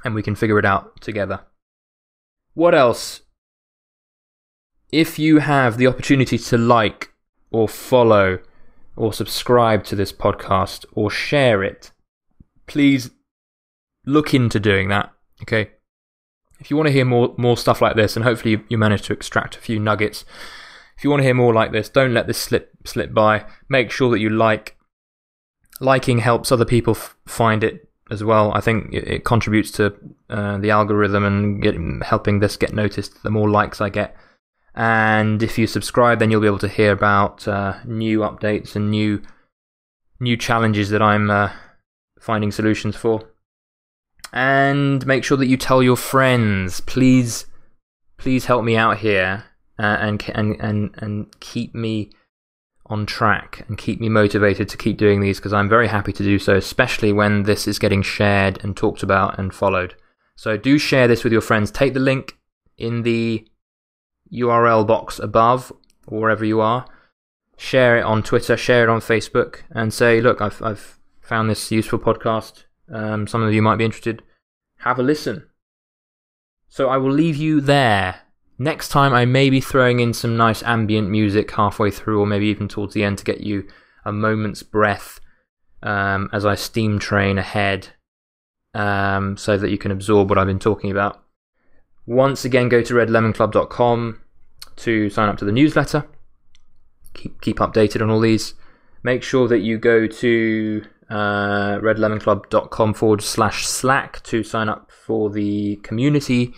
and 0.05 0.14
we 0.14 0.22
can 0.22 0.35
figure 0.35 0.59
it 0.59 0.64
out 0.64 1.01
together. 1.01 1.41
What 2.55 2.74
else? 2.74 3.22
If 4.93 5.18
you 5.18 5.39
have 5.39 5.77
the 5.77 5.87
opportunity 5.87 6.39
to 6.39 6.57
like 6.57 7.12
or 7.51 7.68
follow 7.68 8.39
or 8.95 9.12
subscribe 9.12 9.85
to 9.85 9.97
this 9.97 10.12
podcast 10.12 10.85
or 10.93 11.11
share 11.11 11.62
it, 11.62 11.91
please 12.66 13.11
look 14.07 14.33
into 14.33 14.61
doing 14.61 14.89
that. 14.89 15.12
Okay. 15.43 15.72
If 16.59 16.70
you 16.70 16.77
want 16.77 16.87
to 16.87 16.93
hear 16.93 17.05
more, 17.05 17.35
more 17.37 17.57
stuff 17.57 17.83
like 17.83 17.97
this, 17.97 18.16
and 18.16 18.24
hopefully 18.24 18.53
you, 18.53 18.64
you 18.70 18.79
manage 18.79 19.03
to 19.03 19.12
extract 19.12 19.57
a 19.57 19.61
few 19.61 19.79
nuggets, 19.79 20.24
if 20.97 21.05
you 21.05 21.11
want 21.11 21.20
to 21.20 21.24
hear 21.24 21.35
more 21.35 21.53
like 21.53 21.72
this, 21.72 21.91
don't 21.91 22.14
let 22.14 22.27
this 22.27 22.39
slip 22.39 22.70
slip 22.85 23.12
by. 23.12 23.45
Make 23.68 23.91
sure 23.91 24.11
that 24.11 24.20
you 24.20 24.31
like. 24.31 24.76
Liking 25.81 26.18
helps 26.18 26.51
other 26.51 26.64
people 26.64 26.95
f- 26.95 27.16
find 27.27 27.62
it 27.62 27.89
as 28.11 28.24
well. 28.24 28.53
I 28.53 28.61
think 28.61 28.93
it, 28.93 29.09
it 29.09 29.24
contributes 29.24 29.70
to 29.72 29.95
uh, 30.31 30.59
the 30.59 30.70
algorithm 30.70 31.24
and 31.24 31.62
get, 31.62 31.77
helping 32.03 32.41
this 32.41 32.57
get 32.57 32.72
noticed. 32.72 33.22
The 33.22 33.31
more 33.31 33.51
likes 33.51 33.81
I 33.81 33.89
get, 33.89 34.16
and 34.74 35.43
if 35.43 35.59
you 35.59 35.66
subscribe, 35.66 36.18
then 36.18 36.31
you'll 36.31 36.43
be 36.43 36.47
able 36.47 36.59
to 36.59 36.68
hear 36.68 36.93
about 36.93 37.49
uh, 37.49 37.79
new 37.85 38.20
updates 38.20 38.77
and 38.77 38.91
new 38.91 39.22
new 40.20 40.37
challenges 40.37 40.91
that 40.91 41.03
I'm 41.03 41.31
uh, 41.31 41.51
finding 42.18 42.53
solutions 42.53 42.97
for. 42.97 43.22
And 44.33 45.07
make 45.07 45.24
sure 45.24 45.37
that 45.39 45.47
you 45.47 45.57
tell 45.57 45.83
your 45.83 45.97
friends. 45.97 46.81
Please, 46.81 47.47
please 48.18 48.47
help 48.47 48.64
me 48.64 48.77
out 48.77 48.99
here 48.99 49.45
uh, 49.79 49.97
and 50.01 50.22
and 50.35 50.57
and 50.61 50.95
and 50.99 51.41
keep 51.41 51.74
me 51.74 52.11
on 52.89 53.07
track 53.07 53.64
and 53.68 53.78
keep 53.78 54.01
me 54.01 54.09
motivated 54.09 54.68
to 54.68 54.76
keep 54.76 54.97
doing 54.97 55.20
these 55.20 55.39
because 55.39 55.53
I'm 55.53 55.68
very 55.68 55.89
happy 55.89 56.12
to 56.12 56.22
do 56.22 56.39
so, 56.39 56.55
especially 56.57 57.12
when 57.12 57.43
this 57.43 57.66
is 57.66 57.78
getting 57.78 58.03
shared 58.03 58.62
and 58.62 58.76
talked 58.76 59.03
about 59.03 59.39
and 59.39 59.55
followed. 59.55 59.95
So 60.37 60.57
do 60.57 60.78
share 60.78 61.09
this 61.09 61.24
with 61.24 61.32
your 61.32 61.43
friends. 61.43 61.70
Take 61.70 61.95
the 61.95 62.01
link 62.01 62.39
in 62.78 63.03
the 63.03 63.47
URL 64.32 64.87
box 64.87 65.18
above, 65.18 65.72
or 66.07 66.20
wherever 66.20 66.45
you 66.45 66.61
are. 66.61 66.87
Share 67.57 67.99
it 67.99 68.05
on 68.05 68.22
Twitter, 68.22 68.57
share 68.57 68.84
it 68.84 68.91
on 68.91 69.01
Facebook, 69.01 69.62
and 69.70 69.93
say, 69.93 70.20
look, 70.20 70.41
I've, 70.41 70.62
I've 70.62 70.99
found 71.20 71.49
this 71.49 71.70
useful 71.70 71.99
podcast. 71.99 72.64
Um, 72.93 73.26
some 73.26 73.43
of 73.43 73.53
you 73.53 73.62
might 73.62 73.76
be 73.76 73.84
interested. 73.84 74.22
Have 74.80 74.99
a 74.99 75.03
listen. 75.03 75.49
So 76.68 76.89
I 76.89 76.99
will 76.99 77.12
leave 77.12 77.37
you 77.37 77.61
there. 77.61 78.26
Next 78.59 78.88
time, 78.88 79.12
I 79.12 79.26
may 79.26 79.50
be 79.50 79.61
throwing 79.61 80.00
in 80.00 80.14
some 80.14 80.36
nice 80.36 80.62
ambient 80.62 81.11
music 81.11 81.50
halfway 81.50 81.90
through, 81.90 82.20
or 82.20 82.26
maybe 82.26 82.46
even 82.46 82.68
towards 82.68 82.94
the 82.94 83.04
end 83.04 83.18
to 83.18 83.24
get 83.24 83.40
you 83.40 83.68
a 84.04 84.12
moment's 84.12 84.62
breath 84.62 85.20
um, 85.82 86.30
as 86.32 86.46
I 86.46 86.54
steam 86.54 86.98
train 86.98 87.36
ahead 87.36 87.88
um, 88.72 89.36
so 89.36 89.59
that 89.59 89.70
you 89.70 89.78
can 89.78 89.90
absorb 89.90 90.30
what 90.30 90.38
I've 90.38 90.46
been 90.46 90.59
talking 90.59 90.90
about. 90.90 91.22
Once 92.07 92.44
again, 92.44 92.68
go 92.68 92.82
to 92.82 92.94
redlemonclub.com 92.94 94.20
to 94.76 95.11
sign 95.11 95.28
up 95.28 95.38
to 95.38 95.44
the 95.44 95.52
newsletter. 95.52 96.07
Keep 97.14 97.40
keep 97.40 97.57
updated 97.59 98.02
on 98.02 98.11
all 98.11 98.20
these. 98.20 98.54
Make 99.02 99.22
sure 99.22 99.48
that 99.48 99.61
you 99.61 99.78
go 99.78 100.07
to 100.07 100.84
uh, 101.11 101.78
redlemonclub.com 101.78 102.94
forward 102.94 103.22
slash 103.22 103.66
slack 103.66 104.22
to 104.24 104.42
sign 104.42 104.68
up 104.68 104.90
for 104.90 105.30
the 105.30 105.76
community. 105.76 106.54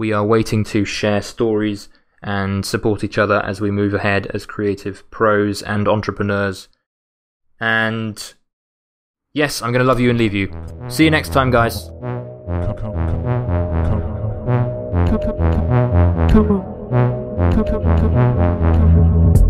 We 0.00 0.14
are 0.14 0.24
waiting 0.24 0.64
to 0.64 0.86
share 0.86 1.20
stories 1.20 1.90
and 2.22 2.64
support 2.64 3.04
each 3.04 3.18
other 3.18 3.44
as 3.44 3.60
we 3.60 3.70
move 3.70 3.92
ahead 3.92 4.28
as 4.28 4.46
creative 4.46 5.04
pros 5.10 5.60
and 5.60 5.86
entrepreneurs. 5.86 6.68
And 7.60 8.32
yes, 9.34 9.60
I'm 9.60 9.72
going 9.72 9.84
to 9.84 9.86
love 9.86 10.00
you 10.00 10.08
and 10.08 10.18
leave 10.18 10.32
you. 10.32 10.50
See 10.88 11.04
you 11.04 11.10
next 11.10 11.34
time, 11.34 11.50
guys. 11.50 11.90
Come. 11.90 12.76
Come, 12.78 12.94
come, 15.20 15.52
come. 16.30 16.56
Come, 17.50 17.64
come, 17.66 17.98
come. 19.34 19.49